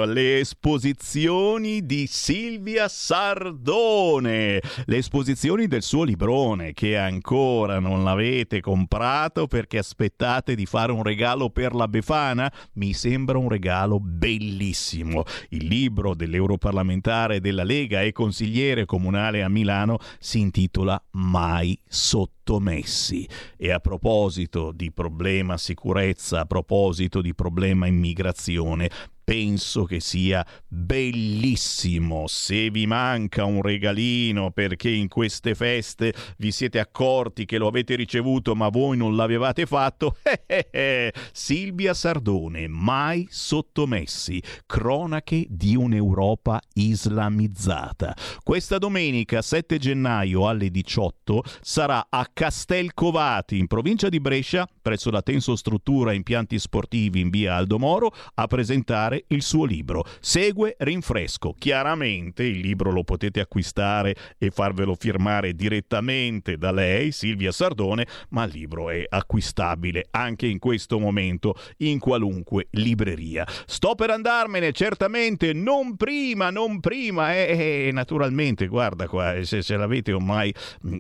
le 0.06 0.40
esposizioni 0.40 1.86
di 1.86 2.08
Silvia 2.08 2.88
Sardone, 2.88 4.62
le 4.86 4.96
esposizioni 4.96 5.68
del 5.68 5.82
suo 5.82 6.06
librone 6.06 6.72
che 6.72 6.96
ancora 6.96 7.80
non 7.80 8.06
l'avete 8.06 8.62
comprato 8.62 9.46
perché 9.46 9.80
aspettate 9.80 10.56
di 10.56 10.66
fare 10.66 10.94
un 10.94 11.04
regalo 11.04 11.50
per 11.50 11.76
la 11.76 11.90
Befana, 11.90 12.50
mi 12.76 12.94
sembra 12.94 13.38
un 13.38 13.50
regalo 13.50 14.00
bellissimo. 14.00 15.26
Il 15.50 15.66
libro 15.66 16.16
dell'europarlamentare 16.16 17.42
della 17.42 17.66
Lega 17.66 18.04
e 18.04 18.14
consigliere 18.14 18.86
comunale 18.86 19.44
a 19.44 19.50
Milano 19.50 19.98
si 20.18 20.40
intitola 20.40 20.98
Mai 21.12 21.78
sotto 21.86 22.38
sottomessi. 22.50 23.28
E 23.56 23.72
a 23.72 23.80
proposito 23.80 24.29
di 24.72 24.92
problema 24.92 25.58
sicurezza, 25.58 26.42
a 26.42 26.46
proposito 26.46 27.22
di 27.22 27.34
problema 27.34 27.88
immigrazione, 27.88 28.90
penso 29.30 29.84
che 29.84 30.00
sia 30.00 30.44
bellissimo. 30.68 32.26
Se 32.26 32.72
vi 32.72 32.88
manca 32.88 33.46
un 33.46 33.62
regalino 33.62 34.50
perché 34.50 34.90
in 34.90 35.08
queste 35.08 35.54
feste 35.54 36.16
vi 36.38 36.52
siete 36.52 36.80
accorti 36.80 37.46
che 37.46 37.60
lo 37.60 37.68
avete 37.68 37.94
ricevuto 37.94 38.56
ma 38.56 38.70
voi 38.70 38.98
non 38.98 39.16
l'avevate 39.16 39.68
fatto, 39.68 40.16
eh, 40.24 40.42
eh, 40.48 40.70
eh. 40.72 41.14
Silvia 41.32 41.94
Sardone, 41.94 42.68
mai 42.68 43.28
sottomessi, 43.30 44.42
cronache 44.66 45.46
di 45.48 45.76
un'Europa 45.76 46.60
islamizzata. 46.74 48.16
Questa 48.42 48.80
domenica 48.80 49.44
7 49.44 49.78
gennaio 49.78 50.48
alle 50.48 50.72
18 50.72 51.44
sarà 51.62 52.08
a 52.10 52.28
Castelcovati 52.34 53.60
in 53.60 53.68
provincia 53.68 54.10
di 54.10 54.20
Brescia, 54.20 54.68
presso 54.82 55.12
la 55.12 55.22
Tenso 55.22 55.56
Struttura 55.56 56.14
Impianti 56.14 56.58
Sportivi 56.58 57.20
in 57.20 57.30
via 57.30 57.54
Aldomoro, 57.54 58.12
a 58.34 58.48
presentare 58.48 59.18
il 59.28 59.42
suo 59.42 59.66
libro. 59.66 60.04
Segue 60.20 60.76
Rinfresco. 60.78 61.56
Chiaramente 61.58 62.44
il 62.44 62.60
libro 62.60 62.92
lo 62.92 63.04
potete 63.04 63.40
acquistare 63.40 64.16
e 64.38 64.50
farvelo 64.52 64.96
firmare 64.96 65.54
direttamente 65.54 66.58
da 66.58 66.72
lei, 66.72 67.12
Silvia 67.12 67.52
Sardone, 67.52 68.08
ma 68.30 68.44
il 68.44 68.52
libro 68.52 68.90
è 68.90 69.06
acquistabile 69.08 70.08
anche 70.12 70.48
in 70.48 70.60
questo 70.60 71.00
momento 71.00 71.56
in 71.78 72.00
qualunque 72.00 72.68
libreria. 72.72 73.46
Sto 73.66 73.96
per 73.96 74.10
andarmene, 74.10 74.72
certamente, 74.72 75.54
non 75.54 75.96
prima, 75.96 76.50
non 76.50 76.80
prima, 76.80 77.34
e 77.34 77.38
eh, 77.50 77.88
eh, 77.88 77.92
naturalmente, 77.92 78.68
guarda 78.68 79.08
qua, 79.08 79.44
se 79.44 79.62
ce 79.62 79.76
l'avete 79.76 80.12
ormai, 80.14 80.54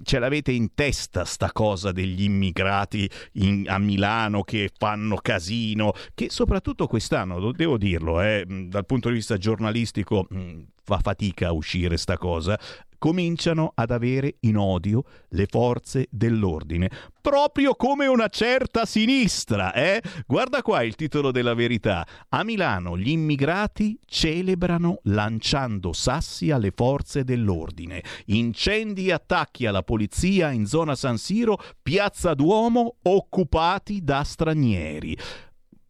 ce 0.03 0.19
l'avete 0.19 0.51
in 0.51 0.73
testa 0.73 1.25
sta 1.25 1.51
cosa 1.51 1.91
degli 1.91 2.23
immigrati 2.23 3.09
in, 3.33 3.65
a 3.67 3.77
Milano 3.77 4.43
che 4.43 4.69
fanno 4.77 5.17
casino, 5.17 5.93
che 6.13 6.29
soprattutto 6.29 6.87
quest'anno, 6.87 7.51
devo 7.51 7.77
dirlo, 7.77 8.08
dirlo, 8.09 8.21
eh, 8.21 8.45
dal 8.47 8.85
punto 8.85 9.09
di 9.09 9.15
vista 9.15 9.37
giornalistico 9.37 10.27
fa 10.83 10.99
fatica 10.99 11.49
a 11.49 11.51
uscire 11.51 11.97
sta 11.97 12.17
cosa, 12.17 12.59
cominciano 12.97 13.71
ad 13.75 13.91
avere 13.91 14.35
in 14.41 14.57
odio 14.57 15.03
le 15.29 15.45
forze 15.49 16.07
dell'ordine, 16.09 16.89
proprio 17.21 17.75
come 17.75 18.07
una 18.07 18.27
certa 18.27 18.85
sinistra, 18.85 19.73
eh? 19.73 20.01
Guarda 20.25 20.61
qua 20.61 20.81
il 20.83 20.95
titolo 20.95 21.31
della 21.31 21.53
verità. 21.53 22.05
A 22.29 22.43
Milano 22.43 22.97
gli 22.97 23.09
immigrati 23.09 23.97
celebrano 24.05 24.99
lanciando 25.03 25.93
sassi 25.93 26.51
alle 26.51 26.71
forze 26.75 27.23
dell'ordine. 27.23 28.03
Incendi 28.25 29.07
e 29.07 29.13
attacchi 29.13 29.65
alla 29.65 29.83
polizia 29.83 30.51
in 30.51 30.65
zona 30.65 30.95
San 30.95 31.17
Siro, 31.17 31.57
Piazza 31.81 32.33
Duomo 32.33 32.95
occupati 33.03 34.03
da 34.03 34.23
stranieri. 34.23 35.15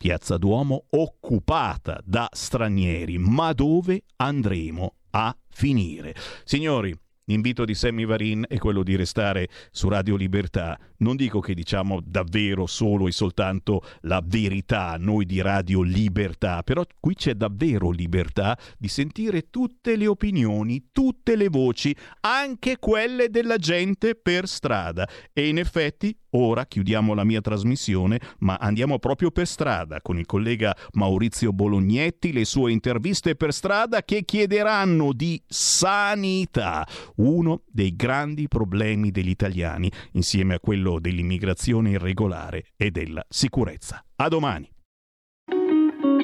Piazza 0.01 0.37
Duomo 0.37 0.85
occupata 0.91 1.99
da 2.05 2.29
stranieri, 2.31 3.17
ma 3.17 3.51
dove 3.51 4.03
andremo 4.15 4.93
a 5.09 5.35
finire? 5.49 6.15
Signori, 6.45 6.97
L'invito 7.29 7.63
di 7.63 7.75
Sammy 7.75 8.05
Varin 8.05 8.43
è 8.47 8.57
quello 8.57 8.81
di 8.81 8.95
restare 8.95 9.49
su 9.69 9.87
Radio 9.87 10.15
Libertà. 10.15 10.79
Non 10.97 11.15
dico 11.15 11.39
che 11.41 11.53
diciamo 11.53 11.99
davvero 12.03 12.65
solo 12.65 13.07
e 13.07 13.11
soltanto 13.11 13.83
la 14.01 14.19
verità, 14.25 14.95
noi 14.97 15.27
di 15.27 15.39
Radio 15.39 15.83
Libertà, 15.83 16.63
però 16.63 16.83
qui 16.99 17.13
c'è 17.13 17.35
davvero 17.35 17.91
libertà 17.91 18.57
di 18.79 18.87
sentire 18.87 19.51
tutte 19.51 19.95
le 19.95 20.07
opinioni, 20.07 20.87
tutte 20.91 21.35
le 21.35 21.49
voci, 21.49 21.95
anche 22.21 22.77
quelle 22.79 23.29
della 23.29 23.57
gente 23.57 24.15
per 24.15 24.47
strada. 24.47 25.07
E 25.31 25.49
in 25.49 25.59
effetti 25.59 26.17
ora 26.31 26.65
chiudiamo 26.65 27.13
la 27.13 27.23
mia 27.23 27.41
trasmissione, 27.41 28.19
ma 28.39 28.55
andiamo 28.55 28.99
proprio 28.99 29.31
per 29.31 29.47
strada 29.47 30.01
con 30.01 30.17
il 30.17 30.25
collega 30.25 30.75
Maurizio 30.93 31.51
Bolognetti, 31.51 32.31
le 32.31 32.45
sue 32.45 32.71
interviste 32.71 33.35
per 33.35 33.53
strada 33.53 34.03
che 34.03 34.23
chiederanno 34.23 35.13
di 35.13 35.41
sanità 35.47 36.87
uno 37.17 37.63
dei 37.67 37.95
grandi 37.95 38.47
problemi 38.47 39.11
degli 39.11 39.29
italiani, 39.29 39.91
insieme 40.13 40.55
a 40.55 40.59
quello 40.59 40.99
dell'immigrazione 40.99 41.91
irregolare 41.91 42.65
e 42.75 42.91
della 42.91 43.25
sicurezza. 43.27 44.03
A 44.15 44.27
domani. 44.27 44.69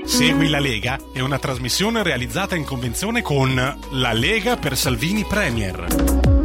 Segui 0.06 0.50
la 0.50 0.60
Lega 0.60 1.00
è 1.14 1.20
una 1.20 1.40
trasmissione 1.40 2.04
realizzata 2.04 2.56
in 2.56 2.64
convenzione 2.64 3.24
con 3.24 3.56
La 3.56 4.14
Lega 4.14 4.56
per 4.56 4.78
Salvini 4.78 5.26
Premier. 5.26 6.45